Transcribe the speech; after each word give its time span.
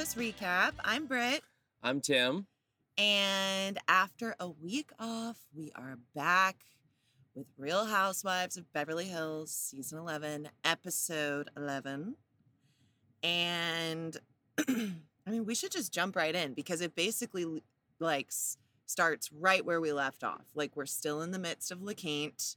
Recap. 0.00 0.72
I'm 0.82 1.04
Britt. 1.04 1.42
I'm 1.82 2.00
Tim. 2.00 2.46
And 2.96 3.78
after 3.86 4.34
a 4.40 4.48
week 4.48 4.90
off, 4.98 5.36
we 5.54 5.72
are 5.76 5.98
back 6.14 6.56
with 7.34 7.46
Real 7.58 7.84
Housewives 7.84 8.56
of 8.56 8.72
Beverly 8.72 9.04
Hills, 9.04 9.52
season 9.52 9.98
11, 9.98 10.48
episode 10.64 11.50
11. 11.54 12.16
And 13.22 14.16
I 14.58 14.94
mean, 15.26 15.44
we 15.44 15.54
should 15.54 15.70
just 15.70 15.92
jump 15.92 16.16
right 16.16 16.34
in 16.34 16.54
because 16.54 16.80
it 16.80 16.94
basically 16.94 17.62
like 17.98 18.32
starts 18.86 19.30
right 19.30 19.64
where 19.66 19.82
we 19.82 19.92
left 19.92 20.24
off. 20.24 20.46
Like 20.54 20.76
we're 20.76 20.86
still 20.86 21.20
in 21.20 21.30
the 21.30 21.38
midst 21.38 21.70
of 21.70 21.82
La 21.82 21.92
Quinta. 21.92 22.56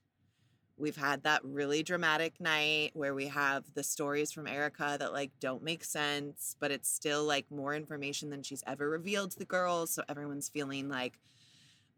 We've 0.75 0.95
had 0.95 1.23
that 1.23 1.43
really 1.43 1.83
dramatic 1.83 2.41
night 2.41 2.91
where 2.93 3.13
we 3.13 3.27
have 3.27 3.73
the 3.75 3.83
stories 3.83 4.31
from 4.31 4.47
Erica 4.47 4.97
that 4.99 5.13
like 5.13 5.31
don't 5.39 5.63
make 5.63 5.83
sense, 5.83 6.55
but 6.59 6.71
it's 6.71 6.89
still 6.89 7.23
like 7.25 7.49
more 7.51 7.75
information 7.75 8.31
than 8.31 8.41
she's 8.41 8.63
ever 8.65 8.89
revealed 8.89 9.31
to 9.31 9.39
the 9.39 9.45
girls. 9.45 9.91
So 9.91 10.03
everyone's 10.09 10.49
feeling 10.49 10.89
like 10.89 11.19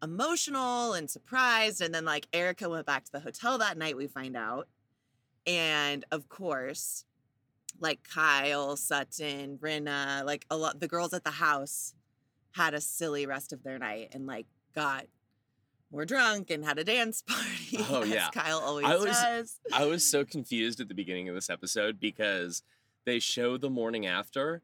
emotional 0.02 0.92
and 0.92 1.10
surprised. 1.10 1.80
And 1.80 1.94
then 1.94 2.04
like 2.04 2.28
Erica 2.34 2.68
went 2.68 2.86
back 2.86 3.04
to 3.04 3.12
the 3.12 3.20
hotel 3.20 3.56
that 3.58 3.78
night, 3.78 3.96
we 3.96 4.06
find 4.06 4.36
out. 4.36 4.68
And 5.46 6.04
of 6.10 6.28
course, 6.28 7.04
like 7.80 8.00
Kyle, 8.02 8.76
Sutton, 8.76 9.58
Rinna, 9.58 10.24
like 10.24 10.44
a 10.50 10.56
lot 10.56 10.80
the 10.80 10.88
girls 10.88 11.14
at 11.14 11.24
the 11.24 11.30
house 11.30 11.94
had 12.52 12.74
a 12.74 12.80
silly 12.80 13.26
rest 13.26 13.52
of 13.52 13.62
their 13.62 13.78
night 13.78 14.08
and 14.12 14.26
like 14.26 14.46
got 14.74 15.06
more 15.90 16.04
drunk 16.04 16.50
and 16.50 16.64
had 16.64 16.78
a 16.78 16.84
dance 16.84 17.22
party. 17.26 17.78
Oh, 17.90 18.02
as 18.02 18.08
yeah. 18.08 18.30
Kyle 18.32 18.58
always 18.58 18.86
I 18.86 18.96
was- 18.96 19.04
does. 19.04 19.60
I 19.72 19.84
was 19.86 20.04
so 20.04 20.24
confused 20.24 20.80
at 20.80 20.88
the 20.88 20.94
beginning 20.94 21.28
of 21.28 21.34
this 21.34 21.50
episode 21.50 22.00
because 22.00 22.62
they 23.04 23.18
show 23.18 23.56
the 23.56 23.70
morning 23.70 24.06
after, 24.06 24.62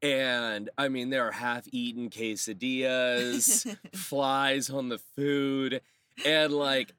and 0.00 0.70
I 0.78 0.88
mean, 0.88 1.10
there 1.10 1.26
are 1.28 1.32
half 1.32 1.66
eaten 1.70 2.10
quesadillas, 2.10 3.76
flies 3.94 4.70
on 4.70 4.88
the 4.88 4.98
food, 4.98 5.80
and 6.24 6.52
like, 6.52 6.94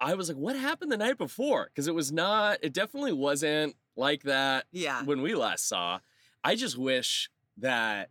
I 0.00 0.14
was 0.14 0.28
like, 0.28 0.38
what 0.38 0.56
happened 0.56 0.92
the 0.92 0.96
night 0.96 1.18
before? 1.18 1.64
Because 1.66 1.88
it 1.88 1.94
was 1.94 2.12
not, 2.12 2.58
it 2.62 2.72
definitely 2.72 3.12
wasn't 3.12 3.76
like 3.96 4.22
that 4.24 4.66
yeah. 4.70 5.02
when 5.02 5.22
we 5.22 5.34
last 5.34 5.68
saw. 5.68 6.00
I 6.44 6.54
just 6.54 6.78
wish 6.78 7.30
that, 7.58 8.10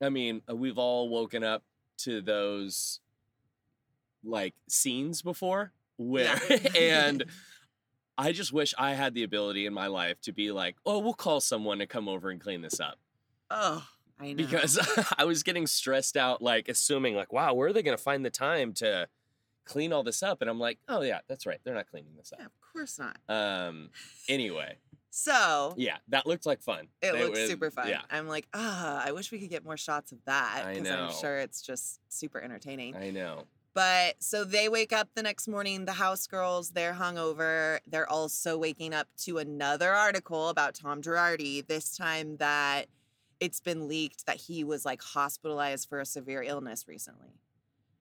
I 0.00 0.08
mean, 0.08 0.42
uh, 0.48 0.54
we've 0.54 0.78
all 0.78 1.08
woken 1.08 1.44
up 1.44 1.64
to 1.98 2.20
those 2.20 3.00
like 4.24 4.54
scenes 4.68 5.22
before 5.22 5.72
where, 5.96 6.38
Yeah. 6.48 6.58
and 6.78 7.24
I 8.18 8.32
just 8.32 8.52
wish 8.52 8.74
I 8.76 8.92
had 8.94 9.14
the 9.14 9.22
ability 9.22 9.64
in 9.66 9.72
my 9.72 9.86
life 9.86 10.20
to 10.22 10.32
be 10.32 10.52
like, 10.52 10.76
oh, 10.84 10.98
we'll 10.98 11.14
call 11.14 11.40
someone 11.40 11.78
to 11.78 11.86
come 11.86 12.06
over 12.08 12.28
and 12.30 12.38
clean 12.40 12.60
this 12.60 12.78
up. 12.78 12.98
Oh, 13.50 13.86
I 14.20 14.32
know. 14.32 14.36
Because 14.36 14.78
I 15.18 15.24
was 15.24 15.42
getting 15.42 15.66
stressed 15.66 16.16
out, 16.18 16.42
like 16.42 16.68
assuming, 16.68 17.14
like, 17.16 17.32
wow, 17.32 17.54
where 17.54 17.68
are 17.68 17.72
they 17.72 17.82
going 17.82 17.96
to 17.96 18.02
find 18.02 18.22
the 18.24 18.30
time 18.30 18.74
to 18.74 19.08
clean 19.64 19.92
all 19.94 20.02
this 20.02 20.22
up? 20.22 20.42
And 20.42 20.50
I'm 20.50 20.58
like, 20.60 20.78
oh, 20.86 21.00
yeah, 21.00 21.20
that's 21.28 21.46
right. 21.46 21.58
They're 21.64 21.74
not 21.74 21.88
cleaning 21.90 22.12
this 22.16 22.30
yeah, 22.38 22.44
up. 22.44 22.52
of 22.62 22.72
course 22.74 22.98
not. 22.98 23.16
Um, 23.28 23.88
anyway, 24.28 24.76
So 25.08 25.72
yeah, 25.78 25.96
that 26.08 26.26
looked 26.26 26.44
like 26.44 26.60
fun. 26.60 26.88
it 27.00 27.12
They 27.12 27.24
looks 27.24 27.40
was- 27.40 27.48
super 27.48 27.70
fun. 27.70 27.88
Yeah, 27.88 28.02
I'm 28.10 28.28
like, 28.28 28.46
ah, 28.52 29.02
I 29.02 29.12
wish 29.12 29.32
we 29.32 29.38
could 29.38 29.50
get 29.50 29.64
more 29.64 29.78
shots 29.78 30.12
of 30.12 30.18
that 30.26 30.64
I 30.66 30.74
because 30.74 30.90
I'm 30.90 31.10
sure 31.18 31.38
it's 31.38 31.62
just 31.62 32.00
super 32.10 32.38
entertaining. 32.40 32.96
I 32.96 33.10
know. 33.10 33.44
But 33.72 34.22
so 34.22 34.42
they 34.44 34.68
wake 34.68 34.92
up 34.92 35.08
the 35.14 35.22
next 35.22 35.46
morning, 35.46 35.84
the 35.84 35.92
house 35.92 36.26
girls, 36.26 36.70
they're 36.70 36.94
hungover. 36.94 37.78
They're 37.86 38.08
also 38.10 38.58
waking 38.58 38.92
up 38.94 39.06
to 39.18 39.38
another 39.38 39.92
article 39.94 40.48
about 40.48 40.74
Tom 40.74 41.00
Girardi, 41.02 41.66
this 41.66 41.96
time 41.96 42.36
that 42.38 42.86
it's 43.38 43.60
been 43.60 43.86
leaked 43.88 44.26
that 44.26 44.36
he 44.36 44.64
was 44.64 44.84
like 44.84 45.00
hospitalized 45.02 45.88
for 45.88 46.00
a 46.00 46.04
severe 46.04 46.42
illness 46.42 46.86
recently. 46.88 47.40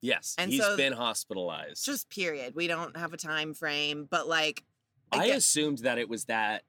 Yes, 0.02 0.34
And 0.38 0.50
he's 0.52 0.62
so- 0.62 0.76
been 0.78 0.94
hospitalized. 0.94 1.86
Just 1.86 2.10
period. 2.10 2.56
We 2.56 2.68
don't 2.68 2.98
have 2.98 3.14
a 3.14 3.18
time 3.18 3.54
frame, 3.54 4.06
but 4.10 4.28
like 4.28 4.64
I 5.12 5.28
get- 5.28 5.38
assumed 5.38 5.80
that 5.80 5.98
it 5.98 6.10
was 6.10 6.26
that 6.26 6.64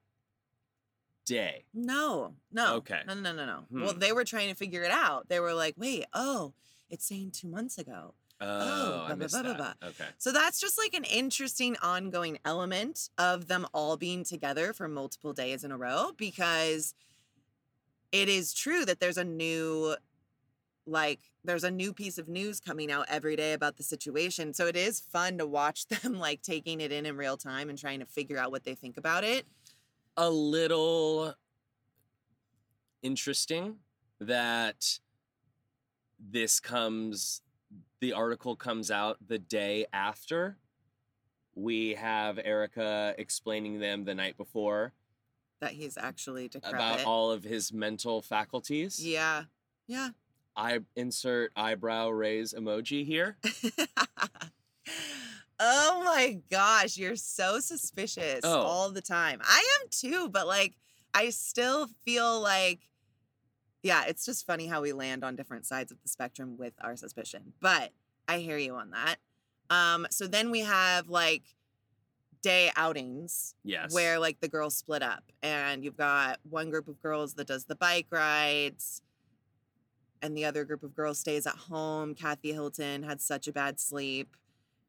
day. 1.25 1.65
No, 1.73 2.35
no. 2.51 2.75
Okay. 2.77 3.01
No, 3.07 3.13
no, 3.13 3.31
no, 3.33 3.33
no, 3.33 3.45
no. 3.45 3.65
Well, 3.83 3.93
Hmm. 3.93 3.99
they 3.99 4.11
were 4.11 4.25
trying 4.25 4.49
to 4.49 4.55
figure 4.55 4.83
it 4.83 4.91
out. 4.91 5.27
They 5.29 5.39
were 5.39 5.53
like, 5.53 5.75
wait, 5.77 6.05
oh, 6.13 6.53
it's 6.89 7.05
saying 7.05 7.31
two 7.31 7.47
months 7.47 7.77
ago. 7.77 8.13
Oh, 8.41 8.47
blah, 8.47 9.03
I 9.03 9.07
blah, 9.07 9.15
missed 9.15 9.33
blah, 9.33 9.53
that. 9.53 9.57
blah, 9.57 9.89
Okay. 9.89 10.05
So 10.17 10.31
that's 10.31 10.59
just 10.59 10.77
like 10.77 10.93
an 10.93 11.03
interesting 11.03 11.77
ongoing 11.81 12.39
element 12.43 13.09
of 13.17 13.47
them 13.47 13.67
all 13.73 13.97
being 13.97 14.23
together 14.23 14.73
for 14.73 14.87
multiple 14.87 15.33
days 15.33 15.63
in 15.63 15.71
a 15.71 15.77
row 15.77 16.11
because 16.17 16.93
it 18.11 18.27
is 18.27 18.53
true 18.53 18.83
that 18.85 18.99
there's 18.99 19.17
a 19.17 19.23
new 19.23 19.95
like 20.87 21.19
there's 21.43 21.63
a 21.63 21.71
new 21.71 21.93
piece 21.93 22.17
of 22.17 22.27
news 22.27 22.59
coming 22.59 22.91
out 22.91 23.05
every 23.07 23.35
day 23.35 23.53
about 23.53 23.77
the 23.77 23.83
situation. 23.83 24.53
So 24.53 24.65
it 24.67 24.75
is 24.75 24.99
fun 24.99 25.37
to 25.37 25.45
watch 25.45 25.87
them 25.87 26.19
like 26.19 26.41
taking 26.41 26.81
it 26.81 26.91
in 26.91 27.05
in 27.05 27.15
real 27.17 27.37
time 27.37 27.69
and 27.69 27.77
trying 27.77 27.99
to 27.99 28.05
figure 28.05 28.37
out 28.37 28.51
what 28.51 28.63
they 28.63 28.75
think 28.75 28.97
about 28.97 29.23
it. 29.23 29.45
A 30.17 30.29
little 30.29 31.35
interesting 33.01 33.77
that 34.19 34.99
this 36.19 36.59
comes, 36.59 37.41
the 38.01 38.13
article 38.13 38.55
comes 38.55 38.91
out 38.91 39.17
the 39.25 39.39
day 39.39 39.85
after 39.93 40.57
we 41.55 41.93
have 41.93 42.39
Erica 42.43 43.13
explaining 43.17 43.79
them 43.79 44.03
the 44.05 44.15
night 44.15 44.37
before 44.37 44.93
That 45.61 45.71
he's 45.71 45.97
actually 45.97 46.47
decrepit. 46.49 46.75
about 46.75 47.05
all 47.05 47.31
of 47.31 47.43
his 47.43 47.71
mental 47.71 48.21
faculties. 48.21 49.05
Yeah. 49.05 49.43
Yeah. 49.87 50.09
I 50.55 50.79
insert 50.95 51.51
eyebrow 51.55 52.09
raise 52.09 52.53
emoji 52.53 53.05
here. 53.05 53.37
oh 55.59 56.01
my 56.03 56.39
gosh, 56.49 56.97
you're 56.97 57.15
so 57.15 57.59
suspicious 57.59 58.41
Oh. 58.43 58.61
all 58.61 58.91
the 58.91 59.01
time. 59.01 59.39
I 59.43 59.63
am 59.81 59.87
too, 59.89 60.29
but 60.29 60.47
like 60.47 60.73
I 61.13 61.29
still 61.29 61.87
feel 62.05 62.41
like 62.41 62.79
yeah, 63.83 64.03
it's 64.07 64.25
just 64.25 64.45
funny 64.45 64.67
how 64.67 64.81
we 64.81 64.93
land 64.93 65.23
on 65.23 65.35
different 65.35 65.65
sides 65.65 65.91
of 65.91 66.01
the 66.01 66.09
spectrum 66.09 66.57
with 66.57 66.73
our 66.81 66.95
suspicion. 66.95 67.53
But 67.59 67.91
I 68.27 68.39
hear 68.39 68.57
you 68.57 68.75
on 68.75 68.91
that. 68.91 69.15
Um 69.69 70.07
so 70.11 70.27
then 70.27 70.51
we 70.51 70.61
have 70.61 71.07
like 71.09 71.43
day 72.41 72.71
outings 72.75 73.53
Yes. 73.63 73.93
where 73.93 74.19
like 74.19 74.39
the 74.39 74.47
girls 74.47 74.75
split 74.75 75.03
up 75.03 75.23
and 75.43 75.83
you've 75.83 75.97
got 75.97 76.39
one 76.49 76.69
group 76.71 76.87
of 76.87 76.99
girls 77.01 77.35
that 77.35 77.47
does 77.47 77.65
the 77.65 77.75
bike 77.75 78.07
rides 78.09 79.01
and 80.23 80.35
the 80.35 80.45
other 80.45 80.65
group 80.65 80.83
of 80.83 80.95
girls 80.95 81.19
stays 81.19 81.45
at 81.45 81.53
home 81.55 82.15
kathy 82.15 82.51
hilton 82.51 83.03
had 83.03 83.21
such 83.21 83.47
a 83.47 83.51
bad 83.51 83.79
sleep 83.79 84.35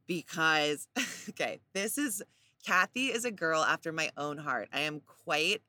because 0.06 0.88
okay 1.28 1.60
this 1.74 1.98
is 1.98 2.22
kathy 2.66 3.08
is 3.08 3.24
a 3.26 3.30
girl 3.30 3.62
after 3.62 3.92
my 3.92 4.10
own 4.16 4.38
heart 4.38 4.68
i 4.72 4.80
am 4.80 5.00
quite 5.00 5.60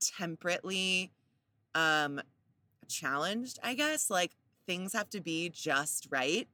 temperately 0.00 1.10
um 1.74 2.20
challenged 2.88 3.58
i 3.62 3.74
guess 3.74 4.10
like 4.10 4.32
things 4.66 4.92
have 4.92 5.08
to 5.10 5.20
be 5.20 5.48
just 5.48 6.08
right 6.10 6.48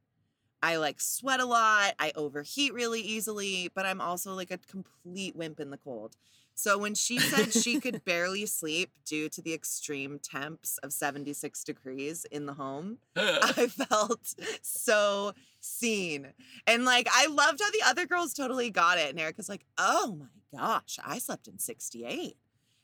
I 0.63 0.77
like 0.77 1.01
sweat 1.01 1.41
a 1.41 1.45
lot. 1.45 1.95
I 1.99 2.13
overheat 2.15 2.73
really 2.73 3.01
easily, 3.01 3.69
but 3.75 3.85
I'm 3.85 4.01
also 4.01 4.33
like 4.35 4.53
a 4.53 4.59
complete 4.59 5.35
wimp 5.35 5.59
in 5.59 5.71
the 5.71 5.77
cold. 5.77 6.17
So 6.55 6.79
when 6.79 6.95
she 6.95 7.19
said 7.19 7.53
she 7.53 7.81
could 7.81 8.05
barely 8.05 8.47
sleep 8.47 8.91
due 9.05 9.29
to 9.31 9.43
the 9.43 9.55
extreme 9.55 10.19
temps 10.19 10.79
of 10.79 10.93
76 10.93 11.65
degrees 11.65 12.27
in 12.27 12.47
the 12.47 12.55
home, 12.55 12.99
I 13.17 13.67
felt 13.67 14.35
so 14.61 15.33
seen. 15.61 16.29
And 16.67 16.85
like 16.85 17.09
I 17.11 17.27
loved 17.27 17.61
how 17.61 17.71
the 17.71 17.83
other 17.85 18.07
girls 18.07 18.33
totally 18.33 18.71
got 18.71 18.99
it. 18.99 19.11
And 19.11 19.19
Erica's 19.19 19.49
like, 19.49 19.65
oh 19.79 20.19
my 20.21 20.59
gosh, 20.59 20.99
I 21.05 21.19
slept 21.19 21.49
in 21.49 21.59
68. 21.59 22.37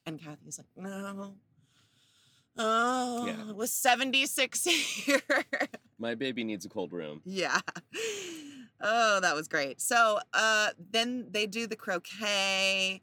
And 0.06 0.18
Kathy's 0.18 0.58
like, 0.58 0.68
no. 0.76 1.34
Oh, 2.58 3.26
Yeah. 3.26 3.50
it 3.50 3.56
was 3.56 3.72
76 3.72 4.64
here. 4.64 5.20
My 5.98 6.14
baby 6.14 6.44
needs 6.44 6.64
a 6.66 6.68
cold 6.68 6.92
room. 6.92 7.20
Yeah. 7.24 7.60
Oh, 8.80 9.20
that 9.20 9.34
was 9.34 9.48
great. 9.48 9.80
So 9.80 10.18
uh 10.34 10.68
then 10.90 11.26
they 11.30 11.46
do 11.46 11.66
the 11.66 11.76
croquet. 11.76 13.02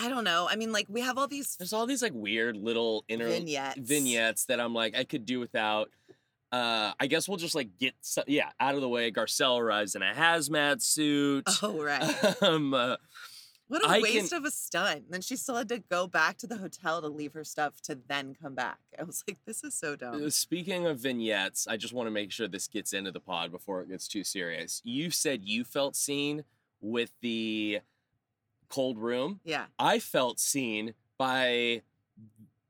I 0.00 0.08
don't 0.08 0.24
know. 0.24 0.46
I 0.48 0.56
mean, 0.56 0.70
like 0.72 0.86
we 0.88 1.00
have 1.00 1.18
all 1.18 1.26
these 1.26 1.56
There's 1.56 1.72
all 1.72 1.86
these 1.86 2.02
like 2.02 2.12
weird 2.14 2.56
little 2.56 3.04
inner 3.08 3.26
vignettes. 3.28 3.78
vignettes 3.80 4.44
that 4.46 4.60
I'm 4.60 4.72
like 4.74 4.96
I 4.96 5.04
could 5.04 5.24
do 5.26 5.40
without. 5.40 5.90
Uh, 6.50 6.92
I 6.98 7.08
guess 7.08 7.28
we'll 7.28 7.36
just 7.36 7.54
like 7.54 7.76
get 7.78 7.92
so- 8.00 8.24
yeah 8.26 8.50
out 8.60 8.74
of 8.74 8.80
the 8.80 8.88
way. 8.88 9.10
Garcelle 9.10 9.58
arrives 9.60 9.94
in 9.94 10.02
a 10.02 10.12
hazmat 10.14 10.82
suit. 10.82 11.44
Oh 11.62 11.82
right. 11.82 12.42
um, 12.42 12.72
uh, 12.74 12.96
What 13.68 13.84
a 13.84 13.88
I 13.88 14.00
waste 14.00 14.30
can- 14.30 14.38
of 14.38 14.44
a 14.44 14.50
stunt. 14.50 15.10
Then 15.10 15.20
she 15.20 15.36
still 15.36 15.56
had 15.56 15.68
to 15.68 15.78
go 15.78 16.06
back 16.06 16.38
to 16.38 16.46
the 16.46 16.56
hotel 16.56 17.00
to 17.02 17.08
leave 17.08 17.34
her 17.34 17.44
stuff 17.44 17.80
to 17.82 17.98
then 18.08 18.34
come 18.40 18.54
back. 18.54 18.78
I 18.98 19.04
was 19.04 19.22
like, 19.28 19.38
this 19.46 19.62
is 19.62 19.74
so 19.74 19.94
dumb. 19.94 20.24
uh, 20.24 20.30
speaking 20.30 20.86
of 20.86 20.98
vignettes, 20.98 21.66
I 21.68 21.76
just 21.76 21.92
want 21.92 22.06
to 22.06 22.10
make 22.10 22.32
sure 22.32 22.48
this 22.48 22.66
gets 22.66 22.92
into 22.92 23.12
the 23.12 23.20
pod 23.20 23.52
before 23.52 23.82
it 23.82 23.88
gets 23.90 24.08
too 24.08 24.24
serious. 24.24 24.80
You 24.84 25.10
said 25.10 25.44
you 25.44 25.64
felt 25.64 25.96
seen 25.96 26.44
with 26.80 27.12
the 27.20 27.80
cold 28.68 28.98
room. 28.98 29.40
Yeah. 29.44 29.66
I 29.78 29.98
felt 29.98 30.40
seen 30.40 30.94
by 31.18 31.82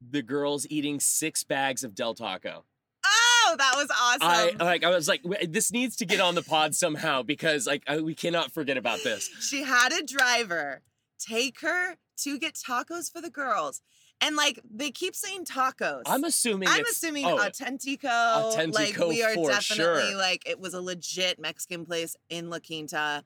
the 0.00 0.22
girls 0.22 0.66
eating 0.70 1.00
six 1.00 1.44
bags 1.44 1.84
of 1.84 1.94
Del 1.94 2.14
Taco. 2.14 2.64
Oh, 3.04 3.56
that 3.58 3.72
was 3.76 3.88
awesome. 3.90 4.56
I 4.60 4.64
like. 4.64 4.84
I 4.84 4.90
was 4.90 5.08
like, 5.08 5.22
this 5.48 5.72
needs 5.72 5.96
to 5.96 6.04
get 6.06 6.20
on 6.20 6.34
the 6.34 6.42
pod 6.42 6.74
somehow 6.74 7.22
because 7.22 7.66
like 7.66 7.82
I, 7.88 8.00
we 8.00 8.14
cannot 8.14 8.52
forget 8.52 8.76
about 8.76 9.02
this. 9.02 9.28
she 9.40 9.62
had 9.62 9.92
a 9.92 10.02
driver 10.02 10.82
take 11.18 11.60
her 11.60 11.96
to 12.18 12.38
get 12.38 12.54
tacos 12.54 13.10
for 13.12 13.20
the 13.20 13.30
girls. 13.30 13.80
And 14.20 14.34
like 14.34 14.60
they 14.68 14.90
keep 14.90 15.14
saying 15.14 15.44
tacos. 15.44 16.02
I'm 16.06 16.24
assuming. 16.24 16.68
I'm 16.68 16.84
assuming 16.90 17.24
oh, 17.26 17.36
Autentico. 17.38 18.74
Like 18.74 18.98
we 18.98 19.22
are 19.22 19.34
for 19.34 19.48
definitely 19.48 20.10
sure. 20.10 20.16
like 20.16 20.48
it 20.48 20.58
was 20.58 20.74
a 20.74 20.80
legit 20.80 21.38
Mexican 21.38 21.84
place 21.84 22.16
in 22.28 22.50
La 22.50 22.58
Quinta 22.58 23.24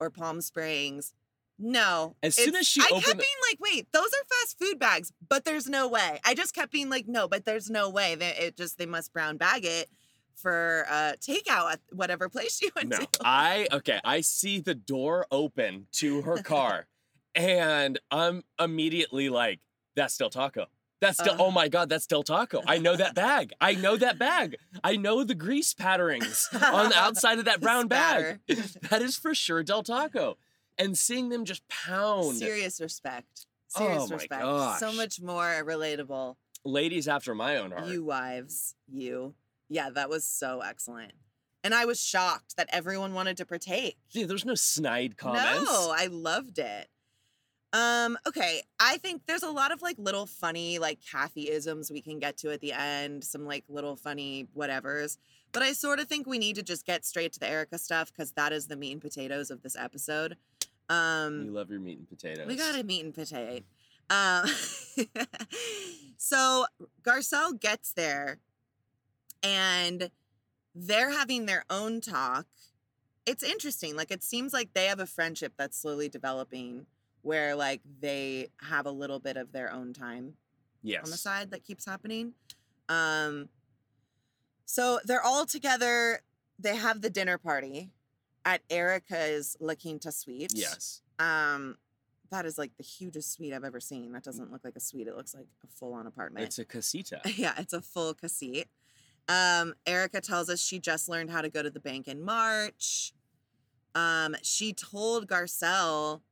or 0.00 0.10
Palm 0.10 0.40
Springs. 0.40 1.12
No. 1.58 2.16
As 2.22 2.34
soon 2.34 2.56
as 2.56 2.66
she 2.66 2.80
I 2.80 2.88
kept 2.88 3.06
the- 3.06 3.14
being 3.14 3.28
like, 3.50 3.60
wait, 3.60 3.92
those 3.92 4.06
are 4.06 4.24
fast 4.24 4.58
food 4.58 4.78
bags, 4.78 5.12
but 5.28 5.44
there's 5.44 5.68
no 5.68 5.86
way. 5.86 6.18
I 6.24 6.34
just 6.34 6.54
kept 6.54 6.72
being 6.72 6.88
like, 6.90 7.06
no, 7.06 7.28
but 7.28 7.44
there's 7.44 7.70
no 7.70 7.88
way. 7.88 8.14
They, 8.14 8.30
it 8.30 8.56
just 8.56 8.78
they 8.78 8.86
must 8.86 9.12
brown 9.12 9.36
bag 9.36 9.64
it 9.64 9.88
for 10.34 10.86
uh 10.88 11.12
takeout 11.20 11.72
at 11.72 11.80
whatever 11.92 12.28
place 12.28 12.56
she 12.58 12.70
went 12.74 12.88
No, 12.88 12.96
to. 12.96 13.06
I 13.22 13.68
okay. 13.70 14.00
I 14.02 14.22
see 14.22 14.60
the 14.60 14.74
door 14.74 15.26
open 15.30 15.86
to 15.92 16.22
her 16.22 16.38
car, 16.42 16.86
and 17.34 17.98
I'm 18.10 18.42
immediately 18.58 19.28
like, 19.28 19.60
"That's 19.96 20.16
Del 20.16 20.30
Taco. 20.30 20.66
That's 21.00 21.18
Del. 21.18 21.34
Ugh. 21.34 21.40
oh 21.40 21.50
my 21.50 21.68
god, 21.68 21.88
that's 21.88 22.06
Del 22.06 22.22
Taco. 22.22 22.62
I 22.66 22.78
know 22.78 22.94
that 22.94 23.14
bag. 23.14 23.52
I 23.60 23.74
know 23.74 23.96
that 23.96 24.18
bag. 24.18 24.56
I 24.84 24.96
know 24.96 25.24
the 25.24 25.34
grease 25.34 25.74
patterings 25.74 26.48
on 26.52 26.90
the 26.90 26.96
outside 26.98 27.38
of 27.40 27.44
that 27.46 27.60
brown 27.66 27.88
bag. 27.88 28.38
That 28.88 29.02
is 29.02 29.16
for 29.16 29.34
sure 29.34 29.62
Del 29.64 29.82
Taco. 29.82 30.36
And 30.78 30.96
seeing 30.96 31.28
them 31.28 31.44
just 31.44 31.66
pound 31.68 32.36
Serious 32.36 32.80
respect. 32.80 33.46
Oh 33.76 33.80
Serious 33.80 34.08
my 34.10 34.16
respect. 34.16 34.78
So 34.78 34.92
much 34.92 35.20
more 35.20 35.62
relatable. 35.64 36.36
ladies 36.64 37.08
after 37.08 37.34
my 37.34 37.56
own 37.56 37.72
heart. 37.72 37.86
You 37.88 38.04
wives, 38.04 38.74
you. 38.86 39.34
Yeah, 39.68 39.90
that 39.90 40.08
was 40.08 40.24
so 40.24 40.60
excellent. 40.60 41.12
And 41.64 41.74
I 41.74 41.84
was 41.84 42.00
shocked 42.00 42.56
that 42.56 42.68
everyone 42.72 43.12
wanted 43.14 43.36
to 43.38 43.46
partake. 43.46 43.96
Dude, 44.12 44.28
there's 44.28 44.44
no 44.44 44.54
snide 44.54 45.16
comments. 45.16 45.64
No, 45.64 45.92
I 45.96 46.06
loved 46.06 46.58
it. 46.58 46.88
Um, 47.72 48.18
okay, 48.26 48.62
I 48.78 48.98
think 48.98 49.22
there's 49.26 49.42
a 49.42 49.50
lot 49.50 49.72
of 49.72 49.80
like 49.80 49.96
little 49.98 50.26
funny 50.26 50.78
like 50.78 50.98
Kathy 51.00 51.50
isms 51.50 51.90
we 51.90 52.02
can 52.02 52.18
get 52.18 52.36
to 52.38 52.52
at 52.52 52.60
the 52.60 52.72
end, 52.72 53.24
some 53.24 53.46
like 53.46 53.64
little 53.68 53.96
funny 53.96 54.46
whatevers. 54.56 55.16
But 55.52 55.62
I 55.62 55.72
sort 55.72 55.98
of 55.98 56.06
think 56.06 56.26
we 56.26 56.38
need 56.38 56.56
to 56.56 56.62
just 56.62 56.84
get 56.84 57.04
straight 57.04 57.32
to 57.34 57.40
the 57.40 57.48
Erica 57.48 57.78
stuff 57.78 58.12
because 58.12 58.32
that 58.32 58.52
is 58.52 58.66
the 58.66 58.76
meat 58.76 58.92
and 58.92 59.00
potatoes 59.00 59.50
of 59.50 59.62
this 59.62 59.76
episode. 59.76 60.36
Um, 60.88 61.46
you 61.46 61.52
love 61.52 61.70
your 61.70 61.80
meat 61.80 61.98
and 61.98 62.08
potatoes. 62.08 62.46
we 62.46 62.56
got 62.56 62.78
a 62.78 62.84
meat 62.84 63.04
and 63.04 63.14
potato. 63.14 63.64
Um, 64.10 64.46
so 66.18 66.66
Garcelle 67.02 67.58
gets 67.58 67.92
there 67.92 68.38
and 69.42 70.10
they're 70.74 71.10
having 71.10 71.46
their 71.46 71.64
own 71.70 72.00
talk. 72.00 72.46
It's 73.24 73.42
interesting. 73.42 73.96
Like, 73.96 74.10
it 74.10 74.22
seems 74.22 74.52
like 74.52 74.74
they 74.74 74.86
have 74.86 75.00
a 75.00 75.06
friendship 75.06 75.54
that's 75.56 75.80
slowly 75.80 76.08
developing 76.08 76.86
where, 77.22 77.54
like, 77.54 77.80
they 78.00 78.50
have 78.68 78.86
a 78.86 78.90
little 78.90 79.18
bit 79.18 79.36
of 79.36 79.52
their 79.52 79.72
own 79.72 79.92
time 79.92 80.34
yes. 80.82 81.04
on 81.04 81.10
the 81.10 81.16
side 81.16 81.50
that 81.50 81.64
keeps 81.64 81.86
happening. 81.86 82.34
Um, 82.88 83.48
so 84.66 85.00
they're 85.04 85.22
all 85.22 85.46
together. 85.46 86.20
They 86.58 86.76
have 86.76 87.00
the 87.00 87.10
dinner 87.10 87.38
party 87.38 87.90
at 88.44 88.62
Erica's 88.70 89.56
La 89.60 89.74
Quinta 89.74 90.12
suite. 90.12 90.52
Yes. 90.54 91.02
Um, 91.18 91.76
that 92.30 92.46
is 92.46 92.58
like 92.58 92.72
the 92.76 92.82
hugest 92.82 93.32
suite 93.32 93.52
I've 93.52 93.64
ever 93.64 93.80
seen. 93.80 94.12
That 94.12 94.24
doesn't 94.24 94.50
look 94.50 94.64
like 94.64 94.76
a 94.76 94.80
suite. 94.80 95.06
It 95.06 95.16
looks 95.16 95.34
like 95.34 95.46
a 95.62 95.66
full-on 95.66 96.06
apartment. 96.06 96.46
It's 96.46 96.58
a 96.58 96.64
casita. 96.64 97.20
yeah, 97.36 97.52
it's 97.58 97.72
a 97.72 97.82
full 97.82 98.14
casita. 98.14 98.66
Um, 99.28 99.74
Erica 99.86 100.20
tells 100.20 100.48
us 100.48 100.60
she 100.60 100.78
just 100.78 101.08
learned 101.08 101.30
how 101.30 101.42
to 101.42 101.48
go 101.48 101.62
to 101.62 101.70
the 101.70 101.80
bank 101.80 102.08
in 102.08 102.22
March. 102.22 103.12
Um, 103.94 104.34
she 104.42 104.72
told 104.72 105.28
Garcelle, 105.28 106.22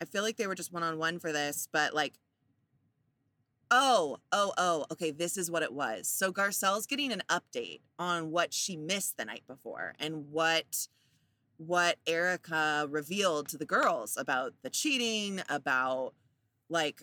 I 0.00 0.04
feel 0.04 0.22
like 0.22 0.36
they 0.36 0.46
were 0.46 0.54
just 0.54 0.72
one-on-one 0.72 1.18
for 1.18 1.32
this, 1.32 1.68
but 1.72 1.94
like, 1.94 2.14
oh, 3.70 4.18
oh, 4.32 4.52
oh, 4.56 4.86
okay, 4.92 5.10
this 5.10 5.36
is 5.36 5.50
what 5.50 5.62
it 5.62 5.72
was. 5.72 6.08
So 6.08 6.32
Garcelle's 6.32 6.86
getting 6.86 7.12
an 7.12 7.22
update 7.28 7.80
on 7.98 8.30
what 8.30 8.54
she 8.54 8.76
missed 8.76 9.16
the 9.16 9.24
night 9.24 9.42
before 9.46 9.94
and 9.98 10.30
what 10.30 10.88
what 11.58 11.96
Erica 12.06 12.86
revealed 12.88 13.48
to 13.48 13.58
the 13.58 13.66
girls 13.66 14.16
about 14.16 14.54
the 14.62 14.70
cheating, 14.70 15.42
about 15.48 16.14
like 16.70 17.02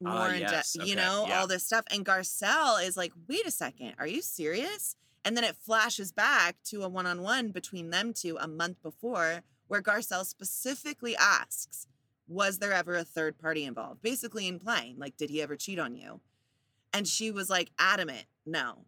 more 0.00 0.14
Ah, 0.14 0.30
in 0.30 0.40
yes, 0.40 0.72
depth, 0.72 0.88
you 0.88 0.96
know, 0.96 1.26
yeah. 1.28 1.38
all 1.40 1.46
this 1.46 1.64
stuff. 1.64 1.84
And 1.90 2.04
Garcelle 2.04 2.82
is 2.82 2.96
like, 2.96 3.12
wait 3.28 3.46
a 3.46 3.50
second, 3.50 3.94
are 3.98 4.06
you 4.06 4.22
serious? 4.22 4.96
And 5.24 5.36
then 5.36 5.44
it 5.44 5.56
flashes 5.56 6.10
back 6.10 6.56
to 6.64 6.82
a 6.82 6.88
one 6.88 7.06
on 7.06 7.22
one 7.22 7.50
between 7.50 7.90
them 7.90 8.12
two 8.14 8.38
a 8.40 8.48
month 8.48 8.82
before, 8.82 9.42
where 9.68 9.82
Garcelle 9.82 10.24
specifically 10.24 11.14
asks, 11.16 11.86
was 12.32 12.58
there 12.58 12.72
ever 12.72 12.96
a 12.96 13.04
third 13.04 13.38
party 13.38 13.64
involved? 13.64 14.02
Basically 14.02 14.48
implying, 14.48 14.98
like, 14.98 15.16
did 15.16 15.30
he 15.30 15.42
ever 15.42 15.56
cheat 15.56 15.78
on 15.78 15.94
you? 15.94 16.20
And 16.92 17.06
she 17.06 17.30
was 17.30 17.48
like 17.48 17.70
adamant, 17.78 18.26
no. 18.44 18.86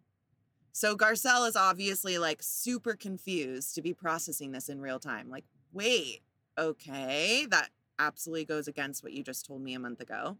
So 0.71 0.95
Garcelle 0.95 1.47
is 1.47 1.55
obviously 1.55 2.17
like 2.17 2.43
super 2.43 2.95
confused 2.95 3.75
to 3.75 3.81
be 3.81 3.93
processing 3.93 4.51
this 4.51 4.69
in 4.69 4.81
real 4.81 4.99
time. 4.99 5.29
Like, 5.29 5.45
wait, 5.71 6.21
okay, 6.57 7.45
that 7.49 7.69
absolutely 7.97 8.45
goes 8.45 8.67
against 8.67 9.03
what 9.03 9.13
you 9.13 9.23
just 9.23 9.45
told 9.45 9.61
me 9.61 9.73
a 9.73 9.79
month 9.79 10.01
ago. 10.01 10.37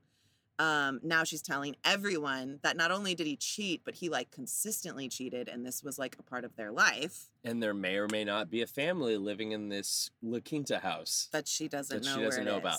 Um, 0.58 1.02
now 1.04 1.26
she's 1.26 1.42
telling 1.42 1.76
everyone 1.84 2.60
that 2.64 2.78
not 2.78 2.90
only 2.90 3.14
did 3.14 3.28
he 3.28 3.36
cheat, 3.36 3.82
but 3.84 3.96
he 3.96 4.08
like 4.10 4.32
consistently 4.32 5.10
cheated, 5.10 5.50
and 5.50 5.66
this 5.66 5.84
was 5.84 6.00
like 6.00 6.16
a 6.18 6.24
part 6.24 6.46
of 6.46 6.56
their 6.56 6.72
life 6.72 7.26
And 7.44 7.62
there 7.62 7.74
may 7.74 7.98
or 7.98 8.08
may 8.10 8.24
not 8.24 8.50
be 8.50 8.62
a 8.62 8.68
family 8.68 9.18
living 9.18 9.52
in 9.52 9.68
this 9.70 10.12
La 10.22 10.40
Quinta 10.40 10.80
house. 10.80 11.28
that 11.34 11.48
she 11.48 11.68
doesn't 11.68 12.04
That 12.04 12.10
know. 12.10 12.16
she 12.18 12.24
doesn't 12.24 12.46
know 12.46 12.58
about. 12.58 12.78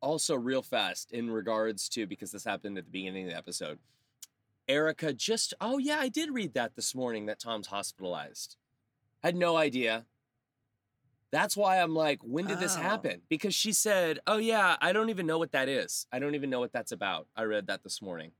Also, 0.00 0.34
real 0.34 0.62
fast, 0.62 1.12
in 1.12 1.30
regards 1.30 1.88
to, 1.90 2.06
because 2.06 2.32
this 2.32 2.44
happened 2.44 2.78
at 2.78 2.86
the 2.86 2.90
beginning 2.90 3.24
of 3.26 3.30
the 3.32 3.36
episode, 3.36 3.78
Erica 4.66 5.12
just, 5.12 5.52
oh 5.60 5.76
yeah, 5.78 5.98
I 6.00 6.08
did 6.08 6.30
read 6.32 6.54
that 6.54 6.74
this 6.74 6.94
morning 6.94 7.26
that 7.26 7.38
Tom's 7.38 7.66
hospitalized. 7.66 8.56
Had 9.22 9.36
no 9.36 9.56
idea. 9.56 10.06
That's 11.32 11.56
why 11.56 11.78
I'm 11.80 11.94
like, 11.94 12.20
when 12.22 12.46
did 12.46 12.60
this 12.60 12.76
Oh. 12.76 12.80
happen? 12.80 13.22
Because 13.28 13.54
she 13.54 13.72
said, 13.72 14.20
oh 14.26 14.36
yeah, 14.36 14.76
I 14.80 14.92
don't 14.92 15.08
even 15.10 15.26
know 15.26 15.38
what 15.38 15.52
that 15.52 15.68
is. 15.68 16.06
I 16.12 16.18
don't 16.18 16.34
even 16.34 16.50
know 16.50 16.60
what 16.60 16.72
that's 16.72 16.92
about. 16.92 17.26
I 17.34 17.42
read 17.44 17.66
that 17.68 17.82
this 17.82 18.00
morning. 18.02 18.32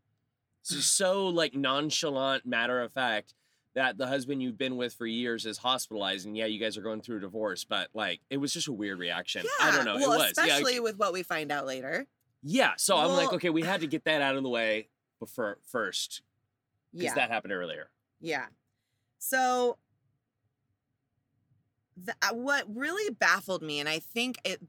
So, 0.62 0.76
so 0.80 1.26
like 1.28 1.54
nonchalant, 1.54 2.44
matter 2.46 2.80
of 2.82 2.92
fact, 2.92 3.34
that 3.74 3.96
the 3.96 4.06
husband 4.06 4.42
you've 4.42 4.58
been 4.58 4.76
with 4.76 4.92
for 4.92 5.06
years 5.06 5.46
is 5.46 5.56
hospitalized, 5.56 6.26
and 6.26 6.36
yeah, 6.36 6.44
you 6.44 6.60
guys 6.60 6.76
are 6.76 6.82
going 6.82 7.00
through 7.00 7.16
a 7.16 7.20
divorce, 7.20 7.64
but 7.64 7.88
like 7.94 8.20
it 8.28 8.36
was 8.36 8.52
just 8.52 8.68
a 8.68 8.72
weird 8.72 8.98
reaction. 8.98 9.46
I 9.62 9.74
don't 9.74 9.86
know. 9.86 9.94
Well, 9.94 10.12
it 10.12 10.18
was. 10.18 10.32
Yeah, 10.36 10.44
especially 10.44 10.78
with 10.80 10.98
what 10.98 11.14
we 11.14 11.22
find 11.22 11.50
out 11.50 11.64
later. 11.66 12.06
yeah, 12.42 12.72
so 12.76 12.98
I'm 12.98 13.12
like, 13.12 13.32
okay, 13.32 13.48
we 13.48 13.62
had 13.62 13.80
to 13.80 13.86
get 13.86 14.04
that 14.04 14.20
out 14.20 14.36
of 14.36 14.42
the 14.42 14.50
way 14.50 14.88
before 15.18 15.56
first 15.66 16.20
because 16.92 17.06
Yeah. 17.06 17.14
that 17.14 17.30
happened 17.30 17.54
earlier. 17.54 17.88
Yeah. 18.20 18.46
So 19.18 19.78
the, 21.96 22.14
uh, 22.22 22.34
what 22.34 22.64
really 22.74 23.12
baffled 23.12 23.62
me, 23.62 23.80
and 23.80 23.88
I 23.88 23.98
think 23.98 24.38
it, 24.44 24.60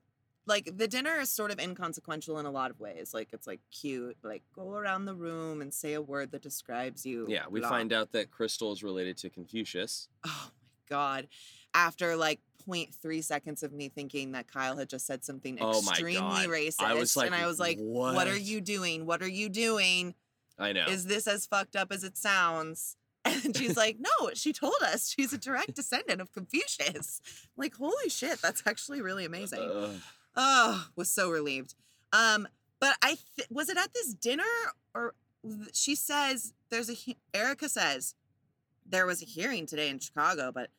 like 0.45 0.77
the 0.77 0.87
dinner 0.87 1.19
is 1.19 1.29
sort 1.29 1.51
of 1.51 1.59
inconsequential 1.59 2.39
in 2.39 2.45
a 2.45 2.51
lot 2.51 2.71
of 2.71 2.79
ways. 2.79 3.13
Like 3.13 3.29
it's 3.33 3.47
like 3.47 3.61
cute, 3.71 4.17
like 4.23 4.43
go 4.55 4.73
around 4.73 5.05
the 5.05 5.15
room 5.15 5.61
and 5.61 5.73
say 5.73 5.93
a 5.93 6.01
word 6.01 6.31
that 6.31 6.41
describes 6.41 7.05
you. 7.05 7.25
Yeah, 7.29 7.43
we 7.49 7.59
blah. 7.59 7.69
find 7.69 7.93
out 7.93 8.11
that 8.11 8.31
Crystal 8.31 8.71
is 8.71 8.83
related 8.83 9.17
to 9.17 9.29
Confucius. 9.29 10.09
Oh 10.25 10.49
my 10.51 10.95
god! 10.97 11.27
After 11.73 12.15
like 12.15 12.39
0.3 12.67 13.23
seconds 13.23 13.63
of 13.63 13.73
me 13.73 13.89
thinking 13.89 14.33
that 14.33 14.47
Kyle 14.47 14.77
had 14.77 14.89
just 14.89 15.05
said 15.05 15.23
something 15.23 15.57
Oh 15.61 15.79
extremely 15.79 16.47
racist, 16.47 16.81
I 16.81 16.93
was 16.93 17.15
like, 17.15 17.27
and 17.27 17.35
I 17.35 17.47
was 17.47 17.59
like, 17.59 17.77
"What 17.79 18.27
are 18.27 18.37
you 18.37 18.61
doing? 18.61 19.05
What 19.05 19.21
are 19.21 19.29
you 19.29 19.49
doing? 19.49 20.15
I 20.59 20.71
know. 20.71 20.85
is 20.87 21.05
this 21.05 21.27
as 21.27 21.45
fucked 21.45 21.75
up 21.75 21.91
as 21.91 22.03
it 22.03 22.17
sounds? 22.17 22.95
And 23.25 23.55
she's 23.55 23.77
like, 23.77 23.97
no, 23.99 24.31
she 24.33 24.51
told 24.51 24.75
us 24.81 25.09
she's 25.09 25.31
a 25.31 25.37
direct 25.37 25.75
descendant 25.75 26.19
of 26.19 26.33
Confucius. 26.33 27.21
I'm 27.25 27.61
like, 27.63 27.75
holy 27.75 28.09
shit, 28.09 28.41
that's 28.41 28.63
actually 28.65 29.01
really 29.01 29.23
amazing. 29.23 29.59
Ugh. 29.61 29.95
Oh, 30.35 30.87
was 30.95 31.09
so 31.09 31.29
relieved. 31.29 31.75
Um, 32.11 32.47
but 32.79 32.97
I 33.01 33.17
th- 33.35 33.47
was 33.49 33.69
it 33.69 33.77
at 33.77 33.93
this 33.93 34.13
dinner 34.13 34.43
or 34.93 35.13
she 35.71 35.95
says 35.95 36.53
there's 36.69 36.89
a 36.89 36.93
he- 36.93 37.17
Erica 37.33 37.69
says 37.69 38.15
there 38.85 39.05
was 39.05 39.21
a 39.21 39.25
hearing 39.25 39.65
today 39.65 39.89
in 39.89 39.99
Chicago, 39.99 40.51
but 40.53 40.69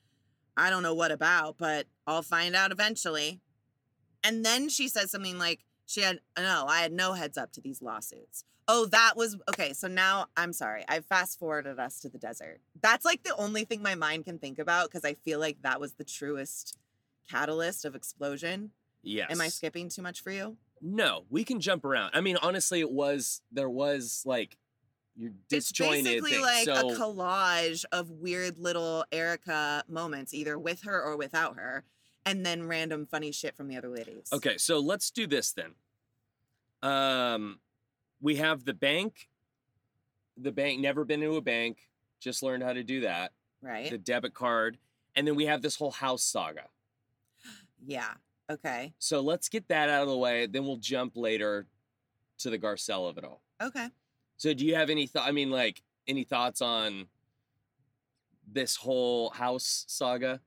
I 0.56 0.70
don't 0.70 0.82
know 0.82 0.94
what 0.94 1.12
about, 1.12 1.56
but 1.58 1.86
I'll 2.06 2.22
find 2.22 2.54
out 2.54 2.72
eventually. 2.72 3.40
And 4.22 4.44
then 4.44 4.68
she 4.68 4.88
says 4.88 5.10
something 5.10 5.38
like 5.38 5.64
she 5.86 6.02
had 6.02 6.20
no, 6.38 6.66
I 6.68 6.80
had 6.80 6.92
no 6.92 7.12
heads 7.14 7.36
up 7.38 7.52
to 7.52 7.60
these 7.60 7.80
lawsuits. 7.82 8.44
Oh, 8.66 8.86
that 8.86 9.12
was 9.16 9.36
okay. 9.48 9.72
So 9.72 9.88
now 9.88 10.26
I'm 10.36 10.52
sorry. 10.52 10.84
I 10.88 11.00
fast 11.00 11.38
forwarded 11.38 11.78
us 11.78 12.00
to 12.00 12.08
the 12.08 12.18
desert. 12.18 12.60
That's 12.80 13.04
like 13.04 13.22
the 13.22 13.36
only 13.36 13.64
thing 13.64 13.82
my 13.82 13.94
mind 13.94 14.24
can 14.24 14.38
think 14.38 14.58
about 14.58 14.88
because 14.90 15.04
I 15.04 15.14
feel 15.14 15.38
like 15.38 15.62
that 15.62 15.80
was 15.80 15.92
the 15.92 16.04
truest 16.04 16.78
catalyst 17.30 17.84
of 17.84 17.94
explosion. 17.94 18.70
yes. 19.02 19.30
Am 19.30 19.40
I 19.40 19.48
skipping 19.48 19.88
too 19.88 20.02
much 20.02 20.22
for 20.22 20.30
you? 20.30 20.56
No, 20.80 21.24
we 21.30 21.44
can 21.44 21.60
jump 21.60 21.84
around. 21.84 22.12
I 22.14 22.20
mean, 22.20 22.36
honestly, 22.42 22.80
it 22.80 22.90
was 22.90 23.42
there 23.52 23.70
was 23.70 24.22
like 24.24 24.56
you're 25.16 25.32
disjointed. 25.48 26.06
It's 26.06 26.08
basically 26.08 26.30
things. 26.32 26.42
like 26.42 26.64
so, 26.64 26.90
a 26.90 26.96
collage 26.96 27.84
of 27.92 28.10
weird 28.10 28.58
little 28.58 29.04
Erica 29.12 29.84
moments, 29.88 30.34
either 30.34 30.58
with 30.58 30.82
her 30.82 31.02
or 31.02 31.16
without 31.16 31.56
her, 31.56 31.84
and 32.26 32.44
then 32.44 32.66
random 32.66 33.06
funny 33.06 33.32
shit 33.32 33.56
from 33.56 33.68
the 33.68 33.76
other 33.76 33.88
ladies. 33.88 34.28
Okay, 34.32 34.58
so 34.58 34.78
let's 34.78 35.10
do 35.10 35.26
this 35.26 35.52
then. 35.52 35.74
Um, 36.82 37.60
we 38.24 38.36
have 38.36 38.64
the 38.64 38.72
bank. 38.72 39.28
The 40.38 40.50
bank 40.50 40.80
never 40.80 41.04
been 41.04 41.20
to 41.20 41.36
a 41.36 41.42
bank, 41.42 41.90
just 42.20 42.42
learned 42.42 42.62
how 42.62 42.72
to 42.72 42.82
do 42.82 43.02
that. 43.02 43.32
Right? 43.62 43.90
The 43.90 43.98
debit 43.98 44.34
card, 44.34 44.78
and 45.14 45.28
then 45.28 45.36
we 45.36 45.44
have 45.44 45.62
this 45.62 45.76
whole 45.76 45.90
house 45.90 46.24
saga. 46.24 46.64
yeah. 47.86 48.14
Okay. 48.50 48.94
So 48.98 49.20
let's 49.20 49.48
get 49.48 49.68
that 49.68 49.90
out 49.90 50.02
of 50.02 50.08
the 50.08 50.16
way. 50.16 50.46
Then 50.46 50.64
we'll 50.64 50.78
jump 50.78 51.12
later 51.16 51.66
to 52.38 52.50
the 52.50 52.58
Garcelle 52.58 53.08
of 53.08 53.18
it 53.18 53.24
all. 53.24 53.42
Okay. 53.62 53.88
So 54.38 54.54
do 54.54 54.66
you 54.66 54.74
have 54.74 54.90
any 54.90 55.06
thought? 55.06 55.28
I 55.28 55.32
mean, 55.32 55.50
like 55.50 55.82
any 56.08 56.24
thoughts 56.24 56.60
on 56.62 57.06
this 58.50 58.76
whole 58.76 59.30
house 59.30 59.84
saga? 59.86 60.40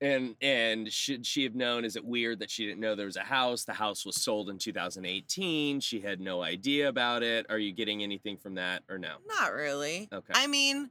And 0.00 0.36
and 0.42 0.92
should 0.92 1.24
she 1.24 1.44
have 1.44 1.54
known? 1.54 1.84
Is 1.84 1.96
it 1.96 2.04
weird 2.04 2.40
that 2.40 2.50
she 2.50 2.66
didn't 2.66 2.80
know 2.80 2.94
there 2.94 3.06
was 3.06 3.16
a 3.16 3.20
house? 3.20 3.64
The 3.64 3.72
house 3.72 4.04
was 4.04 4.22
sold 4.22 4.50
in 4.50 4.58
2018. 4.58 5.80
She 5.80 6.00
had 6.00 6.20
no 6.20 6.42
idea 6.42 6.88
about 6.88 7.22
it. 7.22 7.46
Are 7.48 7.58
you 7.58 7.72
getting 7.72 8.02
anything 8.02 8.36
from 8.36 8.56
that 8.56 8.82
or 8.90 8.98
no? 8.98 9.16
Not 9.26 9.54
really. 9.54 10.08
Okay. 10.12 10.34
I 10.34 10.48
mean, 10.48 10.90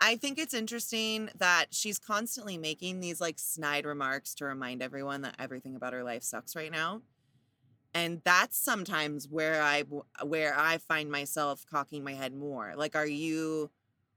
I 0.00 0.16
think 0.16 0.38
it's 0.38 0.54
interesting 0.54 1.28
that 1.36 1.66
she's 1.70 1.98
constantly 1.98 2.56
making 2.56 3.00
these 3.00 3.20
like 3.20 3.38
snide 3.38 3.84
remarks 3.84 4.34
to 4.36 4.46
remind 4.46 4.82
everyone 4.82 5.22
that 5.22 5.34
everything 5.38 5.76
about 5.76 5.92
her 5.92 6.02
life 6.02 6.22
sucks 6.22 6.56
right 6.56 6.72
now. 6.72 7.02
And 7.92 8.22
that's 8.24 8.58
sometimes 8.58 9.28
where 9.28 9.62
I 9.62 9.84
where 10.24 10.54
I 10.58 10.78
find 10.78 11.10
myself 11.10 11.64
cocking 11.70 12.02
my 12.02 12.14
head 12.14 12.34
more. 12.34 12.72
Like 12.76 12.96
are 12.96 13.06
you 13.06 13.70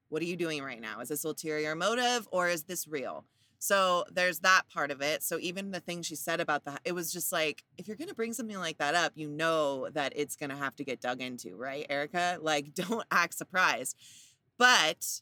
what 0.10 0.22
are 0.22 0.26
you 0.26 0.38
doing 0.38 0.64
right 0.64 0.82
now? 0.82 1.00
Is 1.02 1.10
this 1.10 1.24
ulterior 1.26 1.76
motive 1.76 2.28
or 2.32 2.48
is 2.48 2.64
this 2.64 2.88
real? 2.88 3.26
So 3.60 4.06
there's 4.12 4.40
that 4.40 4.64
part 4.72 4.92
of 4.92 5.02
it. 5.02 5.24
So 5.24 5.40
even 5.40 5.72
the 5.72 5.80
thing 5.80 6.02
she 6.02 6.16
said 6.16 6.40
about 6.40 6.64
the 6.64 6.78
it 6.86 6.94
was 6.94 7.12
just 7.12 7.32
like 7.32 7.64
if 7.78 7.88
you're 7.88 7.98
going 7.98 8.10
to 8.10 8.16
bring 8.16 8.34
something 8.34 8.58
like 8.58 8.78
that 8.78 8.96
up, 8.96 9.14
you 9.16 9.30
know 9.30 9.90
that 9.90 10.14
it's 10.16 10.36
going 10.36 10.52
to 10.52 10.56
have 10.56 10.76
to 10.76 10.84
get 10.84 11.02
dug 11.02 11.22
into, 11.22 11.56
right? 11.56 11.86
Erica, 11.90 12.38
like 12.42 12.74
don't 12.74 13.06
act 13.12 13.34
surprised. 13.34 13.96
But 14.58 15.22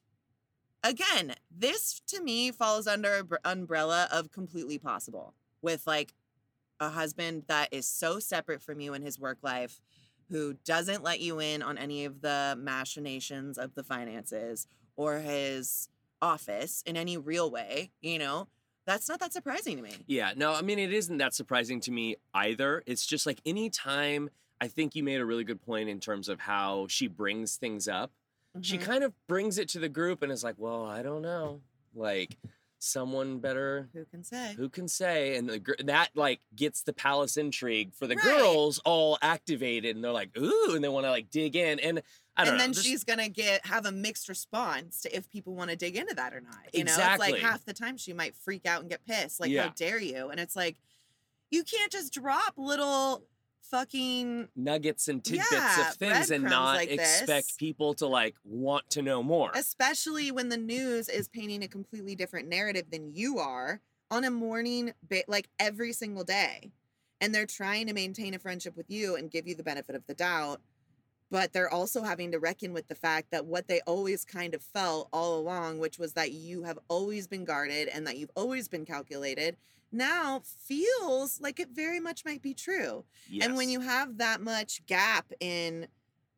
again, 0.84 1.36
this 1.56 2.02
to 2.08 2.22
me 2.22 2.52
falls 2.52 2.88
under 2.88 3.26
umbrella 3.44 4.08
of 4.12 4.32
completely 4.32 4.78
possible 4.78 5.34
with 5.62 5.88
like 5.88 6.14
a 6.80 6.90
husband 6.90 7.44
that 7.48 7.70
is 7.72 7.88
so 7.88 8.20
separate 8.20 8.62
from 8.62 8.80
you 8.80 8.94
in 8.94 9.02
his 9.02 9.20
work 9.20 9.38
life 9.42 9.80
who 10.30 10.56
doesn't 10.66 11.04
let 11.04 11.20
you 11.20 11.40
in 11.40 11.62
on 11.62 11.78
any 11.78 12.04
of 12.04 12.22
the 12.22 12.56
machinations 12.60 13.58
of 13.58 13.76
the 13.76 13.84
finances 13.84 14.68
or 14.96 15.20
his 15.20 15.90
office 16.26 16.82
in 16.86 16.98
any 16.98 17.18
real 17.18 17.50
way, 17.52 17.92
you 18.02 18.18
know, 18.20 18.48
that's 18.88 19.08
not 19.08 19.20
that 19.20 19.32
surprising 19.34 19.78
to 19.78 19.84
me. 19.84 19.94
Yeah, 20.08 20.34
no, 20.36 20.54
I 20.54 20.62
mean, 20.62 20.80
it 20.80 20.92
isn't 20.92 21.18
that 21.20 21.34
surprising 21.34 21.80
to 21.82 21.92
me 21.92 22.18
either. 22.34 22.84
It's 22.86 23.06
just 23.06 23.26
like 23.26 23.40
anytime 23.46 24.30
I 24.60 24.68
think 24.68 24.96
you 24.96 25.04
made 25.04 25.22
a 25.22 25.26
really 25.26 25.44
good 25.44 25.62
point 25.62 25.90
in 25.90 26.00
terms 26.00 26.28
of 26.30 26.40
how 26.42 26.88
she 26.90 27.08
brings 27.08 27.56
things 27.58 27.88
up. 27.88 28.12
She 28.62 28.78
Mhm. 28.78 28.82
kind 28.82 29.04
of 29.04 29.14
brings 29.28 29.58
it 29.58 29.68
to 29.70 29.80
the 29.80 29.90
group 29.90 30.22
and 30.22 30.32
is 30.32 30.44
like, 30.44 30.56
well, 30.58 30.86
I 30.86 31.04
don't 31.04 31.22
know. 31.22 31.62
Like, 31.94 32.38
someone 32.78 33.40
better 33.40 33.90
who 33.94 34.06
can 34.06 34.24
say? 34.24 34.54
who 34.56 34.70
can 34.70 34.88
say 34.88 35.38
and 35.38 35.50
the, 35.50 35.76
that 35.86 36.10
like 36.14 36.42
gets 36.56 36.84
the 36.84 36.94
palace 36.94 37.36
intrigue 37.36 37.94
for 37.96 38.06
the 38.06 38.16
Right. 38.16 38.24
girls 38.26 38.80
all 38.86 39.18
activated 39.24 39.96
and 39.96 40.04
they're 40.04 40.12
like 40.12 40.38
ooh 40.38 40.76
and 40.76 40.84
they 40.84 40.90
want 40.90 41.06
to 41.06 41.10
like 41.10 41.32
dig 41.32 41.56
in 41.56 41.80
and 41.80 42.04
and 42.38 42.50
know 42.50 42.58
then 42.58 42.74
she's 42.74 43.04
gonna 43.04 43.30
get 43.30 43.66
have 43.66 43.86
a 43.86 43.92
mixed 43.92 44.28
response 44.30 45.02
to 45.02 45.16
if 45.16 45.30
people 45.30 45.56
want 45.56 45.70
to 45.70 45.76
dig 45.76 45.96
into 45.96 46.14
that 46.16 46.34
or 46.34 46.42
not. 46.42 46.56
You 46.74 46.84
know, 46.84 46.92
it's 46.92 46.98
Exactly. 46.98 47.32
like 47.34 47.42
half 47.42 47.66
the 47.66 47.74
time 47.74 47.98
she 47.98 48.14
might 48.14 48.36
freak 48.36 48.66
out 48.66 48.82
and 48.82 48.90
get 48.90 49.06
pissed. 49.06 49.40
Like, 49.40 49.50
Yeah. 49.52 49.64
how 49.64 49.70
dare 49.70 50.00
you? 50.00 50.30
And 50.30 50.40
it's 50.40 50.56
like, 50.56 50.78
you 51.52 51.64
can't 51.64 51.92
just 51.92 52.14
drop 52.14 52.54
little 52.58 53.24
fucking 53.62 54.48
nuggets 54.56 55.08
and 55.08 55.24
tidbits 55.24 55.52
Yeah, 55.52 55.90
of 55.90 55.96
things 55.96 56.30
and 56.30 56.44
not 56.44 56.76
like 56.76 56.90
expect 56.92 57.48
this. 57.48 57.52
people 57.58 57.94
to 57.96 58.06
like 58.08 58.36
want 58.44 58.88
to 58.92 59.02
know 59.02 59.24
more 59.24 59.50
especially 59.56 60.32
when 60.32 60.50
the 60.50 60.58
news 60.58 61.10
is 61.10 61.28
painting 61.28 61.64
a 61.64 61.68
completely 61.68 62.14
different 62.16 62.48
narrative 62.48 62.86
than 62.92 63.12
you 63.16 63.40
are 63.40 63.82
on 64.12 64.24
a 64.24 64.30
morning 64.30 64.94
ba- 65.10 65.24
like 65.28 65.50
every 65.60 65.94
single 65.94 66.24
day 66.24 66.72
and 67.20 67.34
they're 67.34 67.48
trying 67.48 67.88
to 67.88 67.94
maintain 67.94 68.36
a 68.36 68.40
friendship 68.40 68.78
with 68.78 68.90
you 68.90 69.16
and 69.16 69.32
give 69.32 69.48
you 69.48 69.56
the 69.56 69.64
benefit 69.64 69.96
of 69.96 70.06
the 70.06 70.14
doubt 70.14 70.62
but 71.36 71.52
they're 71.52 71.70
also 71.70 72.02
having 72.02 72.32
to 72.32 72.40
reckon 72.40 72.72
with 72.72 72.88
the 72.88 72.96
fact 72.96 73.30
that 73.32 73.46
what 73.46 73.68
they 73.68 73.82
always 73.82 74.24
kind 74.24 74.56
of 74.56 74.62
felt 74.62 75.10
all 75.12 75.38
along 75.38 75.80
which 75.80 76.00
was 76.00 76.14
that 76.14 76.32
you 76.32 76.64
have 76.64 76.80
always 76.88 77.28
been 77.28 77.44
guarded 77.44 77.90
and 77.90 78.08
that 78.08 78.18
you've 78.18 78.32
always 78.36 78.70
been 78.70 78.86
calculated 78.86 79.58
now 79.92 80.42
feels 80.44 81.42
like 81.42 81.60
it 81.60 81.70
very 81.72 82.00
much 82.00 82.24
might 82.26 82.42
be 82.42 82.54
true. 82.54 83.04
And 83.46 83.56
when 83.58 83.70
you 83.70 83.82
have 83.82 84.18
that 84.18 84.42
much 84.42 84.86
gap 84.86 85.32
in, 85.42 85.88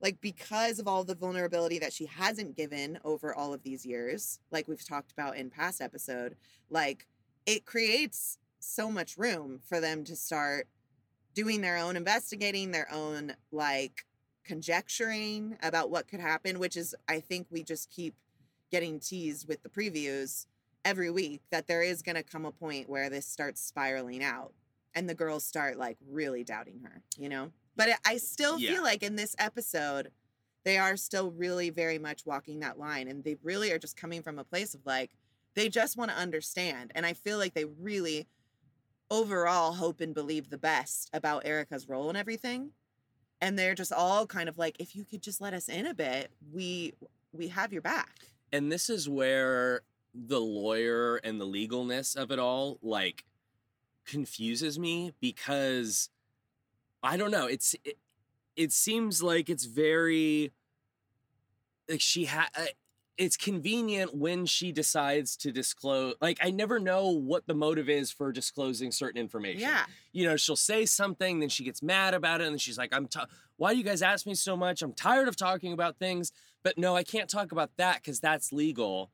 like, 0.01 0.20
because 0.22 0.80
of 0.80 0.88
all 0.88 1.04
the 1.04 1.16
vulnerability 1.16 1.80
that 1.80 1.94
she 1.94 2.06
hasn't 2.08 2.56
given 2.56 3.00
over 3.04 3.36
all 3.36 3.54
of 3.54 3.63
these 3.63 3.86
years, 3.86 4.39
like 4.51 4.68
we've 4.68 4.86
talked 4.86 5.12
about 5.12 5.38
in 5.38 5.50
past 5.50 5.80
episode, 5.80 6.36
like, 6.70 7.08
it 7.46 7.66
creates 7.66 8.38
so 8.60 8.89
much 8.92 9.18
room 9.18 9.60
for 9.63 9.80
them 9.80 10.04
to 10.06 10.16
start 10.16 10.68
doing 11.36 11.62
their 11.62 11.77
own 11.77 11.96
investigating, 11.96 12.72
their 12.72 12.92
own, 12.92 13.36
like, 13.51 14.07
conjecturing 14.48 15.58
about 15.62 15.89
what 15.92 16.08
could 16.08 16.20
happen, 16.20 16.58
which 16.60 16.77
is, 16.77 16.96
I 17.08 17.20
think 17.20 17.48
we 17.50 17.63
just 17.63 17.89
keep 17.89 18.16
getting 18.72 19.00
teased 19.00 19.48
with 19.48 19.62
the 19.63 19.70
previews 19.70 20.46
every 20.86 21.12
week 21.12 21.42
that 21.51 21.68
there 21.68 21.82
is 21.82 22.01
going 22.01 22.16
to 22.16 22.24
come 22.24 22.46
a 22.46 22.51
point 22.51 22.89
where 22.89 23.10
this 23.10 23.25
starts 23.25 23.62
spiraling 23.62 24.24
out 24.24 24.54
and 24.96 25.08
the 25.10 25.13
girls 25.16 25.44
start 25.44 25.77
like 25.77 25.98
really 26.10 26.44
doubting 26.44 26.80
her, 26.84 27.01
you 27.18 27.30
know? 27.30 27.51
But 27.75 27.89
I- 28.06 28.18
still 28.18 28.58
Yeah. 28.60 28.74
feel 28.74 28.84
like 28.84 29.04
in 29.04 29.16
this 29.16 29.36
episode, 29.38 30.12
they 30.63 30.77
are 30.77 30.98
still 30.98 31.32
really 31.32 31.70
very 31.70 32.00
much 32.00 32.25
walking 32.25 32.60
that 32.60 32.80
line 32.80 33.08
and 33.08 33.24
they 33.24 33.36
really 33.44 33.72
are 33.72 33.80
just 33.80 33.96
coming 33.96 34.22
from 34.22 34.39
a 34.39 34.44
place 34.44 34.74
of 34.74 34.86
like, 34.86 35.12
they 35.54 35.70
just 35.70 35.98
want 35.98 36.12
to 36.12 36.18
understand. 36.18 36.92
And 36.96 37.06
I 37.06 37.13
feel 37.13 37.38
like 37.38 37.54
they 37.54 37.66
really 37.66 38.27
overall 39.10 39.74
hope 39.74 40.01
and 40.01 40.13
believe 40.13 40.50
the 40.50 40.58
best 40.58 41.10
about 41.13 41.46
Erica's 41.46 41.88
role 41.88 42.10
and 42.10 42.18
everything. 42.18 42.72
And 43.41 43.58
they're 43.58 43.75
just 43.75 43.91
all 43.94 44.25
kind 44.25 44.50
of 44.50 44.58
like, 44.58 44.75
if 44.79 44.96
you 44.96 45.03
could 45.06 45.22
just 45.22 45.39
let 45.41 45.53
us 45.53 45.70
in 45.70 45.86
a 45.86 45.94
bit, 45.94 46.32
we 46.53 46.94
we 47.34 47.50
have 47.50 47.72
your 47.72 47.82
back. 47.82 48.20
and 48.51 48.72
this 48.72 48.89
is 48.89 49.08
where 49.10 49.82
the 50.15 50.39
lawyer 50.39 51.17
and 51.17 51.39
the 51.39 51.46
legalness 51.46 52.15
of 52.15 52.32
it 52.32 52.39
all 52.39 52.79
like 52.82 53.25
confuses 54.06 54.79
me 54.79 55.13
because 55.20 56.10
i 57.03 57.17
don't 57.17 57.29
know 57.29 57.46
it's 57.46 57.75
it, 57.84 57.98
it 58.56 58.72
seems 58.72 59.22
like 59.22 59.50
it's 59.50 59.65
very 59.65 60.51
like 61.89 62.01
she 62.01 62.25
had 62.25 62.48
uh, 62.58 62.65
it's 63.18 63.36
convenient 63.38 64.14
when 64.16 64.46
she 64.46 64.72
decides 64.72 65.36
to 65.38 65.52
disclose 65.52 66.14
like 66.22 66.38
i 66.42 66.52
never 66.52 66.80
know 66.80 67.10
what 67.10 67.48
the 67.48 67.54
motive 67.54 67.90
is 67.90 68.12
for 68.12 68.32
disclosing 68.32 68.92
certain 68.92 69.20
information 69.20 69.62
Yeah. 69.62 69.86
you 70.12 70.26
know 70.26 70.36
she'll 70.38 70.56
say 70.56 70.86
something 70.86 71.40
then 71.40 71.50
she 71.50 71.64
gets 71.64 71.82
mad 71.82 72.14
about 72.14 72.42
it 72.42 72.48
and 72.48 72.62
she's 72.62 72.78
like 72.78 72.94
i'm 72.96 73.08
t- 73.08 73.20
why 73.58 73.72
do 73.74 73.78
you 73.80 73.84
guys 73.84 74.02
ask 74.02 74.26
me 74.28 74.36
so 74.36 74.56
much 74.56 74.82
i'm 74.82 74.94
tired 74.94 75.28
of 75.28 75.36
talking 75.36 75.74
about 75.74 75.98
things 75.98 76.32
but 76.64 76.78
no 76.78 76.96
i 76.96 77.04
can't 77.04 77.30
talk 77.30 77.52
about 77.52 77.72
that 77.78 77.96
because 78.04 78.20
that's 78.20 78.52
legal 78.54 79.10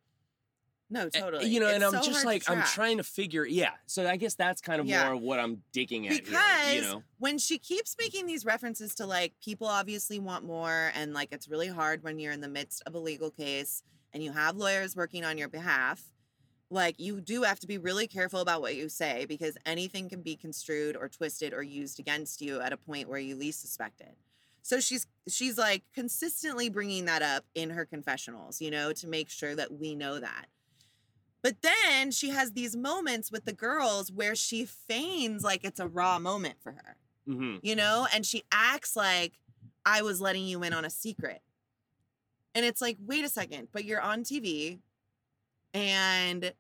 No, 0.90 1.08
totally. 1.10 1.48
you 1.48 1.60
know 1.62 1.70
and 1.70 1.84
i'm 1.84 1.92
so 1.94 2.02
just 2.02 2.26
like 2.26 2.44
i'm 2.50 2.62
trying 2.64 2.98
to 2.98 3.04
figure 3.04 3.46
yeah 3.46 3.72
so 3.86 4.06
i 4.08 4.18
guess 4.18 4.36
that's 4.36 4.60
kind 4.62 4.82
of 4.82 4.86
Yeah. 4.86 5.06
more 5.06 5.14
of 5.16 5.22
what 5.22 5.40
i'm 5.40 5.64
digging 5.72 6.08
at 6.10 6.24
because 6.26 6.34
here, 6.68 6.76
you 6.76 6.82
know 6.82 7.04
when 7.20 7.38
she 7.38 7.58
keeps 7.58 7.96
making 7.98 8.26
these 8.26 8.44
references 8.46 8.94
to 8.96 9.06
like 9.06 9.34
people 9.42 9.66
obviously 9.68 10.20
want 10.20 10.44
more 10.46 10.92
and 10.94 11.14
like 11.14 11.30
it's 11.32 11.48
really 11.48 11.70
hard 11.70 12.04
when 12.04 12.20
you're 12.20 12.34
in 12.34 12.42
the 12.42 12.50
midst 12.50 12.84
of 12.86 12.96
a 12.96 13.00
legal 13.00 13.32
case 13.32 13.82
and 14.14 14.24
you 14.24 14.32
have 14.32 14.56
lawyers 14.56 14.96
working 14.96 15.26
on 15.26 15.38
your 15.38 15.50
behalf 15.50 16.14
like 16.74 17.00
you 17.00 17.22
do 17.22 17.44
have 17.44 17.60
to 17.60 17.68
be 17.68 17.78
really 17.78 18.08
careful 18.08 18.42
about 18.42 18.62
what 18.62 18.76
you 18.76 18.90
say 18.90 19.26
because 19.26 19.58
anything 19.66 20.10
can 20.10 20.22
be 20.22 20.36
construed 20.36 20.98
or 20.98 21.08
twisted 21.08 21.54
or 21.54 21.62
used 21.62 22.00
against 22.00 22.42
you 22.42 22.60
at 22.62 22.74
a 22.74 22.78
point 22.78 23.08
where 23.08 23.20
you 23.20 23.36
least 23.36 23.62
suspect 23.62 24.02
it. 24.02 24.18
So 24.64 24.80
she's 24.80 25.06
she's 25.28 25.58
like 25.58 25.84
consistently 25.94 26.70
bringing 26.70 27.06
that 27.06 27.22
up 27.22 27.46
in 27.54 27.70
her 27.70 27.86
confessionals 27.86 28.60
you 28.60 28.72
know 28.72 28.92
to 28.94 29.08
make 29.08 29.30
sure 29.30 29.56
that 29.56 29.72
we 29.72 29.94
know 29.96 30.20
that. 30.20 30.48
But 31.42 31.58
then 31.62 32.12
she 32.12 32.30
has 32.30 32.54
these 32.54 32.76
moments 32.76 33.32
with 33.32 33.46
the 33.46 33.54
girls 33.54 34.12
where 34.12 34.34
she 34.34 34.66
feigns 34.66 35.44
like 35.44 35.64
it's 35.64 35.80
a 35.80 35.88
raw 35.88 36.18
moment 36.18 36.56
for 36.62 36.72
her, 36.72 36.98
hmm 37.28 37.58
you 37.62 37.76
know, 37.76 38.08
and 38.14 38.26
she 38.26 38.44
acts 38.52 38.96
like 38.96 39.34
I 39.86 40.02
was 40.02 40.22
letting 40.22 40.46
you 40.46 40.64
in 40.64 40.74
on 40.74 40.86
a 40.86 40.90
secret. 40.90 41.42
And 42.56 42.66
it's 42.66 42.82
like, 42.82 42.98
wait 43.00 43.26
a 43.26 43.30
second, 43.30 43.70
but 43.72 43.86
you're 43.86 44.02
on 44.02 44.24
TV 44.24 44.80
and 45.74 46.54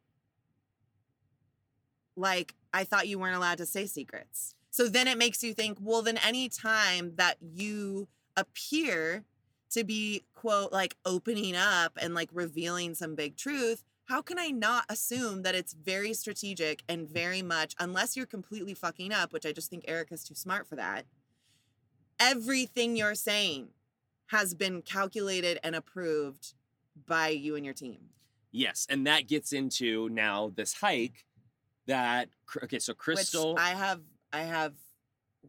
like 2.16 2.56
I 2.74 2.84
thought 2.84 3.08
you 3.08 3.20
weren't 3.20 3.36
allowed 3.36 3.60
to 3.60 3.66
say 3.66 3.86
secrets. 3.86 4.56
So 4.72 4.88
then 4.88 5.08
it 5.08 5.18
makes 5.20 5.44
you 5.44 5.54
think, 5.54 5.78
well, 5.80 6.02
then 6.02 6.18
any 6.26 6.50
time 6.50 7.14
that 7.18 7.38
you 7.40 8.08
appear 8.36 9.24
to 9.70 9.84
be, 9.84 10.24
quote, 10.34 10.72
like 10.72 10.96
opening 11.06 11.56
up 11.56 11.98
and 12.02 12.16
like 12.16 12.30
revealing 12.34 12.96
some 12.96 13.14
big 13.14 13.38
truth, 13.38 13.84
how 14.06 14.22
can 14.22 14.40
I 14.40 14.48
not 14.48 14.86
assume 14.90 15.44
that 15.44 15.56
it's 15.56 15.74
very 15.74 16.14
strategic 16.14 16.84
and 16.90 17.08
very 17.08 17.42
much, 17.44 17.76
unless 17.80 18.18
you're 18.18 18.26
completely 18.26 18.74
fucking 18.74 19.14
up, 19.14 19.32
which 19.32 19.46
I 19.46 19.52
just 19.52 19.70
think 19.70 19.86
Erica's 19.88 20.24
too 20.24 20.36
smart 20.36 20.68
for 20.68 20.76
that, 20.76 21.06
everything 22.20 22.96
you're 22.96 23.16
saying 23.16 23.70
has 24.28 24.54
been 24.54 24.82
calculated 24.82 25.60
and 25.64 25.76
approved 25.76 26.54
by 27.08 27.30
you 27.30 27.56
and 27.56 27.66
your 27.66 27.74
team. 27.74 28.00
Yes, 28.52 28.86
and 28.90 29.08
that 29.08 29.28
gets 29.28 29.52
into 29.54 30.10
now 30.10 30.52
this 30.56 30.74
hike 30.74 31.26
that 31.88 32.30
okay, 32.64 32.80
so 32.80 32.94
Crystal 32.94 33.56
Which 33.56 33.64
I 33.64 33.70
have 33.70 34.02
I 34.32 34.42
have 34.44 34.74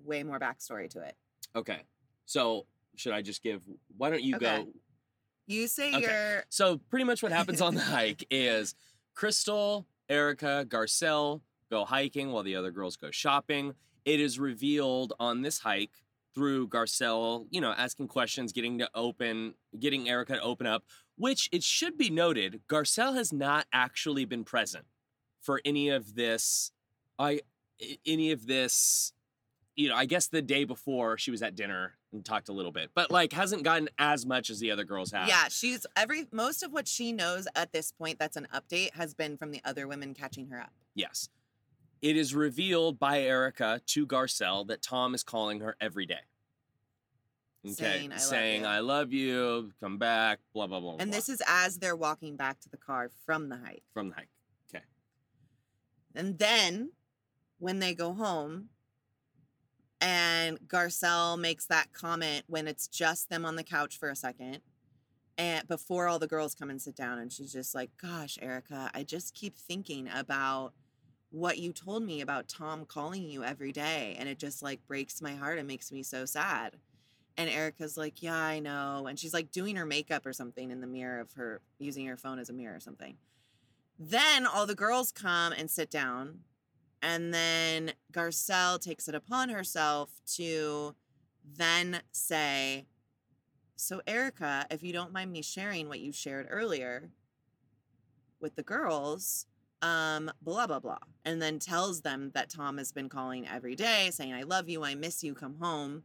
way 0.05 0.23
more 0.23 0.41
backstory 0.41 0.89
to 0.91 1.01
it. 1.01 1.17
Okay. 1.55 1.83
So 2.27 2.67
should 2.97 3.13
I 3.13 3.23
just 3.23 3.43
give 3.43 3.63
why 3.97 4.11
don't 4.11 4.23
you 4.23 4.37
Okay. 4.37 4.45
go 4.65 4.69
You 5.47 5.67
say 5.69 5.95
Okay. 5.95 6.01
you're 6.01 6.45
So 6.49 6.79
pretty 6.79 7.05
much 7.05 7.23
what 7.23 7.33
happens 7.33 7.61
on 7.61 7.75
the 7.75 7.81
hike 7.97 8.27
is 8.31 8.75
Crystal, 9.15 9.87
Erica, 10.09 10.65
Garcelle 10.69 11.43
go 11.71 11.85
hiking 11.85 12.33
while 12.33 12.43
the 12.43 12.57
other 12.57 12.71
girls 12.71 12.97
go 12.97 13.11
shopping. 13.11 13.75
It 14.05 14.21
is 14.21 14.39
revealed 14.39 15.13
on 15.21 15.43
this 15.43 15.59
hike 15.59 16.04
through 16.35 16.69
Garcelle, 16.69 17.47
you 17.51 17.61
know, 17.61 17.73
asking 17.73 18.09
questions, 18.09 18.53
getting 18.53 18.79
to 18.79 18.89
open, 18.95 19.55
getting 19.79 20.09
Erica 20.09 20.35
to 20.35 20.43
open 20.43 20.67
up, 20.67 20.85
which 21.17 21.49
it 21.53 21.63
should 21.63 21.97
be 21.97 22.11
noted, 22.11 22.63
Garcelle 22.69 23.15
has 23.15 23.33
not 23.33 23.67
actually 23.73 24.25
been 24.25 24.45
present 24.45 24.85
for 25.41 25.61
any 25.65 25.91
of 25.91 26.15
this 26.15 26.73
I 27.19 27.41
any 28.07 28.33
of 28.33 28.47
this 28.47 29.13
you 29.77 29.89
know, 29.89 29.97
I 29.97 30.05
guess 30.05 30.29
the 30.29 30.43
day 30.43 30.65
before 30.65 31.19
she 31.19 31.31
was 31.31 31.43
at 31.43 31.57
dinner 31.57 31.95
and 32.13 32.25
talked 32.25 32.49
a 32.49 32.53
little 32.53 32.71
bit, 32.71 32.91
but 32.95 33.11
like 33.11 33.33
hasn't 33.33 33.65
gotten 33.65 33.89
as 33.99 34.25
much 34.25 34.49
as 34.49 34.61
the 34.61 34.71
other 34.71 34.85
girls 34.85 35.11
have. 35.11 35.27
Yeah, 35.29 35.49
she's 35.49 35.85
every 35.97 36.27
most 36.31 36.63
of 36.63 36.73
what 36.73 36.87
she 36.87 37.13
knows 37.13 37.49
at 37.57 37.73
this 37.73 37.91
point 37.91 38.19
that's 38.19 38.37
an 38.37 38.47
update 38.55 38.95
has 38.95 39.15
been 39.15 39.37
from 39.37 39.51
the 39.51 39.61
other 39.65 39.89
women 39.89 40.15
catching 40.15 40.47
her 40.49 40.61
up. 40.61 40.73
Yes. 40.95 41.29
It 42.05 42.19
is 42.19 42.35
revealed 42.35 42.99
by 42.99 43.23
Erica 43.23 43.81
to 43.87 44.07
Garcelle 44.07 44.67
that 44.67 44.83
Tom 44.83 45.15
is 45.15 45.23
calling 45.23 45.61
her 45.61 45.75
every 45.81 46.05
day. 46.05 46.21
Okay. 47.65 47.73
Saying, 47.73 48.13
"I 48.13 48.15
love 48.17 48.21
Saying, 48.21 48.61
you." 48.61 48.67
I 48.67 48.79
love 48.81 49.13
you, 49.15 49.73
come 49.81 49.97
back, 49.97 50.41
blah, 50.53 50.67
blah, 50.67 50.81
blah. 50.81 50.97
And 50.99 51.11
blah, 51.11 51.17
this 51.17 51.31
is 51.31 51.43
as 51.47 51.79
they're 51.79 51.97
walking 51.97 52.37
back 52.37 52.61
to 52.61 52.69
the 52.69 52.77
car 52.77 53.11
from 53.25 53.49
the 53.49 53.57
hike. 53.57 53.85
from 53.95 54.11
the 54.11 54.17
hike. 54.17 54.29
Okay. 54.69 54.85
And 56.15 56.39
then 56.39 56.91
when 57.57 57.79
they 57.79 57.95
go 57.95 58.13
home 58.13 58.69
and 59.99 60.59
Garcelle 60.69 61.39
makes 61.39 61.65
that 61.69 61.95
comment 61.95 62.45
when 62.49 62.69
it's 62.69 62.87
just 62.87 63.31
them 63.31 63.47
on 63.47 63.57
the 63.57 63.65
couch 63.65 63.97
for 63.97 64.11
a 64.11 64.17
second 64.17 64.61
and 65.39 65.67
before 65.67 66.07
all 66.07 66.19
the 66.19 66.27
girls 66.27 66.55
come 66.55 66.69
and 66.69 66.83
sit 66.83 66.97
down 66.97 67.19
and 67.19 67.33
she's 67.33 67.51
just 67.51 67.75
like, 67.75 67.97
"Gosh, 67.97 68.37
Erica, 68.43 68.91
I 68.93 69.05
just 69.05 69.33
keep 69.33 69.57
thinking 69.57 70.07
about 70.15 70.75
what 71.35 71.59
you 71.59 71.73
told 71.73 72.05
me 72.05 72.21
about 72.21 72.49
Tom 72.49 72.85
calling 72.85 73.29
you 73.29 73.43
every 73.43 73.73
day 73.73 74.15
and 74.19 74.29
it 74.29 74.39
just 74.39 74.63
like 74.63 74.87
breaks 74.87 75.21
my 75.21 75.35
heart 75.35 75.59
and 75.59 75.67
makes 75.67 75.91
me 75.91 76.03
so 76.03 76.25
sad." 76.25 76.79
And 77.37 77.51
Erica's 77.51 77.97
like, 77.97 78.23
"Yeah, 78.23 78.37
I 78.37 78.61
know." 78.61 79.07
And 79.09 79.19
she's 79.19 79.35
like 79.35 79.51
doing 79.51 79.77
her 79.77 79.87
makeup 79.87 80.25
or 80.27 80.33
something 80.33 80.71
in 80.71 80.81
the 80.81 80.87
mirror 80.87 81.21
of 81.21 81.33
her 81.33 81.61
using 81.79 82.07
her 82.07 82.17
phone 82.17 82.39
as 82.39 82.49
a 82.49 82.53
mirror 82.53 82.77
or 82.77 82.81
something. 82.81 83.17
Then 83.99 84.47
all 84.47 84.67
the 84.67 84.75
girls 84.75 85.13
come 85.13 85.53
and 85.53 85.71
sit 85.71 85.91
down. 85.91 86.41
And 87.03 87.35
then 87.35 87.93
Garcelle 88.13 88.81
takes 88.81 89.09
it 89.09 89.15
upon 89.15 89.51
herself 89.51 90.23
to 90.37 90.95
then 91.45 92.01
say, 92.13 92.87
So, 93.77 94.01
Erica, 94.07 94.67
if 94.71 94.83
you 94.83 94.93
don't 94.93 95.13
mind 95.13 95.31
me 95.31 95.43
sharing 95.43 95.89
what 95.89 96.01
you 96.01 96.13
shared 96.13 96.47
earlier 96.49 97.11
with 98.41 98.57
the 98.57 98.63
girls, 98.63 99.47
um, 99.85 100.31
blah, 100.41 100.67
blah, 100.67 100.81
blah. 100.81 100.99
And 101.27 101.43
then 101.43 101.59
tells 101.59 102.01
them 102.01 102.31
that 102.35 102.49
Tom 102.49 102.79
has 102.79 102.91
been 102.91 103.11
calling 103.11 103.47
every 103.47 103.77
day 103.77 104.09
saying, 104.11 104.33
I 104.33 104.43
love 104.43 104.69
you, 104.69 104.83
I 104.83 104.95
miss 104.95 105.23
you, 105.23 105.35
come 105.35 105.57
home. 105.61 106.05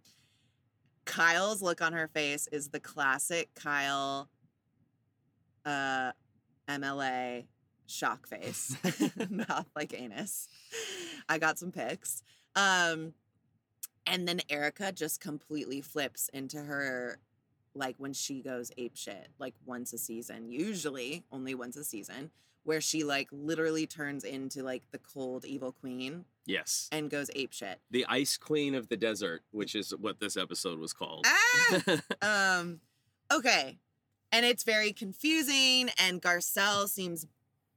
Kyle's 1.06 1.62
look 1.62 1.82
on 1.82 1.94
her 1.94 2.10
face 2.10 2.48
is 2.52 2.70
the 2.70 2.82
classic 2.82 3.50
Kyle 3.56 4.30
uh, 5.66 6.12
MLA 6.68 7.46
shock 7.88 8.28
face, 8.28 8.76
mouth 9.30 9.68
like 9.76 9.94
anus. 9.98 10.50
I 11.30 11.38
got 11.38 11.58
some 11.58 11.72
pics. 11.72 12.22
Um, 12.58 13.14
and 14.06 14.28
then 14.28 14.42
Erica 14.50 14.92
just 14.92 15.22
completely 15.22 15.80
flips 15.80 16.30
into 16.34 16.58
her, 16.58 17.20
like 17.74 17.96
when 17.98 18.12
she 18.12 18.42
goes 18.42 18.72
ape 18.78 18.98
shit, 18.98 19.30
like 19.40 19.54
once 19.66 19.94
a 19.94 19.98
season, 19.98 20.50
usually 20.50 21.24
only 21.32 21.56
once 21.56 21.78
a 21.78 21.86
season, 21.86 22.32
where 22.70 22.80
she 22.82 23.04
like 23.04 23.28
literally 23.32 23.88
turns 23.88 24.24
into 24.24 24.62
like 24.62 24.84
the 24.92 25.00
cold 25.00 25.44
evil 25.44 25.72
queen 25.72 26.24
Yes. 26.46 26.88
and 26.92 27.10
goes 27.10 27.32
ape 27.34 27.52
shit. 27.52 27.80
The 27.90 28.06
Ice 28.08 28.38
Queen 28.38 28.76
of 28.76 28.90
the 28.90 28.96
Desert, 28.96 29.42
which 29.52 29.74
is 29.74 29.90
what 29.98 30.20
this 30.20 30.38
episode 30.38 30.78
was 30.78 30.94
called. 30.94 31.26
Ah! 31.28 32.02
um 32.60 32.80
okay 33.34 33.80
and 34.32 34.46
it's 34.46 34.64
very 34.64 34.94
confusing 34.94 35.90
and 35.98 36.22
garcelle 36.22 36.88
seems 36.88 37.26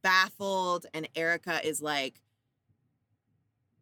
baffled 0.03 0.85
and 0.93 1.07
erica 1.15 1.65
is 1.67 1.81
like 1.81 2.21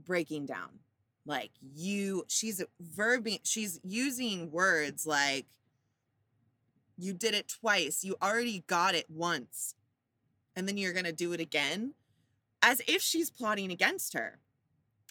breaking 0.05 0.45
down 0.45 0.79
like 1.25 1.51
you 1.61 2.23
she's 2.29 2.63
verbing 2.95 3.39
she's 3.43 3.79
using 3.83 4.49
words 4.49 5.05
like 5.05 5.45
you 6.97 7.13
did 7.13 7.33
it 7.33 7.47
twice 7.49 8.03
you 8.03 8.15
already 8.21 8.63
got 8.67 8.95
it 8.95 9.05
once 9.09 9.75
and 10.61 10.67
then 10.67 10.77
you're 10.77 10.93
gonna 10.93 11.11
do 11.11 11.33
it 11.33 11.41
again 11.41 11.95
as 12.61 12.83
if 12.87 13.01
she's 13.01 13.31
plotting 13.31 13.71
against 13.71 14.13
her 14.13 14.37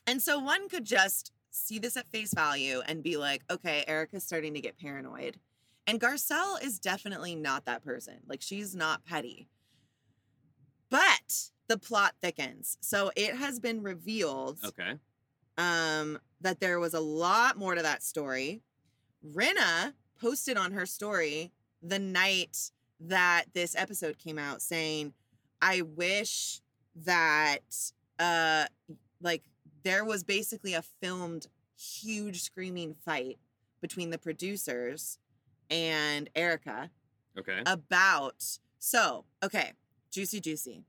and 0.07 0.23
so 0.23 0.39
one 0.39 0.69
could 0.69 0.85
just 0.85 1.33
see 1.51 1.79
this 1.79 1.97
at 1.97 2.09
face 2.09 2.33
value 2.33 2.81
and 2.87 3.03
be 3.03 3.17
like, 3.17 3.43
okay, 3.51 3.85
Erica's 3.87 4.25
starting 4.25 4.55
to 4.55 4.61
get 4.61 4.79
paranoid. 4.79 5.39
And 5.87 6.01
Garcelle 6.01 6.63
is 6.63 6.79
definitely 6.79 7.35
not 7.35 7.65
that 7.67 7.85
person. 7.85 8.19
Like, 8.27 8.43
she's 8.43 8.77
not 8.77 9.05
petty. 9.05 9.49
But 10.89 11.51
the 11.69 11.79
plot 11.79 12.15
thickens. 12.21 12.77
So 12.81 13.11
it 13.17 13.37
has 13.37 13.61
been 13.61 13.83
revealed 13.83 14.59
okay. 14.65 14.95
um, 15.59 16.19
that 16.41 16.61
there 16.61 16.81
was 16.81 16.95
a 16.95 17.01
lot 17.01 17.57
more 17.57 17.75
to 17.75 17.83
that 17.83 18.03
story. 18.03 18.63
Rinna 19.25 19.95
posted 20.21 20.57
on 20.57 20.73
her 20.73 20.87
story 20.87 21.53
the 21.83 21.99
night 21.99 22.71
that 23.01 23.47
this 23.55 23.75
episode 23.75 24.19
came 24.19 24.39
out 24.39 24.63
saying, 24.63 25.15
I 25.63 25.83
wish 25.83 26.61
that 26.97 27.59
uh 28.19 28.67
like 29.21 29.43
there 29.83 30.05
was 30.05 30.25
basically 30.25 30.75
a 30.75 30.83
filmed 31.03 31.47
huge 31.79 32.43
screaming 32.43 32.95
fight 33.05 33.39
between 33.81 34.11
the 34.11 34.19
producers 34.19 35.19
and 35.71 36.29
Erica 36.35 36.91
Okay. 37.39 37.63
about 37.67 38.43
so 38.79 39.25
okay 39.43 39.73
juicy 40.11 40.41
juicy 40.41 40.85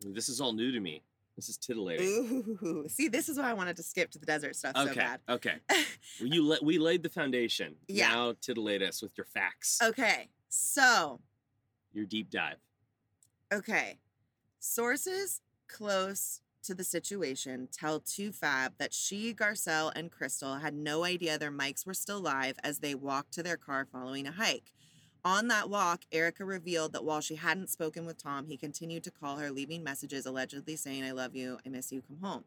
this 0.00 0.28
is 0.28 0.40
all 0.40 0.52
new 0.52 0.70
to 0.72 0.78
me. 0.80 1.02
This 1.36 1.48
is 1.48 1.56
titillating. 1.56 2.06
ooh 2.62 2.86
see 2.88 3.06
this 3.08 3.28
is 3.28 3.38
why 3.38 3.50
I 3.50 3.52
wanted 3.54 3.76
to 3.76 3.82
skip 3.82 4.10
to 4.12 4.18
the 4.18 4.26
desert 4.26 4.56
stuff 4.56 4.76
so 4.76 4.82
okay. 4.88 4.94
bad 5.00 5.20
Okay. 5.28 5.54
Well, 6.20 6.28
you 6.30 6.42
la- 6.42 6.56
we 6.62 6.78
laid 6.78 7.02
the 7.04 7.08
foundation. 7.10 7.76
Yeah. 7.86 8.08
Now 8.08 8.34
titillate 8.40 8.82
us 8.82 9.02
with 9.02 9.12
your 9.16 9.26
facts. 9.26 9.78
okay 9.82 10.30
so 10.48 11.20
Your 11.92 12.06
deep 12.06 12.30
dive. 12.30 12.56
Okay. 13.52 13.98
Sources 14.58 15.40
close 15.68 16.40
to 16.64 16.74
the 16.74 16.84
situation 16.84 17.68
tell 17.72 18.00
TooFab 18.00 18.72
that 18.78 18.92
she, 18.92 19.32
Garcelle, 19.32 19.92
and 19.96 20.10
Crystal 20.10 20.56
had 20.56 20.74
no 20.74 21.04
idea 21.04 21.38
their 21.38 21.50
mics 21.50 21.86
were 21.86 21.94
still 21.94 22.20
live 22.20 22.56
as 22.62 22.80
they 22.80 22.94
walked 22.94 23.32
to 23.32 23.42
their 23.42 23.56
car 23.56 23.86
following 23.90 24.26
a 24.26 24.32
hike. 24.32 24.72
On 25.24 25.48
that 25.48 25.70
walk, 25.70 26.02
Erica 26.12 26.44
revealed 26.44 26.92
that 26.92 27.04
while 27.04 27.20
she 27.20 27.36
hadn't 27.36 27.70
spoken 27.70 28.04
with 28.04 28.22
Tom, 28.22 28.46
he 28.46 28.56
continued 28.56 29.04
to 29.04 29.10
call 29.10 29.38
her, 29.38 29.50
leaving 29.50 29.82
messages 29.82 30.26
allegedly 30.26 30.76
saying, 30.76 31.04
I 31.04 31.12
love 31.12 31.34
you, 31.34 31.58
I 31.64 31.70
miss 31.70 31.90
you, 31.90 32.02
come 32.02 32.18
home. 32.22 32.44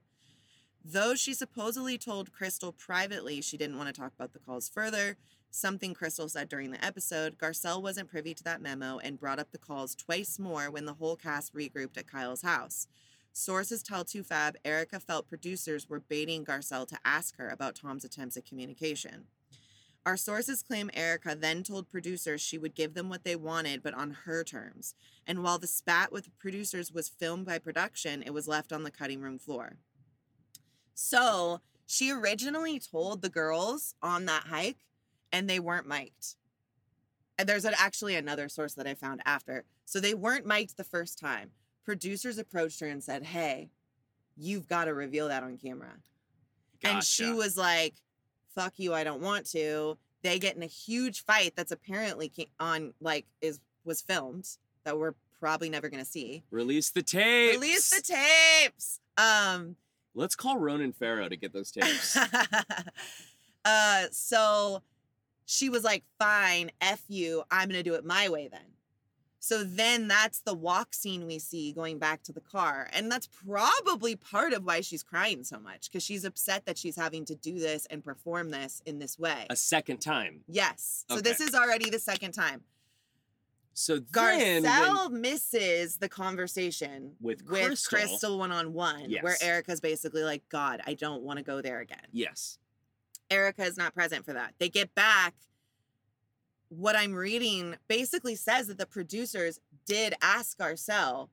Though 0.83 1.15
she 1.15 1.33
supposedly 1.33 1.97
told 1.97 2.31
Crystal 2.31 2.71
privately 2.71 3.41
she 3.41 3.57
didn't 3.57 3.77
want 3.77 3.93
to 3.93 4.01
talk 4.01 4.13
about 4.13 4.33
the 4.33 4.39
calls 4.39 4.69
further, 4.69 5.17
something 5.51 5.93
Crystal 5.93 6.27
said 6.29 6.49
during 6.49 6.71
the 6.71 6.83
episode, 6.83 7.37
Garcelle 7.37 7.81
wasn't 7.81 8.09
privy 8.09 8.33
to 8.33 8.43
that 8.43 8.61
memo 8.61 8.97
and 8.97 9.19
brought 9.19 9.39
up 9.39 9.51
the 9.51 9.57
calls 9.57 9.93
twice 9.93 10.39
more 10.39 10.71
when 10.71 10.85
the 10.85 10.95
whole 10.95 11.15
cast 11.15 11.53
regrouped 11.53 11.97
at 11.97 12.07
Kyle's 12.07 12.41
house. 12.41 12.87
Sources 13.33 13.83
tell 13.83 14.03
TooFab 14.03 14.55
Erica 14.65 14.99
felt 14.99 15.29
producers 15.29 15.87
were 15.87 15.99
baiting 15.99 16.43
Garcelle 16.43 16.87
to 16.87 16.99
ask 17.05 17.37
her 17.37 17.49
about 17.49 17.75
Tom's 17.75 18.03
attempts 18.03 18.35
at 18.35 18.45
communication. 18.45 19.25
Our 20.05 20.17
sources 20.17 20.63
claim 20.63 20.89
Erica 20.93 21.35
then 21.35 21.61
told 21.61 21.91
producers 21.91 22.41
she 22.41 22.57
would 22.57 22.73
give 22.73 22.95
them 22.95 23.07
what 23.07 23.23
they 23.23 23.35
wanted, 23.35 23.83
but 23.83 23.93
on 23.93 24.17
her 24.25 24.43
terms. 24.43 24.95
And 25.27 25.43
while 25.43 25.59
the 25.59 25.67
spat 25.67 26.11
with 26.11 26.25
the 26.25 26.31
producers 26.39 26.91
was 26.91 27.07
filmed 27.07 27.45
by 27.45 27.59
production, 27.59 28.23
it 28.23 28.33
was 28.33 28.47
left 28.47 28.73
on 28.73 28.81
the 28.83 28.89
cutting 28.89 29.21
room 29.21 29.37
floor. 29.37 29.77
So 30.95 31.61
She 31.91 32.09
originally 32.09 32.79
told 32.79 33.21
the 33.21 33.27
girls 33.27 33.95
on 34.01 34.25
that 34.25 34.43
hike, 34.43 34.77
and 35.31 35.49
they 35.49 35.59
weren't 35.59 35.87
mic'd. 35.87 36.35
And 37.37 37.47
there's 37.47 37.65
an, 37.65 37.73
actually 37.77 38.15
another 38.15 38.49
source 38.49 38.73
that 38.75 38.87
I 38.87 38.93
found 38.93 39.21
after. 39.25 39.65
So 39.85 39.99
they 39.99 40.13
weren't 40.13 40.45
mic'd 40.45 40.77
the 40.77 40.83
first 40.83 41.17
time. 41.17 41.51
Producers 41.83 42.37
approached 42.37 42.79
her 42.81 42.87
and 42.87 43.03
said, 43.03 43.23
Hey, 43.23 43.71
you've 44.37 44.67
got 44.67 44.85
to 44.85 44.93
reveal 44.93 45.27
that 45.27 45.43
on 45.43 45.57
camera. 45.57 45.93
And 46.83 47.03
she 47.03 47.31
was 47.31 47.57
like, 47.57 47.93
fuck 48.55 48.73
you, 48.77 48.93
I 48.93 49.03
don't 49.03 49.21
want 49.21 49.45
to. 49.51 49.97
They 50.23 50.39
get 50.39 50.55
in 50.55 50.63
a 50.63 50.67
huge 50.67 51.23
fight 51.23 51.53
that's 51.55 51.71
apparently 51.71 52.31
on, 52.59 52.93
like, 53.01 53.25
is 53.41 53.59
was 53.83 54.01
filmed 54.01 54.47
that 54.83 54.97
we're 54.97 55.15
probably 55.39 55.69
never 55.69 55.89
going 55.89 56.03
to 56.03 56.09
see. 56.09 56.43
Release 56.51 56.91
the 56.91 57.01
tapes. 57.01 57.55
Release 57.55 57.89
the 57.89 58.01
tapes. 58.01 58.99
Um, 59.17 59.75
Let's 60.13 60.35
call 60.35 60.57
Ronan 60.57 60.93
Farrow 60.93 61.29
to 61.29 61.35
get 61.35 61.53
those 61.53 61.71
tapes. 61.71 62.17
uh, 63.65 64.03
so 64.11 64.83
she 65.45 65.69
was 65.69 65.83
like, 65.83 66.03
fine, 66.19 66.71
F 66.79 67.03
you, 67.07 67.43
I'm 67.51 67.67
going 67.69 67.83
to 67.83 67.89
do 67.89 67.95
it 67.95 68.05
my 68.05 68.29
way 68.29 68.47
then. 68.47 68.61
So 69.43 69.63
then 69.63 70.07
that's 70.07 70.41
the 70.41 70.53
walk 70.53 70.93
scene 70.93 71.25
we 71.25 71.39
see 71.39 71.71
going 71.73 71.97
back 71.97 72.21
to 72.23 72.31
the 72.31 72.41
car. 72.41 72.87
And 72.93 73.11
that's 73.11 73.27
probably 73.27 74.15
part 74.15 74.53
of 74.53 74.63
why 74.63 74.81
she's 74.81 75.01
crying 75.01 75.43
so 75.43 75.59
much 75.59 75.89
because 75.89 76.03
she's 76.03 76.23
upset 76.23 76.67
that 76.67 76.77
she's 76.77 76.95
having 76.95 77.25
to 77.25 77.33
do 77.35 77.57
this 77.57 77.87
and 77.87 78.03
perform 78.03 78.51
this 78.51 78.83
in 78.85 78.99
this 78.99 79.17
way. 79.17 79.47
a 79.49 79.55
second 79.55 79.97
time. 79.97 80.41
Yes. 80.47 81.05
So 81.09 81.21
this 81.21 81.41
is 81.41 81.55
already 81.55 81.89
the 81.89 81.97
second 81.97 82.33
time. 82.33 82.61
So 83.73 83.99
then, 83.99 84.61
when- 84.61 84.63
Garcelle 84.63 85.11
misses 85.11 85.97
the 85.97 86.09
conversation 86.09 87.13
With 87.19 87.41
with 87.49 87.61
Crystal. 87.61 87.97
Crystal 87.97 88.37
one 88.37 88.51
on 88.51 88.73
one, 88.73 89.11
where 89.21 89.37
Erica's 89.41 89.79
basically 89.81 90.23
like, 90.23 90.47
God, 90.49 90.81
I 90.85 90.93
don't 90.93 91.23
want 91.23 91.37
to 91.37 91.43
go 91.43 91.61
there 91.61 91.79
again. 91.79 92.05
yes, 92.11 92.59
Erica 93.31 93.63
is 93.63 93.77
not 93.77 93.95
present 93.95 94.25
for 94.25 94.33
that. 94.33 94.53
They 94.59 94.69
get 94.69 94.93
back. 94.93 95.33
What 96.69 96.95
I'm 96.95 97.13
reading 97.13 97.75
basically 97.87 98.35
says 98.35 98.67
that 98.67 98.77
the 98.77 98.85
producers 98.85 99.59
did 99.85 100.13
ask 100.21 100.57
Garcelle 100.57 101.29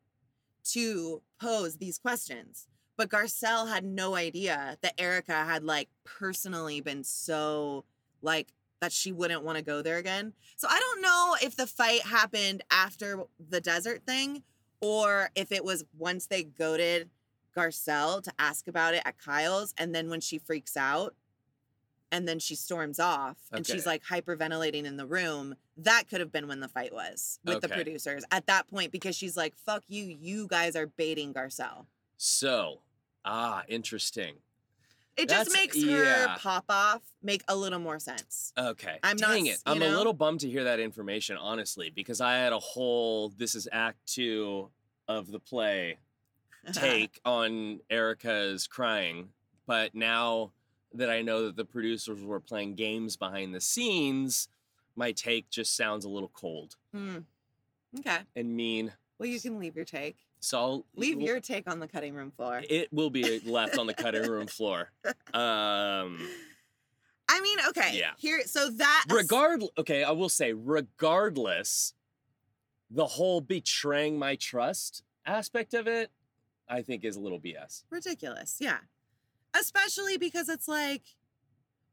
to 0.73 1.23
pose 1.41 1.77
these 1.77 1.99
questions, 1.99 2.67
but 2.97 3.09
Garcelle 3.09 3.69
had 3.69 3.85
no 3.85 4.15
idea 4.15 4.79
that 4.81 4.95
Erica 4.99 5.45
had 5.45 5.65
like 5.65 5.89
personally 6.05 6.81
been 6.81 7.05
so 7.05 7.85
like 8.23 8.53
that 8.81 8.93
she 8.93 9.13
wouldn't 9.13 9.43
want 9.43 9.59
to 9.59 9.65
go 9.65 9.83
there 9.83 9.99
again. 9.99 10.33
So 10.57 10.69
I 10.71 10.79
don't 10.79 11.03
know 11.03 11.37
if 11.43 11.57
the 11.57 11.67
fight 11.67 12.03
happened 12.03 12.63
after 12.71 13.25
the 13.39 13.61
desert 13.61 14.03
thing 14.07 14.43
or 14.81 15.31
if 15.35 15.51
it 15.51 15.65
was 15.65 15.85
once 15.97 16.27
they 16.27 16.45
goaded 16.45 17.11
Garcelle 17.57 18.23
to 18.23 18.33
ask 18.39 18.69
about 18.69 18.95
it 18.95 19.03
at 19.05 19.19
Kyle's 19.19 19.75
and 19.77 19.95
then 19.95 20.09
when 20.09 20.21
she 20.21 20.39
freaks 20.39 20.77
out 20.77 21.15
and 22.11 22.27
then 22.27 22.39
she 22.39 22.55
storms 22.55 22.99
off 22.99 23.37
and 23.53 23.67
she's 23.67 23.87
like 23.87 24.03
hyperventilating 24.05 24.85
in 24.85 24.97
the 24.97 25.07
room 25.07 25.55
that 25.77 26.05
could 26.09 26.21
have 26.21 26.33
been 26.33 26.49
when 26.49 26.61
the 26.61 26.69
fight 26.69 26.93
was 26.93 27.39
with 27.45 27.61
the 27.61 27.69
producers 27.69 28.25
at 28.31 28.47
that 28.47 28.67
point 28.69 28.91
because 28.93 29.15
she's 29.17 29.37
like 29.37 29.55
fuck 29.57 29.83
you 29.89 30.05
you 30.05 30.47
guys 30.49 30.75
are 30.77 30.87
baiting 30.87 31.33
Garcelle. 31.35 31.87
So 32.17 32.81
ah, 33.25 33.63
interesting. 33.69 34.37
it 35.17 35.29
just 35.29 35.51
That's- 35.51 35.53
makes 35.53 35.83
her 35.85 36.37
pop 36.39 36.65
off 36.69 37.03
make 37.23 37.43
a 37.49 37.55
little 37.57 37.79
more 37.81 37.99
sense. 37.99 38.53
Okay, 38.57 38.99
I'm 39.03 39.17
not 39.17 39.31
dang 39.31 39.49
s- 39.49 39.57
it. 39.57 39.63
I'm 39.67 39.83
you 39.83 39.89
a 39.89 39.91
little 39.97 40.13
bummed 40.15 40.41
to 40.41 40.49
hear 40.51 40.65
that 40.65 40.81
information, 40.81 41.37
honestly, 41.37 41.91
because 41.91 42.21
I 42.21 42.37
had 42.39 42.53
a 42.53 42.59
whole 42.59 43.29
this 43.31 43.55
is 43.55 43.69
Act 43.71 43.99
Two 44.07 44.71
of 45.07 45.31
the 45.31 45.39
play 45.41 45.99
take 46.73 47.21
on 47.25 47.81
Erica's 47.91 48.67
crying, 48.67 49.29
but 49.67 49.95
now 49.95 50.53
that 50.95 51.11
I 51.11 51.23
know 51.23 51.45
that 51.47 51.57
the 51.57 51.65
producers 51.65 52.23
were 52.23 52.41
playing 52.41 52.75
games 52.75 53.17
behind 53.17 53.55
the 53.55 53.61
scenes, 53.61 54.49
my 54.97 55.13
take 55.13 55.51
just 55.51 55.77
sounds 55.77 56.05
a 56.05 56.09
little 56.09 56.31
cold 56.35 56.77
Hmm. 56.93 57.19
okay 57.99 58.19
and 58.35 58.57
mean. 58.57 58.93
well 59.19 59.29
you 59.29 59.41
can 59.41 59.59
leave 59.59 59.77
your 59.77 59.85
take 59.85 60.17
So 60.41 60.59
I'll 60.59 60.87
leave 60.97 61.21
your 61.21 61.41
take 61.41 61.71
on 61.71 61.79
the 61.81 61.89
cutting 61.89 62.15
room 62.15 62.31
floor 62.31 62.63
It 62.69 62.93
will 62.93 63.11
be 63.11 63.39
left 63.45 63.79
on 63.79 63.87
the 63.87 63.95
cutting 63.95 64.29
room 64.29 64.47
floor. 64.47 64.91
Um, 65.35 66.29
I 67.31 67.41
mean 67.43 67.59
okay 67.69 67.99
Yeah. 67.99 68.13
here 68.17 68.43
so 68.47 68.71
that 68.71 69.05
regard. 69.11 69.63
Okay, 69.77 70.03
I 70.03 70.11
will 70.13 70.29
say, 70.31 70.53
regardless, 70.55 71.93
the 72.91 73.07
whole 73.07 73.41
betraying 73.41 74.19
my 74.19 74.35
trust 74.37 75.03
aspect 75.27 75.75
of 75.75 75.87
it, 75.87 76.11
I 76.69 76.81
think 76.83 77.05
is 77.05 77.17
a 77.17 77.21
little 77.21 77.39
BS. 77.39 77.85
ridiculous. 77.91 78.57
Yeah. 78.61 78.79
Especially 79.55 80.17
because 80.19 80.49
it's 80.49 80.69
like, 80.69 81.03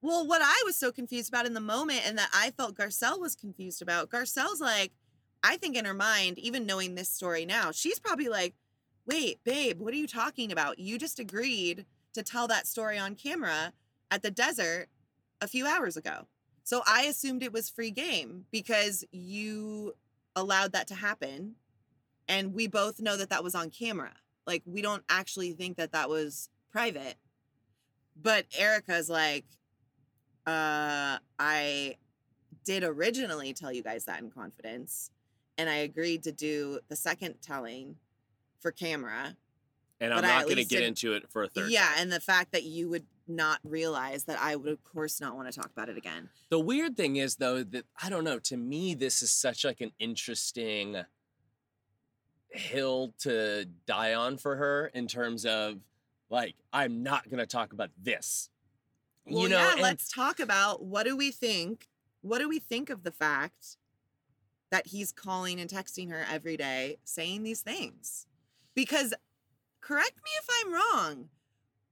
well, 0.02 0.28
what 0.28 0.42
I 0.44 0.62
was 0.66 0.76
so 0.76 0.92
confused 0.92 1.30
about 1.30 1.46
in 1.46 1.54
the 1.54 1.60
moment 1.60 2.02
and 2.06 2.18
that 2.18 2.30
I 2.34 2.52
felt 2.52 2.78
Garcelle 2.78 3.20
was 3.20 3.36
confused 3.36 3.82
about, 3.82 4.10
Garcelle's 4.10 4.62
like, 4.62 4.92
I 5.44 5.58
think 5.58 5.76
in 5.76 5.86
her 5.86 5.94
mind, 5.94 6.38
even 6.38 6.66
knowing 6.66 6.96
this 6.96 7.10
story 7.10 7.46
now, 7.46 7.72
she's 7.72 8.00
probably 8.00 8.30
like, 8.30 8.56
wait, 9.08 9.44
babe, 9.44 9.80
what 9.80 9.94
are 9.94 9.98
you 9.98 10.08
talking 10.08 10.52
about? 10.52 10.80
You 10.80 10.98
just 10.98 11.20
agreed 11.20 11.86
to 12.14 12.24
tell 12.24 12.48
that 12.48 12.68
story 12.68 12.98
on 12.98 13.16
camera 13.16 13.74
at 14.12 14.22
the 14.22 14.32
desert 14.32 14.88
a 15.42 15.48
few 15.48 15.66
hours 15.68 15.98
ago. 15.98 16.28
So 16.64 16.82
I 16.88 17.04
assumed 17.04 17.44
it 17.44 17.54
was 17.54 17.70
free 17.70 17.92
game 17.92 18.46
because 18.52 19.04
you 19.12 19.94
allowed 20.36 20.72
that 20.74 20.88
to 20.88 20.96
happen. 20.96 21.56
And 22.28 22.54
we 22.54 22.68
both 22.68 23.00
know 23.00 23.18
that 23.18 23.30
that 23.30 23.44
was 23.44 23.54
on 23.54 23.70
camera. 23.70 24.14
Like, 24.48 24.64
we 24.66 24.82
don't 24.82 25.04
actually 25.10 25.54
think 25.54 25.78
that 25.78 25.92
that 25.92 26.10
was 26.10 26.50
private. 26.72 27.16
But 28.22 28.46
Erica's 28.58 29.10
like, 29.10 29.46
uh, 30.48 31.18
I 31.40 31.98
did 32.64 32.84
originally 32.84 33.54
tell 33.54 33.72
you 33.72 33.84
guys 33.84 34.06
that 34.06 34.22
in 34.22 34.32
confidence. 34.32 35.12
And 35.58 35.70
I 35.70 35.76
agreed 35.76 36.24
to 36.24 36.32
do 36.32 36.80
the 36.90 36.96
second 36.96 37.36
telling 37.42 37.96
for 38.60 38.72
camera. 38.72 39.36
And 40.02 40.14
I'm 40.14 40.22
not 40.22 40.44
going 40.44 40.58
to 40.58 40.66
get 40.66 40.84
into 40.84 41.14
it 41.14 41.30
for 41.30 41.44
a 41.44 41.48
third. 41.48 41.70
yeah. 41.70 41.88
time. 41.88 41.94
And 42.00 42.12
the 42.12 42.20
fact 42.20 42.52
that 42.52 42.64
you 42.64 42.90
would 42.90 43.06
not 43.28 43.60
realize 43.64 44.26
that 44.26 44.40
I 44.40 44.56
would, 44.56 44.72
of 44.72 44.84
course, 44.84 45.22
not 45.22 45.36
want 45.36 45.52
to 45.52 45.58
talk 45.58 45.72
about 45.72 45.90
it 45.90 45.98
again. 45.98 46.30
The 46.50 46.60
weird 46.60 46.98
thing 46.98 47.16
is 47.16 47.38
though 47.38 47.64
that 47.64 47.86
I 48.02 48.10
don't 48.10 48.24
know. 48.24 48.40
To 48.40 48.58
me, 48.58 48.94
this 48.94 49.22
is 49.22 49.32
such 49.32 49.66
like 49.66 49.82
an 49.82 49.92
interesting 50.00 50.98
hill 52.50 53.14
to 53.20 53.66
die 53.86 54.14
on 54.14 54.38
for 54.38 54.56
her 54.56 54.92
in 54.94 55.08
terms 55.08 55.46
of 55.46 55.78
like 56.30 56.56
I'm 56.74 57.04
not 57.04 57.30
going 57.30 57.40
to 57.40 57.46
talk 57.46 57.74
about 57.74 57.90
this. 58.02 58.50
Well, 59.26 59.44
you 59.44 59.50
know, 59.50 59.58
yeah, 59.58 59.74
and- 59.74 59.82
let's 59.82 60.10
talk 60.10 60.40
about 60.40 60.84
what 60.84 61.04
do 61.04 61.16
we 61.16 61.32
think? 61.32 61.88
What 62.22 62.40
do 62.40 62.50
we 62.50 62.60
think 62.60 62.90
of 62.90 63.04
the 63.04 63.12
fact 63.12 63.78
that 64.72 64.88
he's 64.88 65.12
calling 65.12 65.60
and 65.60 65.70
texting 65.70 66.10
her 66.10 66.26
every 66.30 66.58
day 66.58 66.98
saying 67.04 67.44
these 67.44 67.62
things? 67.62 68.28
Because 68.74 69.14
correct 69.82 70.16
me 70.16 70.32
if 70.40 70.48
I'm 70.50 70.74
wrong, 70.74 71.30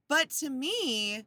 but 0.08 0.30
to 0.30 0.50
me, 0.50 1.24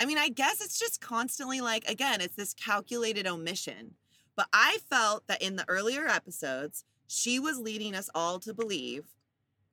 I 0.00 0.04
mean, 0.04 0.18
I 0.18 0.28
guess 0.28 0.60
it's 0.60 0.78
just 0.78 1.00
constantly 1.00 1.60
like, 1.60 1.88
again, 1.88 2.20
it's 2.20 2.36
this 2.36 2.54
calculated 2.54 3.26
omission. 3.26 3.94
But 4.36 4.48
I 4.52 4.78
felt 4.88 5.26
that 5.26 5.42
in 5.42 5.56
the 5.56 5.68
earlier 5.68 6.06
episodes, 6.06 6.84
she 7.08 7.40
was 7.40 7.58
leading 7.58 7.94
us 7.94 8.08
all 8.14 8.38
to 8.40 8.54
believe 8.54 9.04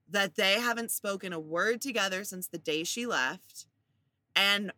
that 0.09 0.35
they 0.35 0.59
haven't 0.59 0.91
spoken 0.91 1.33
a 1.33 1.39
word 1.39 1.81
together 1.81 2.23
since 2.23 2.47
the 2.47 2.57
day 2.57 2.83
she 2.83 3.05
left. 3.05 3.65
And 4.35 4.71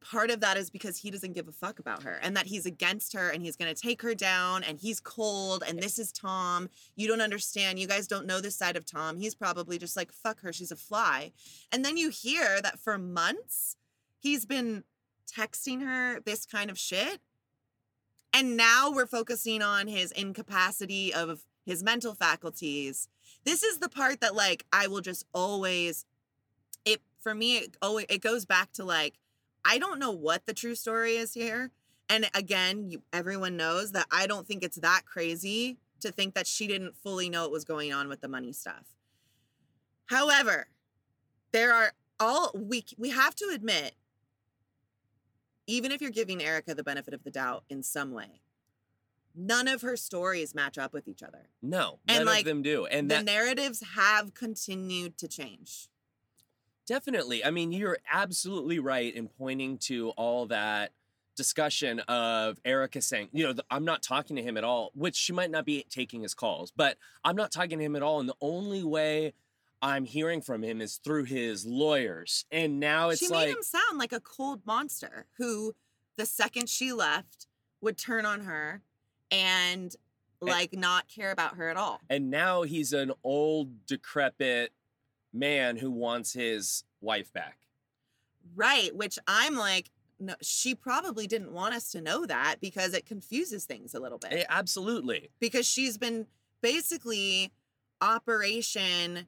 part 0.00 0.30
of 0.30 0.40
that 0.40 0.56
is 0.56 0.70
because 0.70 0.98
he 0.98 1.10
doesn't 1.10 1.32
give 1.32 1.48
a 1.48 1.52
fuck 1.52 1.78
about 1.78 2.02
her 2.04 2.18
and 2.22 2.36
that 2.36 2.46
he's 2.46 2.66
against 2.66 3.12
her 3.12 3.28
and 3.28 3.42
he's 3.42 3.56
going 3.56 3.72
to 3.72 3.80
take 3.80 4.02
her 4.02 4.14
down 4.14 4.62
and 4.62 4.78
he's 4.78 5.00
cold 5.00 5.64
and 5.66 5.82
this 5.82 5.98
is 5.98 6.12
Tom. 6.12 6.68
You 6.94 7.08
don't 7.08 7.20
understand. 7.20 7.78
You 7.78 7.88
guys 7.88 8.06
don't 8.06 8.26
know 8.26 8.40
this 8.40 8.56
side 8.56 8.76
of 8.76 8.86
Tom. 8.86 9.18
He's 9.18 9.34
probably 9.34 9.78
just 9.78 9.96
like, 9.96 10.12
fuck 10.12 10.40
her. 10.42 10.52
She's 10.52 10.70
a 10.70 10.76
fly. 10.76 11.32
And 11.72 11.84
then 11.84 11.96
you 11.96 12.10
hear 12.10 12.60
that 12.62 12.78
for 12.78 12.98
months, 12.98 13.76
he's 14.18 14.44
been 14.44 14.84
texting 15.26 15.84
her 15.84 16.20
this 16.20 16.46
kind 16.46 16.70
of 16.70 16.78
shit. 16.78 17.20
And 18.32 18.56
now 18.56 18.90
we're 18.90 19.06
focusing 19.06 19.62
on 19.62 19.88
his 19.88 20.12
incapacity 20.12 21.12
of 21.12 21.44
his 21.66 21.82
mental 21.82 22.14
faculties. 22.14 23.08
This 23.44 23.62
is 23.62 23.78
the 23.78 23.88
part 23.88 24.20
that 24.20 24.34
like 24.34 24.64
I 24.72 24.86
will 24.86 25.00
just 25.00 25.26
always 25.34 26.06
it 26.84 27.02
for 27.20 27.34
me 27.34 27.58
it 27.58 27.76
always 27.82 28.06
it 28.08 28.22
goes 28.22 28.46
back 28.46 28.72
to 28.74 28.84
like 28.84 29.18
I 29.64 29.78
don't 29.78 29.98
know 29.98 30.12
what 30.12 30.46
the 30.46 30.54
true 30.54 30.76
story 30.76 31.16
is 31.16 31.34
here. 31.34 31.72
And 32.08 32.30
again, 32.34 32.88
you, 32.88 33.02
everyone 33.12 33.56
knows 33.56 33.90
that 33.92 34.06
I 34.12 34.28
don't 34.28 34.46
think 34.46 34.62
it's 34.62 34.76
that 34.76 35.02
crazy 35.04 35.78
to 36.00 36.12
think 36.12 36.34
that 36.34 36.46
she 36.46 36.68
didn't 36.68 36.96
fully 36.96 37.28
know 37.28 37.42
what 37.42 37.50
was 37.50 37.64
going 37.64 37.92
on 37.92 38.08
with 38.08 38.20
the 38.20 38.28
money 38.28 38.52
stuff. 38.52 38.94
However, 40.06 40.68
there 41.50 41.74
are 41.74 41.92
all 42.20 42.52
we 42.54 42.84
we 42.96 43.10
have 43.10 43.34
to 43.36 43.50
admit 43.52 43.94
even 45.66 45.90
if 45.90 46.00
you're 46.00 46.10
giving 46.10 46.42
Erica 46.42 46.74
the 46.74 46.84
benefit 46.84 47.12
of 47.12 47.24
the 47.24 47.30
doubt 47.30 47.64
in 47.68 47.82
some 47.82 48.12
way, 48.12 48.40
none 49.36 49.68
of 49.68 49.82
her 49.82 49.96
stories 49.96 50.54
match 50.54 50.78
up 50.78 50.92
with 50.92 51.06
each 51.06 51.22
other. 51.22 51.50
No, 51.62 51.98
And, 52.08 52.24
none 52.24 52.26
like, 52.26 52.40
of 52.40 52.46
them 52.46 52.62
do. 52.62 52.86
And 52.86 53.10
the 53.10 53.16
that 53.16 53.24
narratives 53.24 53.82
have 53.94 54.34
continued 54.34 55.18
to 55.18 55.28
change. 55.28 55.88
Definitely. 56.86 57.44
I 57.44 57.50
mean, 57.50 57.72
you're 57.72 57.98
absolutely 58.10 58.78
right 58.78 59.14
in 59.14 59.28
pointing 59.28 59.78
to 59.78 60.10
all 60.10 60.46
that 60.46 60.92
discussion 61.36 62.00
of 62.00 62.58
Erica 62.64 63.02
saying, 63.02 63.28
you 63.32 63.44
know, 63.44 63.52
the, 63.52 63.64
I'm 63.70 63.84
not 63.84 64.02
talking 64.02 64.36
to 64.36 64.42
him 64.42 64.56
at 64.56 64.64
all, 64.64 64.90
which 64.94 65.16
she 65.16 65.32
might 65.32 65.50
not 65.50 65.66
be 65.66 65.84
taking 65.90 66.22
his 66.22 66.32
calls, 66.32 66.72
but 66.74 66.96
I'm 67.24 67.36
not 67.36 67.52
talking 67.52 67.78
to 67.78 67.84
him 67.84 67.96
at 67.96 68.02
all. 68.02 68.20
And 68.20 68.28
the 68.28 68.36
only 68.40 68.82
way 68.82 69.34
I'm 69.82 70.04
hearing 70.04 70.40
from 70.40 70.62
him 70.62 70.80
is 70.80 70.96
through 70.96 71.24
his 71.24 71.66
lawyers. 71.66 72.46
And 72.50 72.80
now 72.80 73.10
it's 73.10 73.20
she 73.20 73.28
like, 73.28 73.48
made 73.48 73.56
him 73.56 73.62
sound 73.62 73.98
like 73.98 74.12
a 74.12 74.20
cold 74.20 74.62
monster 74.64 75.26
who, 75.36 75.74
the 76.16 76.24
second 76.24 76.68
she 76.68 76.92
left, 76.92 77.46
would 77.82 77.98
turn 77.98 78.24
on 78.24 78.40
her 78.42 78.82
and 79.30 79.94
like 80.40 80.74
not 80.74 81.08
care 81.08 81.30
about 81.30 81.56
her 81.56 81.68
at 81.68 81.76
all. 81.76 82.00
and 82.10 82.30
now 82.30 82.62
he's 82.62 82.92
an 82.92 83.12
old, 83.24 83.86
decrepit 83.86 84.72
man 85.32 85.76
who 85.76 85.90
wants 85.90 86.32
his 86.32 86.84
wife 87.00 87.32
back. 87.32 87.58
Right, 88.54 88.94
which 88.94 89.18
I'm 89.26 89.56
like, 89.56 89.90
no, 90.18 90.34
she 90.40 90.74
probably 90.74 91.26
didn't 91.26 91.52
want 91.52 91.74
us 91.74 91.90
to 91.92 92.00
know 92.00 92.26
that 92.26 92.56
because 92.60 92.94
it 92.94 93.04
confuses 93.06 93.64
things 93.64 93.94
a 93.94 94.00
little 94.00 94.18
bit. 94.18 94.32
Eh, 94.32 94.44
absolutely. 94.48 95.30
because 95.40 95.66
she's 95.66 95.98
been 95.98 96.26
basically 96.62 97.52
operation 98.00 99.26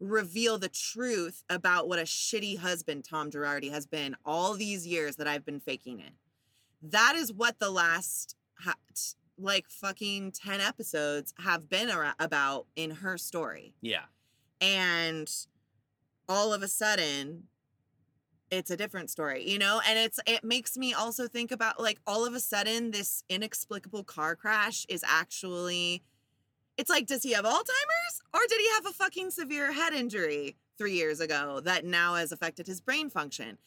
reveal 0.00 0.58
the 0.58 0.68
truth 0.68 1.42
about 1.50 1.88
what 1.88 1.98
a 1.98 2.02
shitty 2.02 2.58
husband 2.58 3.04
Tom 3.04 3.30
Girardi 3.30 3.70
has 3.70 3.86
been 3.86 4.16
all 4.24 4.54
these 4.54 4.86
years 4.86 5.16
that 5.16 5.26
I've 5.26 5.44
been 5.44 5.60
faking 5.60 5.98
it. 6.00 6.12
That 6.82 7.14
is 7.16 7.32
what 7.32 7.58
the 7.58 7.70
last 7.70 8.36
ha- 8.60 8.74
t- 8.94 9.16
like 9.38 9.68
fucking 9.68 10.32
10 10.32 10.60
episodes 10.60 11.32
have 11.38 11.68
been 11.68 11.90
ar- 11.90 12.14
about 12.18 12.66
in 12.76 12.90
her 12.90 13.16
story. 13.16 13.74
Yeah. 13.80 14.04
And 14.60 15.30
all 16.28 16.52
of 16.52 16.62
a 16.62 16.68
sudden 16.68 17.44
it's 18.50 18.70
a 18.70 18.76
different 18.76 19.10
story, 19.10 19.48
you 19.48 19.58
know? 19.58 19.80
And 19.86 19.98
it's 19.98 20.18
it 20.26 20.42
makes 20.42 20.76
me 20.76 20.94
also 20.94 21.28
think 21.28 21.50
about 21.50 21.80
like 21.80 22.00
all 22.06 22.26
of 22.26 22.34
a 22.34 22.40
sudden 22.40 22.90
this 22.90 23.22
inexplicable 23.28 24.04
car 24.04 24.34
crash 24.36 24.86
is 24.88 25.04
actually 25.06 26.02
it's 26.76 26.90
like 26.90 27.06
does 27.06 27.22
he 27.22 27.32
have 27.32 27.44
Alzheimer's 27.44 28.22
or 28.32 28.40
did 28.48 28.60
he 28.60 28.68
have 28.74 28.86
a 28.86 28.92
fucking 28.92 29.30
severe 29.30 29.72
head 29.72 29.92
injury 29.92 30.56
3 30.78 30.92
years 30.92 31.20
ago 31.20 31.60
that 31.60 31.84
now 31.84 32.14
has 32.14 32.32
affected 32.32 32.66
his 32.66 32.80
brain 32.80 33.10
function? 33.10 33.58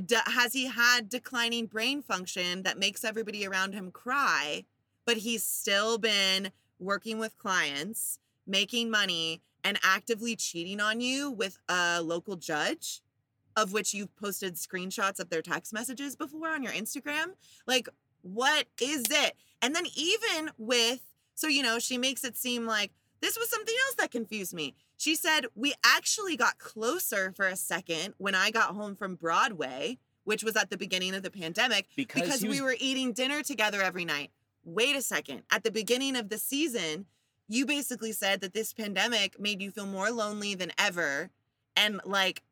D- 0.00 0.16
has 0.26 0.52
he 0.52 0.66
had 0.66 1.08
declining 1.08 1.66
brain 1.66 2.02
function 2.02 2.62
that 2.62 2.78
makes 2.78 3.04
everybody 3.04 3.46
around 3.46 3.74
him 3.74 3.90
cry, 3.90 4.64
but 5.06 5.18
he's 5.18 5.44
still 5.44 5.98
been 5.98 6.50
working 6.78 7.18
with 7.18 7.38
clients, 7.38 8.18
making 8.46 8.90
money 8.90 9.42
and 9.62 9.78
actively 9.82 10.36
cheating 10.36 10.80
on 10.80 11.00
you 11.00 11.30
with 11.30 11.58
a 11.68 12.00
local 12.02 12.36
judge? 12.36 13.02
of 13.56 13.72
which 13.72 13.92
you've 13.94 14.14
posted 14.16 14.54
screenshots 14.54 15.18
of 15.18 15.28
their 15.28 15.42
text 15.42 15.72
messages 15.72 16.16
before 16.16 16.48
on 16.48 16.62
your 16.62 16.72
Instagram. 16.72 17.34
Like, 17.66 17.88
what 18.22 18.66
is 18.80 19.04
it? 19.10 19.34
And 19.62 19.74
then 19.74 19.84
even 19.94 20.50
with, 20.58 21.00
so, 21.34 21.46
you 21.46 21.62
know, 21.62 21.78
she 21.78 21.98
makes 21.98 22.24
it 22.24 22.36
seem 22.36 22.66
like 22.66 22.92
this 23.20 23.38
was 23.38 23.50
something 23.50 23.74
else 23.86 23.96
that 23.96 24.10
confused 24.10 24.54
me. 24.54 24.74
She 25.00 25.14
said, 25.14 25.46
We 25.54 25.72
actually 25.82 26.36
got 26.36 26.58
closer 26.58 27.32
for 27.34 27.46
a 27.46 27.56
second 27.56 28.12
when 28.18 28.34
I 28.34 28.50
got 28.50 28.74
home 28.74 28.94
from 28.94 29.14
Broadway, 29.14 29.96
which 30.24 30.44
was 30.44 30.56
at 30.56 30.68
the 30.68 30.76
beginning 30.76 31.14
of 31.14 31.22
the 31.22 31.30
pandemic, 31.30 31.86
Because, 31.96 32.20
because 32.20 32.40
he 32.42 32.50
we 32.50 32.60
were 32.60 32.76
eating 32.78 33.14
dinner 33.14 33.42
together 33.42 33.80
every 33.80 34.04
night. 34.04 34.30
Wait 34.62 34.94
a 34.94 35.00
second. 35.00 35.44
At 35.50 35.64
the 35.64 35.70
beginning 35.70 36.16
of 36.16 36.28
the 36.28 36.36
season, 36.36 37.06
you 37.48 37.64
basically 37.64 38.12
said 38.12 38.42
that 38.42 38.52
this 38.52 38.74
pandemic 38.74 39.40
made 39.40 39.62
you 39.62 39.70
feel 39.70 39.86
more 39.86 40.10
lonely 40.10 40.54
than 40.54 40.70
ever. 40.76 41.30
And 41.74 42.02
like, 42.04 42.42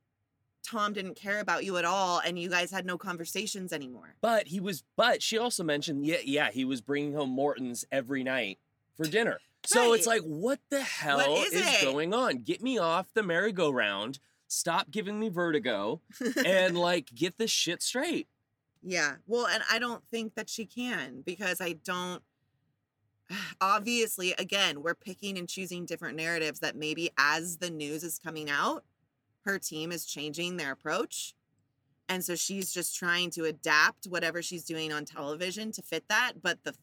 Tom 0.66 0.94
didn't 0.94 1.16
care 1.16 1.40
about 1.40 1.66
you 1.66 1.76
at 1.76 1.84
all, 1.84 2.18
and 2.18 2.38
you 2.38 2.48
guys 2.48 2.70
had 2.70 2.86
no 2.86 2.96
conversations 2.96 3.74
anymore. 3.74 4.14
But 4.22 4.46
he 4.46 4.58
was, 4.58 4.84
but 4.96 5.22
she 5.22 5.36
also 5.36 5.62
mentioned, 5.64 6.06
yeah, 6.06 6.16
yeah, 6.24 6.50
he 6.50 6.64
was 6.64 6.80
bringing 6.80 7.12
home 7.12 7.28
Morton's 7.28 7.84
every 7.92 8.24
night 8.24 8.58
for 8.96 9.04
dinner. 9.04 9.38
So 9.66 9.92
it's 9.92 10.06
like, 10.06 10.22
what 10.22 10.60
the 10.70 10.80
hell 10.80 11.20
is 11.20 11.52
is, 11.52 11.82
going 11.82 12.14
on? 12.14 12.38
Get 12.38 12.62
me 12.62 12.78
off 12.78 13.12
the 13.14 13.22
merry-go-round. 13.22 14.18
Stop 14.46 14.90
giving 14.90 15.20
me 15.20 15.28
vertigo 15.28 16.00
and 16.46 16.78
like 16.78 17.10
get 17.14 17.36
this 17.36 17.50
shit 17.50 17.82
straight. 17.82 18.28
Yeah. 18.82 19.16
Well, 19.26 19.46
and 19.46 19.62
I 19.70 19.78
don't 19.78 20.02
think 20.10 20.34
that 20.36 20.48
she 20.48 20.64
can 20.64 21.22
because 21.24 21.60
I 21.60 21.74
don't. 21.84 22.22
Obviously, 23.60 24.32
again, 24.38 24.82
we're 24.82 24.94
picking 24.94 25.36
and 25.36 25.48
choosing 25.48 25.84
different 25.84 26.16
narratives 26.16 26.60
that 26.60 26.76
maybe 26.76 27.10
as 27.18 27.58
the 27.58 27.70
news 27.70 28.02
is 28.02 28.18
coming 28.18 28.48
out, 28.48 28.84
her 29.44 29.58
team 29.58 29.92
is 29.92 30.06
changing 30.06 30.56
their 30.56 30.72
approach. 30.72 31.34
And 32.08 32.24
so 32.24 32.34
she's 32.34 32.72
just 32.72 32.96
trying 32.96 33.30
to 33.32 33.44
adapt 33.44 34.06
whatever 34.06 34.42
she's 34.42 34.64
doing 34.64 34.92
on 34.92 35.04
television 35.04 35.72
to 35.72 35.82
fit 35.82 36.04
that. 36.08 36.34
But 36.42 36.64
the 36.64 36.74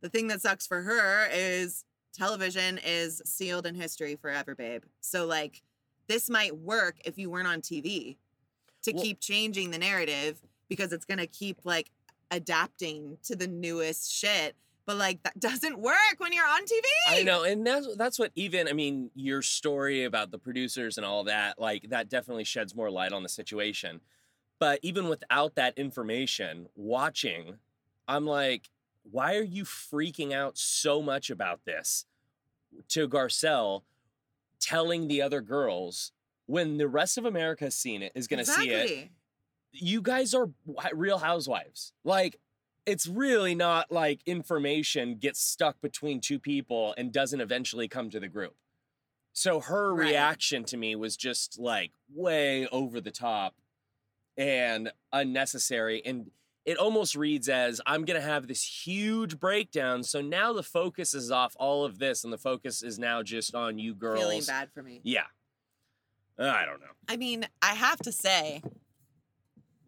the 0.00 0.08
thing 0.08 0.28
that 0.28 0.40
sucks 0.42 0.66
for 0.66 0.82
her 0.82 1.28
is 1.32 1.84
television 2.12 2.78
is 2.84 3.22
sealed 3.24 3.66
in 3.66 3.74
history 3.74 4.16
forever, 4.16 4.54
babe. 4.54 4.82
So 5.00 5.26
like 5.26 5.62
this 6.08 6.28
might 6.28 6.56
work 6.56 6.96
if 7.04 7.18
you 7.18 7.30
weren't 7.30 7.46
on 7.48 7.60
TV 7.60 8.16
to 8.82 8.92
Well- 8.92 9.02
keep 9.02 9.20
changing 9.20 9.70
the 9.70 9.78
narrative 9.78 10.40
because 10.68 10.92
it's 10.92 11.04
gonna 11.04 11.26
keep 11.26 11.58
like 11.64 11.90
adapting 12.30 13.18
to 13.24 13.36
the 13.36 13.46
newest 13.46 14.12
shit. 14.12 14.56
But 14.86 14.96
like 14.96 15.22
that 15.22 15.38
doesn't 15.40 15.78
work 15.78 16.16
when 16.18 16.32
you're 16.32 16.46
on 16.46 16.62
TV. 16.64 16.82
I 17.06 17.22
know, 17.22 17.44
and 17.44 17.66
that's 17.66 17.94
that's 17.96 18.18
what 18.18 18.32
even 18.34 18.66
I 18.68 18.72
mean, 18.72 19.10
your 19.14 19.42
story 19.42 20.04
about 20.04 20.30
the 20.30 20.38
producers 20.38 20.96
and 20.96 21.04
all 21.06 21.24
that, 21.24 21.60
like 21.60 21.90
that 21.90 22.08
definitely 22.08 22.44
sheds 22.44 22.74
more 22.74 22.90
light 22.90 23.12
on 23.12 23.22
the 23.22 23.28
situation. 23.28 24.00
But 24.58 24.80
even 24.82 25.08
without 25.08 25.54
that 25.54 25.78
information, 25.78 26.68
watching, 26.74 27.54
I'm 28.08 28.26
like, 28.26 28.68
why 29.02 29.36
are 29.36 29.42
you 29.42 29.64
freaking 29.64 30.32
out 30.32 30.58
so 30.58 31.00
much 31.02 31.30
about 31.30 31.64
this 31.64 32.06
to 32.88 33.08
Garcelle 33.08 33.82
telling 34.60 35.08
the 35.08 35.22
other 35.22 35.40
girls 35.40 36.12
when 36.46 36.78
the 36.78 36.88
rest 36.88 37.16
of 37.18 37.24
America 37.24 37.64
has 37.64 37.74
seen 37.74 38.02
it, 38.02 38.12
is 38.14 38.26
going 38.26 38.44
to 38.44 38.50
see 38.50 38.70
it? 38.70 39.10
You 39.72 40.02
guys 40.02 40.34
are 40.34 40.50
real 40.92 41.18
housewives. 41.18 41.92
Like, 42.04 42.40
it's 42.86 43.06
really 43.06 43.54
not 43.54 43.92
like 43.92 44.20
information 44.26 45.16
gets 45.16 45.40
stuck 45.40 45.80
between 45.80 46.20
two 46.20 46.38
people 46.38 46.94
and 46.98 47.12
doesn't 47.12 47.40
eventually 47.40 47.86
come 47.88 48.10
to 48.10 48.18
the 48.18 48.26
group. 48.28 48.56
So 49.32 49.60
her 49.60 49.94
Right. 49.94 50.08
reaction 50.08 50.64
to 50.64 50.76
me 50.76 50.96
was 50.96 51.16
just 51.16 51.58
like 51.58 51.92
way 52.12 52.66
over 52.68 53.00
the 53.00 53.12
top 53.12 53.54
and 54.36 54.90
unnecessary. 55.12 56.04
And 56.04 56.30
it 56.70 56.76
almost 56.78 57.16
reads 57.16 57.48
as 57.48 57.80
I'm 57.84 58.04
going 58.04 58.20
to 58.20 58.24
have 58.24 58.46
this 58.46 58.62
huge 58.86 59.40
breakdown. 59.40 60.04
So 60.04 60.20
now 60.20 60.52
the 60.52 60.62
focus 60.62 61.14
is 61.14 61.32
off 61.32 61.56
all 61.58 61.84
of 61.84 61.98
this 61.98 62.22
and 62.22 62.32
the 62.32 62.38
focus 62.38 62.80
is 62.84 62.96
now 62.96 63.24
just 63.24 63.56
on 63.56 63.76
you 63.76 63.92
girls. 63.92 64.20
Feeling 64.20 64.42
bad 64.46 64.70
for 64.72 64.80
me. 64.80 65.00
Yeah. 65.02 65.24
Uh, 66.38 66.44
I 66.44 66.64
don't 66.64 66.80
know. 66.80 66.86
I 67.08 67.16
mean, 67.16 67.44
I 67.60 67.74
have 67.74 67.98
to 68.00 68.12
say, 68.12 68.62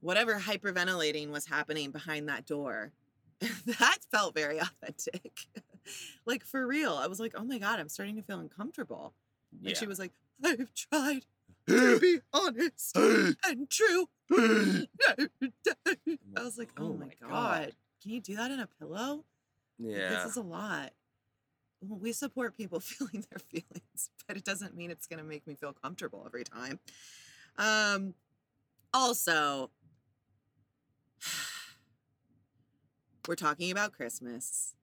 whatever 0.00 0.34
hyperventilating 0.40 1.30
was 1.30 1.46
happening 1.46 1.92
behind 1.92 2.28
that 2.28 2.46
door, 2.46 2.90
that 3.66 3.98
felt 4.10 4.34
very 4.34 4.58
authentic. 4.58 5.46
like 6.26 6.44
for 6.44 6.66
real. 6.66 6.94
I 6.94 7.06
was 7.06 7.20
like, 7.20 7.34
oh 7.36 7.44
my 7.44 7.58
God, 7.58 7.78
I'm 7.78 7.88
starting 7.88 8.16
to 8.16 8.22
feel 8.22 8.40
uncomfortable. 8.40 9.14
And 9.60 9.68
Yeah. 9.70 9.76
she 9.76 9.86
was 9.86 10.00
like, 10.00 10.10
I've 10.44 10.74
tried 10.74 11.24
to 11.68 12.00
be 12.00 12.18
honest 12.32 12.96
and 12.96 13.68
true. 13.70 14.06
I 14.32 15.26
was 16.42 16.58
like, 16.58 16.70
oh, 16.78 16.86
Oh 16.86 16.92
my, 16.94 17.06
my 17.06 17.12
God. 17.20 17.30
God. 17.30 17.72
Can 18.02 18.10
you 18.12 18.20
do 18.20 18.36
that 18.36 18.50
in 18.50 18.60
a 18.60 18.66
pillow? 18.66 19.24
Like, 19.78 19.96
yeah. 19.96 20.08
This 20.10 20.32
is 20.32 20.36
a 20.36 20.42
lot. 20.42 20.92
Well, 21.80 21.98
we 21.98 22.12
support 22.12 22.56
people 22.56 22.80
feeling 22.80 23.24
their 23.30 23.38
feelings, 23.38 24.10
but 24.26 24.36
it 24.36 24.44
doesn't 24.44 24.76
mean 24.76 24.90
it's 24.90 25.06
going 25.06 25.18
to 25.18 25.24
make 25.24 25.46
me 25.46 25.54
feel 25.54 25.72
comfortable 25.72 26.22
every 26.26 26.44
time. 26.44 26.80
Um, 27.58 28.14
also, 28.94 29.70
we're 33.28 33.34
talking 33.34 33.70
about 33.70 33.92
Christmas. 33.92 34.74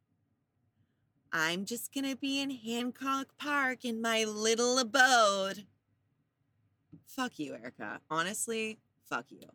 I'm 1.32 1.66
just 1.66 1.94
going 1.94 2.10
to 2.10 2.16
be 2.16 2.42
in 2.42 2.50
Hancock 2.50 3.28
Park 3.38 3.86
in 3.86 4.02
my 4.02 4.24
little 4.24 4.80
abode. 4.80 5.66
Fuck 7.06 7.40
you, 7.40 7.56
Erica. 7.56 8.00
Honestly, 8.10 8.80
fuck 9.10 9.26
you. 9.30 9.48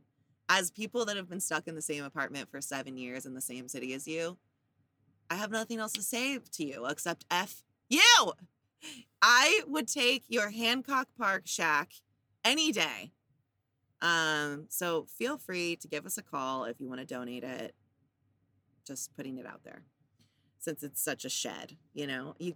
As 0.49 0.71
people 0.71 1.05
that 1.07 1.17
have 1.17 1.29
been 1.29 1.41
stuck 1.41 1.67
in 1.67 1.75
the 1.75 1.83
same 1.83 2.05
apartment 2.05 2.51
for 2.51 2.61
seven 2.61 2.97
years 2.97 3.25
in 3.25 3.35
the 3.35 3.41
same 3.41 3.69
city 3.69 3.95
as 3.95 4.07
you, 4.07 4.37
I 5.31 5.37
have 5.37 5.51
nothing 5.51 5.79
else 5.79 5.93
to 5.93 6.03
say 6.03 6.39
to 6.39 6.65
you 6.65 6.87
except 6.87 7.25
F 7.31 7.63
you. 7.89 8.33
I 9.23 9.63
would 9.67 9.89
take 9.89 10.25
your 10.29 10.51
Hancock 10.51 11.09
Park 11.17 11.43
shack 11.47 11.93
any 12.45 12.73
day. 12.73 13.13
Um, 14.03 14.67
so 14.69 15.07
feel 15.17 15.39
free 15.39 15.77
to 15.77 15.89
give 15.89 16.05
us 16.05 16.19
a 16.19 16.23
call 16.23 16.65
if 16.65 16.79
you 16.79 16.89
want 16.89 17.01
to 17.01 17.07
donate 17.07 17.43
it. 17.43 17.75
Just 18.87 19.17
putting 19.17 19.39
it 19.39 19.47
out 19.47 19.65
there. 19.65 19.83
Since 20.59 20.83
it's 20.83 21.03
such 21.03 21.25
a 21.25 21.31
shed, 21.31 21.77
you 21.95 22.07
know, 22.07 22.35
you 22.39 22.55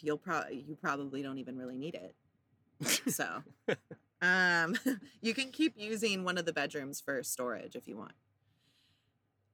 you'll 0.00 0.18
probably 0.18 0.64
you 0.66 0.76
probably 0.76 1.22
don't 1.22 1.38
even 1.38 1.56
really 1.56 1.76
need 1.76 1.94
it. 1.94 2.14
So 3.12 3.42
Um, 4.22 4.76
you 5.20 5.34
can 5.34 5.50
keep 5.50 5.74
using 5.76 6.24
one 6.24 6.38
of 6.38 6.44
the 6.46 6.52
bedrooms 6.52 7.00
for 7.00 7.22
storage 7.22 7.76
if 7.76 7.86
you 7.86 7.96
want. 7.96 8.12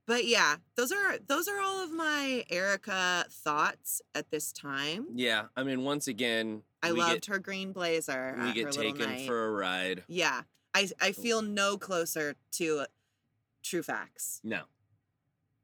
But 0.07 0.27
yeah, 0.27 0.57
those 0.77 0.90
are 0.90 1.18
those 1.27 1.46
are 1.46 1.61
all 1.61 1.83
of 1.83 1.92
my 1.92 2.44
Erica 2.51 3.25
thoughts 3.31 4.03
at 4.14 4.31
this 4.31 4.53
time. 4.53 5.07
Yeah, 5.14 5.44
I 5.57 5.62
mean, 5.62 5.85
once 5.85 6.09
again, 6.09 6.62
I 6.83 6.90
loved 6.90 7.12
get, 7.12 7.27
her 7.27 7.38
green 7.38 7.72
blazer. 7.72 8.37
we 8.42 8.53
get 8.53 8.72
taken 8.72 9.27
for 9.27 9.46
a 9.46 9.51
ride. 9.53 10.03
Yeah, 10.09 10.42
I 10.75 10.88
I 11.01 11.12
feel 11.12 11.40
no 11.40 11.77
closer 11.77 12.35
to 12.53 12.87
true 13.62 13.83
facts, 13.83 14.40
No, 14.42 14.62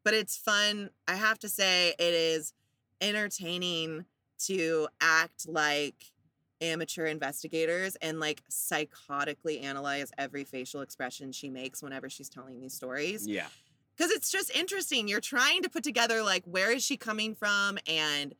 but 0.04 0.14
it's 0.14 0.36
fun. 0.36 0.90
I 1.08 1.16
have 1.16 1.40
to 1.40 1.48
say, 1.48 1.94
it 1.98 2.14
is 2.14 2.52
entertaining 3.00 4.04
to 4.46 4.86
act 5.00 5.48
like 5.48 6.12
amateur 6.60 7.06
investigators 7.06 7.96
and 7.96 8.20
like 8.20 8.42
psychotically 8.50 9.62
analyze 9.62 10.10
every 10.18 10.44
facial 10.44 10.80
expression 10.80 11.32
she 11.32 11.50
makes 11.50 11.82
whenever 11.82 12.08
she's 12.08 12.28
telling 12.28 12.60
these 12.60 12.74
stories. 12.74 13.26
yeah, 13.26 13.46
because 13.96 14.12
it's 14.12 14.30
just 14.30 14.54
interesting. 14.54 15.08
You're 15.08 15.20
trying 15.20 15.62
to 15.62 15.68
put 15.68 15.82
together 15.82 16.22
like 16.22 16.44
where 16.44 16.70
is 16.70 16.84
she 16.84 16.96
coming 16.96 17.34
from 17.34 17.78
and 17.86 18.34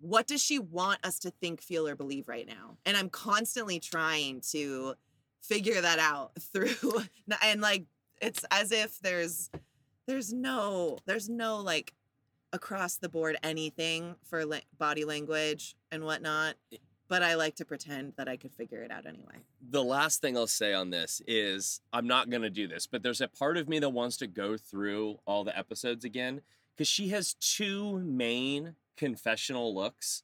what 0.00 0.26
does 0.26 0.42
she 0.42 0.58
want 0.58 1.04
us 1.04 1.18
to 1.20 1.30
think, 1.30 1.60
feel, 1.60 1.86
or 1.86 1.94
believe 1.94 2.26
right 2.28 2.46
now? 2.46 2.78
And 2.86 2.96
I'm 2.96 3.10
constantly 3.10 3.78
trying 3.80 4.40
to 4.52 4.94
figure 5.42 5.80
that 5.80 5.98
out 5.98 6.32
through 6.52 7.02
and 7.42 7.60
like 7.60 7.84
it's 8.20 8.44
as 8.50 8.72
if 8.72 8.98
there's 9.00 9.50
there's 10.06 10.32
no 10.32 10.98
there's 11.06 11.28
no 11.28 11.58
like 11.58 11.94
across 12.52 12.96
the 12.96 13.08
board 13.08 13.36
anything 13.42 14.16
for 14.22 14.44
la- 14.44 14.58
body 14.78 15.04
language 15.04 15.76
and 15.90 16.04
whatnot. 16.04 16.56
But 17.10 17.22
I 17.22 17.34
like 17.34 17.56
to 17.56 17.64
pretend 17.66 18.14
that 18.16 18.26
I 18.28 18.36
could 18.38 18.52
figure 18.54 18.82
it 18.82 18.90
out 18.90 19.04
anyway. 19.04 19.42
the 19.60 19.84
last 19.84 20.22
thing 20.22 20.36
I'll 20.36 20.46
say 20.46 20.72
on 20.72 20.88
this 20.90 21.20
is 21.26 21.80
I'm 21.92 22.06
not 22.06 22.30
going 22.30 22.42
to 22.42 22.50
do 22.50 22.66
this, 22.68 22.86
but 22.86 23.02
there's 23.02 23.20
a 23.20 23.28
part 23.28 23.58
of 23.58 23.68
me 23.68 23.78
that 23.80 23.90
wants 23.90 24.16
to 24.18 24.26
go 24.26 24.56
through 24.56 25.18
all 25.26 25.44
the 25.44 25.56
episodes 25.58 26.04
again 26.04 26.40
because 26.74 26.88
she 26.88 27.08
has 27.08 27.34
two 27.34 27.98
main 27.98 28.76
confessional 28.96 29.74
looks. 29.74 30.22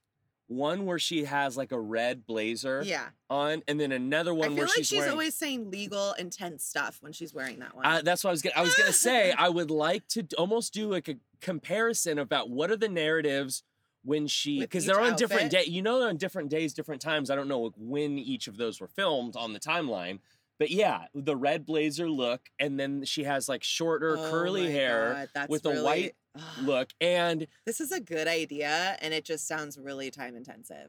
One 0.49 0.87
where 0.87 1.01
she 1.01 1.25
has 1.25 1.57
like 1.57 1.73
a 1.73 1.81
red 1.81 2.25
blazer 2.25 2.81
Yeah. 2.85 3.07
on, 3.29 3.65
and 3.67 3.81
then 3.81 3.91
another 3.91 4.31
I 4.31 4.35
one 4.35 4.49
feel 4.51 4.57
where 4.59 4.67
like 4.67 4.75
she's, 4.77 4.87
she's 4.87 4.99
wearing. 5.01 5.11
always 5.13 5.35
saying 5.35 5.71
legal, 5.73 6.13
intense 6.13 6.63
stuff 6.65 6.99
when 7.01 7.13
she's 7.13 7.35
wearing 7.35 7.59
that 7.59 7.75
one. 7.75 7.85
Uh, 7.85 8.01
that's 8.05 8.23
what 8.23 8.31
I 8.31 8.33
was 8.33 8.43
gonna. 8.43 8.55
I 8.57 8.63
was 8.63 8.77
gonna 8.77 8.93
say 8.93 9.33
I 9.37 9.49
would 9.49 9.73
like 9.73 10.07
to 10.11 10.25
almost 10.39 10.73
do 10.73 10.89
like 10.89 11.09
a 11.09 11.17
comparison 11.41 12.21
about 12.21 12.49
what 12.49 12.71
are 12.71 12.77
the 12.77 12.89
narratives 12.89 13.65
when 14.07 14.27
she 14.27 14.59
because 14.61 14.87
they're 14.87 15.01
on 15.01 15.17
different 15.17 15.47
outfit? 15.53 15.67
day. 15.67 15.71
You 15.71 15.83
know, 15.83 15.99
they're 15.99 16.09
on 16.09 16.17
different 16.17 16.49
days, 16.49 16.73
different 16.73 17.03
times. 17.03 17.31
I 17.31 17.35
don't 17.35 17.49
know 17.49 17.73
when 17.77 18.19
each 18.19 18.49
of 18.49 18.57
those 18.57 18.81
were 18.81 18.87
filmed 18.89 19.37
on 19.37 19.53
the 19.53 19.61
timeline, 19.61 20.21
but 20.59 20.71
yeah, 20.71 21.07
the 21.15 21.37
red 21.37 21.67
blazer 21.67 22.09
look, 22.09 22.49
and 22.59 22.81
then 22.81 23.05
she 23.05 23.25
has 23.25 23.49
like 23.49 23.63
shorter 23.63 24.17
Oh 24.17 24.31
curly 24.31 24.71
hair 24.71 25.29
God, 25.35 25.49
with 25.51 25.65
really- 25.67 25.83
white 25.83 26.15
Ugh. 26.35 26.43
look, 26.63 26.91
and 27.01 27.47
This 27.67 27.81
is 27.81 27.93
a 27.93 28.01
good 28.01 28.29
idea, 28.29 28.97
and 29.03 29.13
it 29.13 29.25
just 29.25 29.47
sounds 29.47 29.77
really 29.79 30.11
time 30.11 30.37
intensive. 30.37 30.89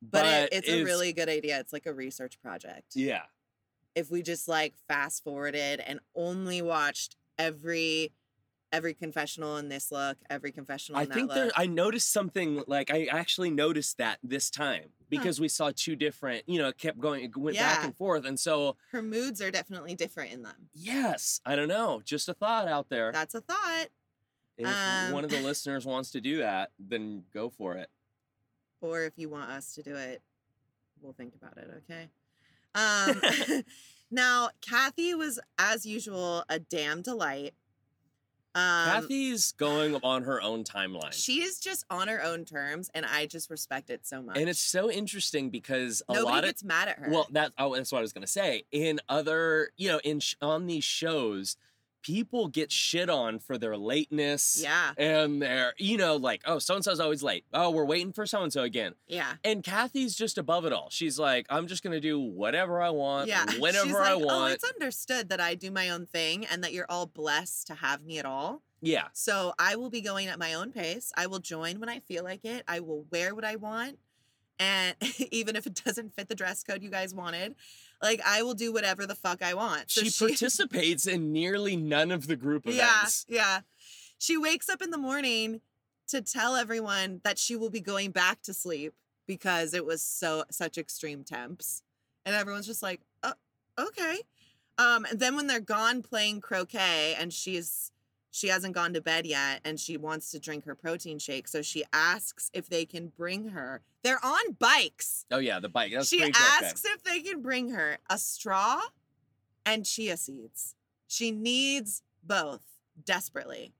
but, 0.00 0.22
But, 0.22 0.34
it, 0.44 0.48
it's 0.52 0.68
a 0.68 0.84
really 0.84 1.12
good 1.12 1.28
idea. 1.28 1.58
It's 1.60 1.72
like 1.72 1.86
a 1.86 1.92
research 1.92 2.40
project. 2.40 2.94
yeah. 2.94 3.22
If 3.94 4.10
we 4.10 4.22
just 4.22 4.48
like 4.48 4.72
fast 4.88 5.22
forwarded 5.22 5.80
and 5.80 6.00
only 6.14 6.62
watched 6.62 7.16
every 7.38 8.12
every 8.72 8.94
confessional 8.94 9.58
in 9.58 9.68
this 9.68 9.92
look, 9.92 10.16
every 10.30 10.50
confessional 10.50 11.00
I 11.00 11.04
think 11.04 11.28
that 11.28 11.34
there. 11.34 11.50
I 11.54 11.66
noticed 11.66 12.12
something 12.12 12.62
like 12.66 12.90
I 12.90 13.04
actually 13.04 13.50
noticed 13.50 13.98
that 13.98 14.18
this 14.22 14.50
time 14.50 14.86
because 15.10 15.40
we 15.40 15.48
saw 15.48 15.70
two 15.74 15.94
different. 15.94 16.44
You 16.48 16.58
know, 16.58 16.68
it 16.68 16.78
kept 16.78 16.98
going, 16.98 17.24
it 17.24 17.36
went 17.36 17.56
back 17.56 17.84
and 17.84 17.94
forth, 17.94 18.24
and 18.24 18.40
so 18.40 18.76
Her 18.90 19.02
moods 19.02 19.40
are 19.42 19.50
definitely 19.50 19.94
different 19.94 20.32
in 20.32 20.42
them. 20.42 20.68
Yes, 20.74 21.40
I 21.44 21.54
don't 21.54 21.68
know. 21.68 22.02
Just 22.04 22.28
a 22.28 22.34
thought 22.34 22.66
out 22.66 22.88
there. 22.88 23.12
That's 23.12 23.34
a 23.34 23.40
thought. 23.40 23.86
If 24.56 24.66
um, 24.66 25.12
one 25.12 25.24
of 25.24 25.30
the 25.30 25.40
listeners 25.42 25.84
wants 25.84 26.10
to 26.12 26.20
do 26.20 26.38
that, 26.38 26.70
then 26.78 27.24
go 27.32 27.50
for 27.50 27.74
it. 27.76 27.88
Or 28.80 29.02
if 29.02 29.12
you 29.16 29.28
want 29.28 29.50
us 29.50 29.74
to 29.74 29.82
do 29.82 29.94
it, 29.94 30.22
we'll 31.00 31.12
think 31.12 31.34
about 31.34 31.56
it, 31.58 31.70
okay? 31.84 32.08
Um 32.74 33.62
now 34.10 34.48
Kathy 34.60 35.14
was 35.14 35.38
as 35.58 35.84
usual 35.86 36.44
a 36.48 36.58
damn 36.58 37.02
delight. 37.02 37.54
Um 38.54 38.84
Kathy's 38.86 39.52
going 39.52 39.96
on 40.02 40.24
her 40.24 40.42
own 40.42 40.64
timeline. 40.64 41.12
She 41.12 41.42
is 41.42 41.58
just 41.58 41.84
on 41.90 42.08
her 42.08 42.22
own 42.22 42.44
terms, 42.44 42.90
and 42.94 43.06
I 43.06 43.26
just 43.26 43.48
respect 43.50 43.88
it 43.88 44.06
so 44.06 44.20
much. 44.22 44.36
and 44.36 44.48
it's 44.48 44.60
so 44.60 44.90
interesting 44.90 45.48
because 45.50 46.02
a 46.08 46.12
nobody 46.12 46.32
lot 46.34 46.44
of 46.44 46.48
gets 46.48 46.64
mad 46.64 46.88
at 46.88 46.98
her. 46.98 47.10
well, 47.10 47.26
that 47.32 47.52
oh, 47.58 47.74
that's 47.74 47.90
what 47.92 47.98
I 47.98 48.02
was 48.02 48.12
gonna 48.12 48.26
say. 48.26 48.64
In 48.70 49.00
other, 49.08 49.70
you 49.76 49.88
know, 49.88 50.00
in 50.04 50.20
sh- 50.20 50.34
on 50.42 50.66
these 50.66 50.84
shows, 50.84 51.56
people 52.02 52.48
get 52.48 52.70
shit 52.72 53.08
on 53.08 53.38
for 53.38 53.56
their 53.56 53.76
lateness. 53.76 54.60
yeah, 54.62 54.92
And 54.96 55.40
they're, 55.40 55.72
you 55.78 55.96
know, 55.96 56.16
like, 56.16 56.42
oh, 56.44 56.58
so 56.58 56.74
and 56.74 56.84
so's 56.84 57.00
always 57.00 57.22
late. 57.22 57.44
Oh, 57.52 57.70
we're 57.70 57.84
waiting 57.84 58.12
for 58.12 58.26
so 58.26 58.42
and 58.42 58.52
so 58.52 58.62
again. 58.62 58.94
yeah, 59.06 59.34
And 59.44 59.62
Kathy's 59.62 60.14
just 60.14 60.36
above 60.38 60.64
it 60.64 60.72
all. 60.72 60.88
She's 60.90 61.18
like, 61.18 61.46
I'm 61.48 61.66
just 61.66 61.82
gonna 61.82 62.00
do 62.00 62.18
whatever 62.18 62.80
I 62.82 62.90
want, 62.90 63.28
yeah. 63.28 63.46
whenever 63.58 63.86
She's 63.86 63.94
I 63.96 64.14
like, 64.14 64.22
oh, 64.22 64.26
want. 64.26 64.50
Oh, 64.50 64.54
it's 64.54 64.64
understood 64.64 65.28
that 65.30 65.40
I 65.40 65.54
do 65.54 65.70
my 65.70 65.90
own 65.90 66.06
thing, 66.06 66.44
and 66.46 66.62
that 66.64 66.72
you're 66.72 66.86
all 66.88 67.06
blessed 67.06 67.66
to 67.68 67.74
have 67.74 68.04
me 68.04 68.18
at 68.18 68.24
all. 68.26 68.62
yeah. 68.80 69.08
So 69.12 69.54
I 69.58 69.76
will 69.76 69.90
be 69.90 70.00
going 70.00 70.26
at 70.28 70.38
my 70.38 70.54
own 70.54 70.72
pace. 70.72 71.12
I 71.16 71.26
will 71.28 71.38
join 71.38 71.78
when 71.80 71.88
I 71.88 72.00
feel 72.00 72.24
like 72.24 72.44
it. 72.44 72.64
I 72.66 72.80
will 72.80 73.06
wear 73.10 73.34
what 73.34 73.44
I 73.44 73.56
want. 73.56 73.98
And 74.58 74.94
even 75.30 75.56
if 75.56 75.66
it 75.66 75.80
doesn't 75.84 76.14
fit 76.14 76.28
the 76.28 76.34
dress 76.34 76.62
code 76.62 76.82
you 76.82 76.90
guys 76.90 77.14
wanted, 77.14 77.54
like 78.02 78.20
I 78.26 78.42
will 78.42 78.54
do 78.54 78.72
whatever 78.72 79.06
the 79.06 79.14
fuck 79.14 79.42
I 79.42 79.54
want. 79.54 79.90
So 79.90 80.02
she, 80.02 80.26
participates 80.28 81.06
in 81.06 81.32
nearly 81.32 81.76
none 81.76 82.10
of 82.10 82.26
the 82.26 82.36
group 82.36 82.66
events. 82.66 83.24
Yeah, 83.28 83.36
yeah. 83.36 83.60
She 84.18 84.36
wakes 84.36 84.68
up 84.68 84.82
in 84.82 84.90
the 84.90 84.98
morning 84.98 85.60
to 86.08 86.20
tell 86.20 86.56
everyone 86.56 87.20
that 87.24 87.38
she 87.38 87.56
will 87.56 87.70
be 87.70 87.80
going 87.80 88.10
back 88.10 88.42
to 88.42 88.52
sleep 88.52 88.92
because 89.26 89.72
it 89.72 89.86
was 89.86 90.02
so 90.02 90.44
such 90.50 90.76
extreme 90.76 91.24
temps. 91.24 91.82
And 92.26 92.34
everyone's 92.34 92.66
just 92.66 92.82
like, 92.82 93.00
"Oh, 93.22 93.34
okay." 93.78 94.18
Um 94.78 95.06
and 95.08 95.20
then 95.20 95.36
when 95.36 95.46
they're 95.46 95.60
gone 95.60 96.02
playing 96.02 96.40
croquet 96.40 97.14
and 97.18 97.32
she's 97.32 97.92
she 98.32 98.48
hasn't 98.48 98.74
gone 98.74 98.94
to 98.94 99.00
bed 99.00 99.26
yet 99.26 99.60
and 99.64 99.78
she 99.78 99.96
wants 99.96 100.30
to 100.32 100.40
drink 100.40 100.64
her 100.64 100.74
protein 100.74 101.18
shake, 101.18 101.46
so 101.46 101.62
she 101.62 101.84
asks 101.92 102.50
if 102.52 102.68
they 102.68 102.84
can 102.86 103.12
bring 103.16 103.50
her. 103.50 103.82
They're 104.02 104.24
on 104.24 104.56
bikes. 104.58 105.26
Oh 105.30 105.38
yeah, 105.38 105.60
the 105.60 105.68
bike. 105.68 105.92
She 106.02 106.22
asks 106.22 106.84
if 106.84 107.04
they 107.04 107.20
can 107.20 107.42
bring 107.42 107.70
her 107.70 107.98
a 108.08 108.18
straw 108.18 108.80
and 109.64 109.84
chia 109.84 110.16
seeds. 110.16 110.74
She 111.06 111.30
needs 111.30 112.02
both 112.24 112.62
desperately. 113.04 113.74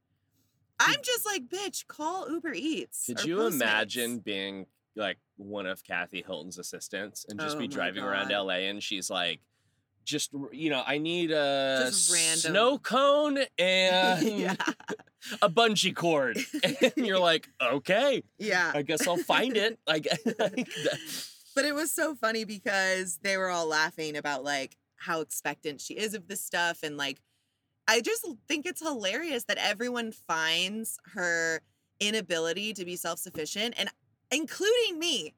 I'm 0.79 1.01
just 1.03 1.25
like, 1.25 1.49
bitch, 1.49 1.87
call 1.87 2.29
Uber 2.31 2.53
Eats. 2.55 3.07
Could 3.07 3.25
you 3.25 3.37
Postmates." 3.37 3.53
imagine 3.55 4.19
being 4.19 4.67
like 4.97 5.19
one 5.37 5.65
of 5.65 5.83
Kathy 5.83 6.23
Hilton's 6.27 6.59
assistants 6.59 7.25
and 7.29 7.41
just 7.41 7.57
Oh 7.57 7.61
be 7.61 7.69
driving 7.69 8.05
around 8.05 8.31
LA 8.31 8.69
and 8.69 8.83
she's 8.83 9.09
like, 9.09 9.41
just 10.05 10.31
you 10.53 10.71
know, 10.71 10.83
I 10.87 10.99
need 10.99 11.31
a 11.31 11.91
snow 11.93 12.79
cone 12.79 13.39
and 13.59 14.39
yeah, 14.39 14.57
a 15.43 15.49
bungee 15.49 15.95
cord, 15.95 16.39
and 16.65 17.07
you're 17.07 17.19
like, 17.19 17.49
okay, 17.61 18.23
yeah. 18.39 18.73
I 18.75 18.83
guess 18.83 19.07
I'll 19.07 19.17
find 19.17 19.57
it. 19.57 19.79
Like, 19.87 20.07
But 21.55 21.65
it 21.65 21.75
was 21.75 21.93
so 21.93 22.15
funny 22.15 22.45
because 22.45 23.19
they 23.23 23.37
were 23.37 23.51
all 23.51 23.67
laughing 23.67 24.17
about 24.17 24.43
like 24.45 24.77
how 24.97 25.21
expectant 25.21 25.81
she 25.81 25.95
is 25.95 26.15
of 26.15 26.29
this 26.29 26.41
stuff 26.41 26.83
and 26.83 26.97
like 26.97 27.21
I 27.89 28.01
just 28.01 28.27
think 28.47 28.65
it's 28.65 28.81
hilarious 28.81 29.45
that 29.45 29.59
everyone 29.59 30.13
finds 30.13 30.99
her 31.15 31.61
inability 32.01 32.73
to 32.75 32.85
be 32.85 32.97
self-sufficient 32.97 33.75
and 33.77 33.91
including 34.31 34.99
me 34.99 35.35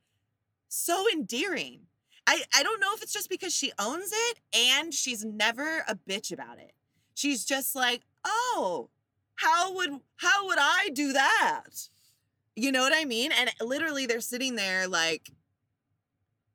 so 0.68 1.06
endearing. 1.12 1.86
I 2.26 2.42
I 2.54 2.62
don't 2.62 2.80
know 2.80 2.92
if 2.94 3.02
it's 3.02 3.12
just 3.12 3.28
because 3.30 3.54
she 3.54 3.72
owns 3.78 4.10
it 4.12 4.40
and 4.54 4.92
she's 4.92 5.24
never 5.24 5.84
a 5.88 5.96
bitch 6.08 6.32
about 6.32 6.58
it. 6.58 6.72
She's 7.14 7.44
just 7.44 7.74
like, 7.74 8.02
"Oh, 8.24 8.90
how 9.36 9.74
would 9.74 10.00
how 10.16 10.46
would 10.46 10.58
I 10.60 10.90
do 10.92 11.12
that?" 11.12 11.88
You 12.56 12.72
know 12.72 12.82
what 12.82 12.92
I 12.94 13.04
mean? 13.04 13.32
And 13.32 13.50
literally 13.60 14.06
they're 14.06 14.20
sitting 14.20 14.56
there 14.56 14.86
like 14.88 15.30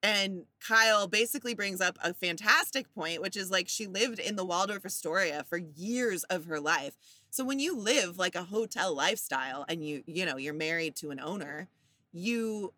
and 0.01 0.45
Kyle 0.65 1.07
basically 1.07 1.53
brings 1.53 1.81
up 1.81 1.97
a 2.03 2.13
fantastic 2.13 2.93
point, 2.93 3.21
which 3.21 3.35
is 3.35 3.51
like 3.51 3.67
she 3.67 3.85
lived 3.85 4.19
in 4.19 4.35
the 4.35 4.45
Waldorf 4.45 4.85
Astoria 4.85 5.43
for 5.43 5.57
years 5.57 6.23
of 6.25 6.45
her 6.45 6.59
life. 6.59 6.95
So 7.29 7.43
when 7.43 7.59
you 7.59 7.77
live 7.77 8.17
like 8.17 8.35
a 8.35 8.43
hotel 8.43 8.95
lifestyle 8.95 9.65
and 9.67 9.85
you, 9.85 10.03
you 10.07 10.25
know, 10.25 10.37
you're 10.37 10.53
married 10.53 10.95
to 10.97 11.11
an 11.11 11.19
owner, 11.19 11.67
you, 12.11 12.73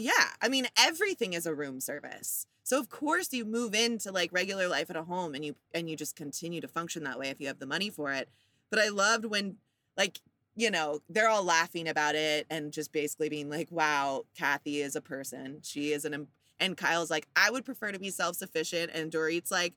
yeah, 0.00 0.30
I 0.40 0.48
mean, 0.48 0.66
everything 0.78 1.32
is 1.32 1.46
a 1.46 1.54
room 1.54 1.80
service. 1.80 2.46
So 2.62 2.78
of 2.78 2.88
course 2.88 3.32
you 3.32 3.44
move 3.44 3.74
into 3.74 4.12
like 4.12 4.32
regular 4.32 4.68
life 4.68 4.90
at 4.90 4.96
a 4.96 5.02
home 5.02 5.34
and 5.34 5.44
you, 5.44 5.56
and 5.74 5.90
you 5.90 5.96
just 5.96 6.14
continue 6.14 6.60
to 6.60 6.68
function 6.68 7.04
that 7.04 7.18
way 7.18 7.28
if 7.28 7.40
you 7.40 7.46
have 7.48 7.58
the 7.58 7.66
money 7.66 7.90
for 7.90 8.12
it. 8.12 8.28
But 8.70 8.78
I 8.78 8.88
loved 8.88 9.24
when 9.24 9.56
like, 9.96 10.20
you 10.56 10.70
know, 10.70 11.00
they're 11.08 11.28
all 11.28 11.44
laughing 11.44 11.88
about 11.88 12.14
it 12.14 12.46
and 12.50 12.72
just 12.72 12.92
basically 12.92 13.28
being 13.28 13.50
like, 13.50 13.68
wow, 13.70 14.24
Kathy 14.36 14.80
is 14.80 14.94
a 14.94 15.00
person. 15.00 15.60
She 15.62 15.92
is 15.92 16.04
an. 16.04 16.28
And 16.58 16.76
Kyle's 16.76 17.10
like, 17.10 17.26
I 17.34 17.50
would 17.50 17.64
prefer 17.64 17.90
to 17.90 17.98
be 17.98 18.10
self 18.10 18.36
sufficient. 18.36 18.90
And 18.92 19.10
Dorit's 19.10 19.50
like, 19.50 19.74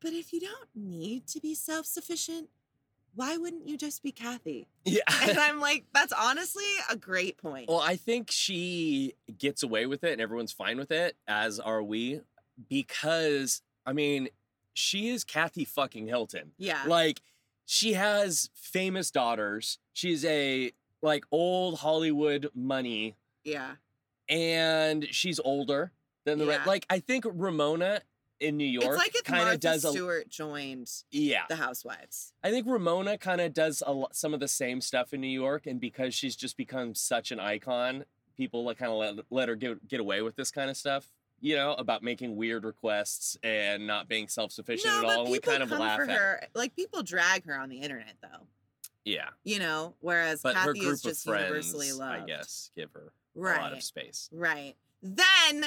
but 0.00 0.12
if 0.12 0.32
you 0.32 0.40
don't 0.40 0.68
need 0.74 1.26
to 1.28 1.40
be 1.40 1.54
self 1.54 1.86
sufficient, 1.86 2.48
why 3.16 3.36
wouldn't 3.36 3.66
you 3.66 3.76
just 3.76 4.02
be 4.02 4.12
Kathy? 4.12 4.68
Yeah. 4.84 5.00
And 5.28 5.38
I'm 5.38 5.58
like, 5.60 5.84
that's 5.94 6.12
honestly 6.12 6.64
a 6.90 6.96
great 6.96 7.36
point. 7.38 7.68
well, 7.68 7.80
I 7.80 7.96
think 7.96 8.30
she 8.30 9.14
gets 9.38 9.62
away 9.64 9.86
with 9.86 10.04
it 10.04 10.12
and 10.12 10.20
everyone's 10.20 10.52
fine 10.52 10.78
with 10.78 10.90
it, 10.92 11.16
as 11.26 11.58
are 11.58 11.82
we, 11.82 12.20
because 12.68 13.62
I 13.84 13.92
mean, 13.92 14.28
she 14.74 15.08
is 15.08 15.24
Kathy 15.24 15.64
fucking 15.64 16.06
Hilton. 16.06 16.52
yeah. 16.58 16.82
Like, 16.86 17.20
she 17.64 17.94
has 17.94 18.48
famous 18.54 19.10
daughters. 19.10 19.78
She's 19.92 20.24
a 20.24 20.72
like 21.02 21.24
old 21.32 21.78
Hollywood 21.80 22.48
money, 22.54 23.16
yeah. 23.44 23.72
and 24.28 25.06
she's 25.10 25.40
older 25.40 25.92
than 26.24 26.38
the 26.38 26.44
Yeah. 26.44 26.56
rest. 26.58 26.66
Like, 26.66 26.86
I 26.90 27.00
think 27.00 27.24
Ramona 27.26 28.02
in 28.40 28.56
New 28.56 28.66
York 28.66 28.86
It's 28.86 28.96
like 28.98 29.14
if 29.14 29.24
kind 29.24 29.42
Martha 29.44 29.54
of 29.54 29.60
does 29.60 29.84
a 29.84 29.90
Stewart 29.90 30.28
joined 30.28 30.90
yeah. 31.10 31.44
the 31.48 31.56
Housewives. 31.56 32.32
I 32.42 32.50
think 32.50 32.66
Ramona 32.66 33.18
kind 33.18 33.40
of 33.40 33.54
does 33.54 33.82
a 33.86 33.92
lot, 33.92 34.14
some 34.14 34.34
of 34.34 34.40
the 34.40 34.48
same 34.48 34.80
stuff 34.80 35.12
in 35.14 35.20
New 35.20 35.26
York, 35.28 35.66
and 35.66 35.80
because 35.80 36.14
she's 36.14 36.36
just 36.36 36.56
become 36.56 36.94
such 36.94 37.32
an 37.32 37.40
icon, 37.40 38.04
people 38.36 38.64
like 38.64 38.78
kind 38.78 38.92
of 38.92 38.98
let, 38.98 39.24
let 39.30 39.48
her 39.48 39.56
get 39.56 39.86
get 39.88 40.00
away 40.00 40.22
with 40.22 40.36
this 40.36 40.50
kind 40.50 40.70
of 40.70 40.76
stuff. 40.76 41.08
You 41.38 41.54
know, 41.56 41.74
about 41.74 42.02
making 42.02 42.34
weird 42.36 42.64
requests 42.64 43.36
and 43.42 43.86
not 43.86 44.08
being 44.08 44.26
self 44.26 44.52
sufficient 44.52 44.92
No, 44.92 44.98
at 44.98 45.02
but 45.02 45.16
all. 45.16 45.22
And 45.24 45.30
we 45.30 45.38
kind 45.38 45.62
of 45.62 45.68
come 45.68 45.80
laugh 45.80 45.96
for 45.98 46.04
at 46.04 46.10
her. 46.10 46.40
Like 46.54 46.74
people 46.74 47.02
drag 47.02 47.44
her 47.44 47.58
on 47.58 47.68
the 47.68 47.78
internet, 47.80 48.14
though. 48.22 48.46
Yeah, 49.04 49.28
You 49.44 49.60
know, 49.60 49.94
whereas 50.00 50.42
but 50.42 50.56
her 50.56 50.72
Kathy 50.72 50.80
group 50.80 50.92
is 50.94 51.04
of 51.04 51.10
just 51.12 51.24
friends, 51.24 51.44
universally 51.44 51.92
loved. 51.92 52.22
I 52.24 52.26
guess, 52.26 52.72
give 52.74 52.90
her 52.92 53.12
Right. 53.36 53.58
a 53.58 53.62
lot 53.62 53.72
of 53.72 53.82
space. 53.84 54.28
Right. 54.32 54.74
Then, 55.00 55.66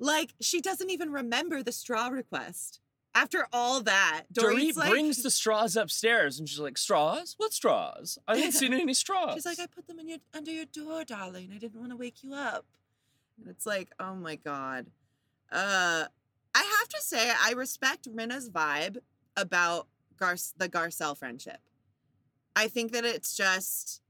like, 0.00 0.34
she 0.40 0.60
doesn't 0.60 0.90
even 0.90 1.12
remember 1.12 1.62
the 1.62 1.72
straw 1.72 2.08
request. 2.08 2.80
After 3.14 3.46
all 3.52 3.82
that, 3.82 4.24
Dorit 4.32 4.76
like, 4.76 4.90
brings 4.90 5.22
the 5.22 5.30
straws 5.30 5.76
upstairs, 5.76 6.38
and 6.38 6.48
she's 6.48 6.60
like, 6.60 6.78
"Straws? 6.78 7.34
What 7.38 7.52
straws? 7.52 8.18
I 8.28 8.36
haven't 8.36 8.52
seen 8.52 8.72
any 8.72 8.94
straws." 8.94 9.34
she's 9.34 9.46
like, 9.46 9.58
I 9.58 9.66
put 9.66 9.88
them 9.88 9.98
in 9.98 10.08
your 10.08 10.18
under 10.32 10.52
your 10.52 10.66
door, 10.66 11.04
darling. 11.04 11.50
I 11.52 11.58
didn't 11.58 11.80
want 11.80 11.90
to 11.90 11.96
wake 11.96 12.22
you 12.22 12.34
up. 12.34 12.66
And 13.38 13.48
it's 13.48 13.66
like, 13.66 13.90
oh 13.98 14.14
my 14.14 14.36
god. 14.36 14.86
Uh, 15.50 16.04
I 16.54 16.76
have 16.78 16.88
to 16.88 17.00
say, 17.00 17.32
I 17.44 17.52
respect 17.52 18.06
Rinna's 18.12 18.48
vibe 18.48 18.98
about 19.36 19.88
Gar- 20.16 20.36
the 20.56 20.68
Garcelle 20.68 21.16
friendship. 21.16 21.58
I 22.54 22.68
think 22.68 22.92
that 22.92 23.04
it's 23.04 23.36
just 23.36 24.02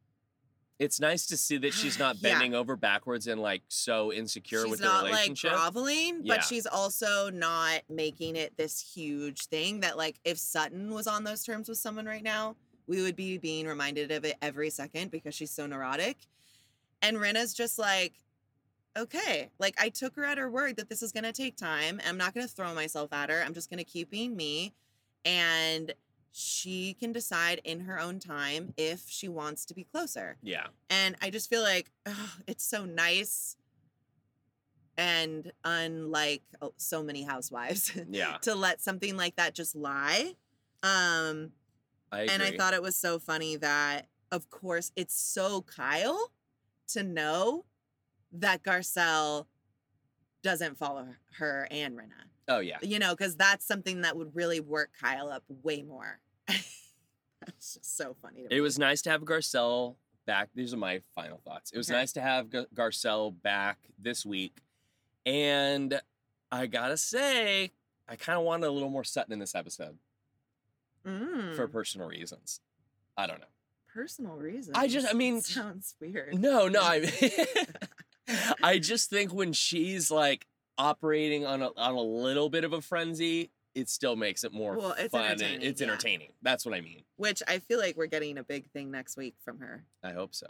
it's 0.80 0.98
nice 0.98 1.26
to 1.26 1.36
see 1.36 1.58
that 1.58 1.72
she's 1.74 1.98
not 1.98 2.16
Yeah. 2.20 2.32
bending 2.32 2.54
over 2.54 2.74
backwards 2.74 3.26
and 3.28 3.40
like 3.40 3.62
so 3.68 4.12
insecure 4.12 4.62
she's 4.62 4.70
with 4.70 4.80
the 4.80 4.86
not 4.86 5.04
like 5.04 5.12
relationship. 5.12 5.52
groveling, 5.52 6.20
Yeah. 6.24 6.36
but 6.36 6.44
she's 6.44 6.66
also 6.66 7.30
not 7.30 7.82
making 7.88 8.34
it 8.34 8.56
this 8.56 8.80
huge 8.80 9.46
thing 9.46 9.80
that 9.80 9.96
like 9.96 10.18
if 10.24 10.38
Sutton 10.38 10.92
was 10.92 11.06
on 11.06 11.22
those 11.22 11.44
terms 11.44 11.68
with 11.68 11.78
someone 11.78 12.06
right 12.06 12.22
now, 12.24 12.56
we 12.88 13.02
would 13.02 13.14
be 13.14 13.38
being 13.38 13.66
reminded 13.68 14.10
of 14.10 14.24
it 14.24 14.36
every 14.42 14.70
second 14.70 15.10
because 15.12 15.34
she's 15.34 15.50
so 15.52 15.66
neurotic. 15.66 16.16
And 17.02 17.18
Rinna's 17.18 17.54
just 17.54 17.78
like, 17.78 18.14
okay, 18.98 19.50
like 19.58 19.74
I 19.80 19.90
took 19.90 20.16
her 20.16 20.24
at 20.24 20.38
her 20.38 20.50
word 20.50 20.76
that 20.78 20.88
this 20.88 21.02
is 21.02 21.12
gonna 21.12 21.32
take 21.32 21.56
time. 21.56 22.00
I'm 22.06 22.16
not 22.16 22.34
gonna 22.34 22.48
throw 22.48 22.74
myself 22.74 23.12
at 23.12 23.30
her. 23.30 23.42
I'm 23.46 23.54
just 23.54 23.70
gonna 23.70 23.84
keep 23.84 24.10
being 24.10 24.34
me. 24.34 24.72
And 25.24 25.92
she 26.32 26.94
can 26.94 27.12
decide 27.12 27.60
in 27.64 27.80
her 27.80 27.98
own 27.98 28.18
time 28.20 28.72
if 28.76 29.04
she 29.08 29.28
wants 29.28 29.64
to 29.66 29.74
be 29.74 29.84
closer. 29.84 30.36
yeah. 30.42 30.66
And 30.88 31.16
I 31.20 31.30
just 31.30 31.48
feel 31.50 31.62
like 31.62 31.90
it's 32.46 32.64
so 32.64 32.84
nice 32.84 33.56
and 34.96 35.52
unlike 35.64 36.42
oh, 36.60 36.72
so 36.76 37.02
many 37.02 37.22
housewives 37.22 37.92
Yeah. 38.10 38.36
to 38.42 38.54
let 38.54 38.80
something 38.80 39.16
like 39.16 39.36
that 39.36 39.54
just 39.54 39.74
lie. 39.74 40.34
Um, 40.82 41.52
I 42.12 42.22
agree. 42.22 42.34
and 42.34 42.42
I 42.42 42.56
thought 42.56 42.74
it 42.74 42.82
was 42.82 42.96
so 42.96 43.18
funny 43.18 43.56
that, 43.56 44.06
of 44.30 44.50
course, 44.50 44.92
it's 44.96 45.14
so 45.14 45.62
Kyle 45.62 46.30
to 46.88 47.02
know 47.02 47.64
that 48.32 48.62
Garcelle 48.62 49.46
doesn't 50.42 50.76
follow 50.78 51.06
her 51.38 51.66
and 51.70 51.96
Rinna. 51.96 52.29
Oh 52.50 52.58
yeah. 52.58 52.76
You 52.82 52.98
know, 52.98 53.14
because 53.16 53.36
that's 53.36 53.64
something 53.64 54.02
that 54.02 54.16
would 54.16 54.34
really 54.34 54.60
work 54.60 54.90
Kyle 55.00 55.30
up 55.30 55.44
way 55.62 55.82
more. 55.82 56.18
that's 56.48 57.74
just 57.74 57.96
so 57.96 58.14
funny. 58.20 58.42
To 58.48 58.54
It 58.54 58.60
was 58.60 58.78
nice 58.78 59.00
to 59.02 59.10
have 59.10 59.22
Garcelle 59.22 59.94
back. 60.26 60.50
These 60.54 60.74
are 60.74 60.76
my 60.76 61.00
final 61.14 61.38
thoughts. 61.44 61.70
It 61.72 61.78
was 61.78 61.88
Okay. 61.90 61.98
nice 61.98 62.12
to 62.14 62.20
have 62.20 62.50
Gar- 62.50 62.66
Garcelle 62.74 63.34
back 63.42 63.78
this 63.98 64.26
week. 64.26 64.58
And 65.24 66.00
I 66.52 66.66
gotta 66.66 66.96
say, 66.96 67.70
I 68.08 68.16
kind 68.16 68.38
of 68.38 68.44
wanted 68.44 68.66
a 68.66 68.70
little 68.72 68.90
more 68.90 69.04
Sutton 69.04 69.32
in 69.32 69.38
this 69.38 69.54
episode 69.54 69.96
Mm. 71.06 71.56
for 71.56 71.66
personal 71.68 72.06
reasons. 72.08 72.60
I 73.16 73.26
don't 73.26 73.40
know. 73.40 73.46
personal 73.92 74.36
reasons. 74.36 74.76
I 74.78 74.86
just- 74.86 75.08
I 75.08 75.14
mean- 75.14 75.40
sounds 75.40 75.94
weird. 76.00 76.38
No, 76.38 76.68
no, 76.68 76.80
I 76.82 77.10
I 78.62 78.78
just 78.78 79.10
think 79.10 79.32
when 79.32 79.52
she's 79.52 80.10
like 80.12 80.46
operating 80.80 81.44
on 81.46 81.62
a 81.62 81.70
on 81.76 81.94
a 81.94 82.00
little 82.00 82.48
bit 82.48 82.64
of 82.64 82.72
a 82.72 82.80
frenzy, 82.80 83.50
it 83.74 83.88
still 83.88 84.16
makes 84.16 84.42
it 84.44 84.52
more 84.52 84.76
Well, 84.76 84.94
it's 84.98 85.12
fun 85.12 85.24
entertaining, 85.24 85.62
it's 85.62 85.80
yeah. 85.80 85.86
entertaining. 85.86 86.32
That's 86.42 86.64
what 86.64 86.74
I 86.74 86.80
mean. 86.80 87.02
Which 87.16 87.42
I 87.46 87.58
feel 87.58 87.78
like 87.78 87.96
we're 87.96 88.06
getting 88.06 88.38
a 88.38 88.42
big 88.42 88.70
thing 88.70 88.90
next 88.90 89.16
week 89.16 89.34
from 89.44 89.58
her. 89.60 89.84
I 90.02 90.12
hope 90.12 90.34
so. 90.34 90.48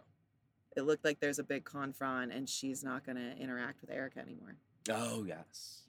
It 0.76 0.82
looked 0.82 1.04
like 1.04 1.18
there's 1.18 1.40
a 1.40 1.44
big 1.44 1.64
confront, 1.64 2.32
and 2.32 2.48
she's 2.48 2.84
not 2.84 3.04
going 3.04 3.16
to 3.16 3.36
interact 3.36 3.80
with 3.80 3.90
Erica 3.90 4.20
anymore. 4.20 4.56
Oh 4.88 5.24
yes. 5.26 5.82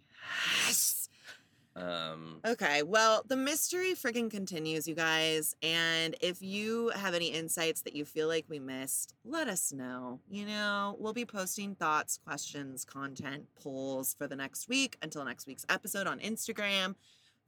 Yes. 0.65 1.07
Um 1.76 2.41
Okay, 2.45 2.84
well, 2.84 3.24
the 3.28 3.36
mystery 3.36 3.93
friggin' 3.93 4.30
continues, 4.30 4.88
you 4.88 4.95
guys. 4.95 5.55
And 5.61 6.15
if 6.22 6.41
you 6.41 6.89
have 6.89 7.13
any 7.13 7.28
insights 7.28 7.82
that 7.84 7.95
you 7.95 8.03
feel 8.03 8.28
like 8.28 8.45
we 8.49 8.59
missed, 8.59 9.13
let 9.24 9.47
us 9.47 9.72
know. 9.72 10.19
You 10.30 10.45
know, 10.45 10.95
we'll 10.99 11.13
be 11.13 11.26
posting 11.26 11.76
thoughts, 11.76 12.17
questions, 12.17 12.84
content, 12.84 13.45
polls 13.55 14.13
for 14.17 14.28
the 14.28 14.36
next 14.36 14.67
week 14.67 14.97
until 15.01 15.24
next 15.24 15.47
week's 15.47 15.65
episode 15.69 16.07
on 16.07 16.19
Instagram. 16.19 16.95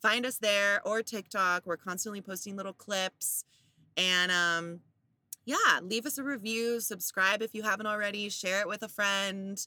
Find 0.01 0.25
us 0.25 0.37
there 0.37 0.81
or 0.85 1.01
TikTok. 1.01 1.65
We're 1.65 1.77
constantly 1.77 2.21
posting 2.21 2.55
little 2.55 2.73
clips. 2.73 3.45
And 3.97 4.31
um, 4.31 4.79
yeah, 5.45 5.79
leave 5.81 6.05
us 6.05 6.17
a 6.17 6.23
review, 6.23 6.79
subscribe 6.79 7.41
if 7.41 7.53
you 7.53 7.63
haven't 7.63 7.87
already, 7.87 8.29
share 8.29 8.61
it 8.61 8.67
with 8.67 8.83
a 8.83 8.87
friend, 8.87 9.65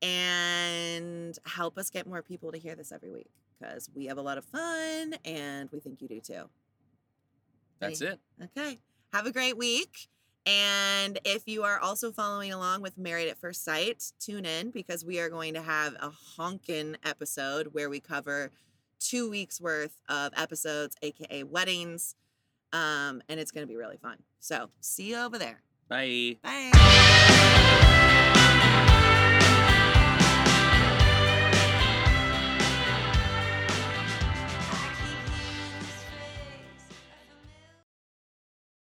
and 0.00 1.36
help 1.44 1.78
us 1.78 1.90
get 1.90 2.06
more 2.06 2.22
people 2.22 2.52
to 2.52 2.58
hear 2.58 2.74
this 2.74 2.92
every 2.92 3.10
week 3.10 3.30
because 3.62 3.90
we 3.94 4.06
have 4.06 4.18
a 4.18 4.22
lot 4.22 4.38
of 4.38 4.44
fun 4.44 5.14
and 5.24 5.68
we 5.72 5.80
think 5.80 6.00
you 6.00 6.08
do 6.08 6.20
too. 6.20 6.44
that's 7.78 8.00
it. 8.00 8.20
Okay. 8.42 8.78
Have 9.12 9.26
a 9.26 9.32
great 9.32 9.56
week. 9.56 10.08
And 10.44 11.20
if 11.24 11.46
you 11.46 11.62
are 11.62 11.78
also 11.78 12.10
following 12.10 12.52
along 12.52 12.82
with 12.82 12.98
Married 12.98 13.28
at 13.28 13.38
First 13.38 13.64
Sight, 13.64 14.12
tune 14.18 14.44
in 14.44 14.70
because 14.70 15.04
we 15.04 15.20
are 15.20 15.28
going 15.28 15.54
to 15.54 15.62
have 15.62 15.94
a 15.94 16.10
honkin' 16.36 16.96
episode 17.04 17.68
where 17.72 17.88
we 17.88 18.00
cover 18.00 18.50
two 18.98 19.30
weeks 19.30 19.60
worth 19.60 19.98
of 20.08 20.32
episodes, 20.36 20.96
aka 21.02 21.44
weddings. 21.44 22.16
Um, 22.72 23.22
and 23.28 23.38
it's 23.38 23.52
going 23.52 23.66
to 23.66 23.68
be 23.68 23.76
really 23.76 23.98
fun. 23.98 24.16
So 24.40 24.70
see 24.80 25.10
you 25.10 25.18
over 25.18 25.38
there. 25.38 25.62
Bye. 25.88 26.38
Bye. 26.42 27.88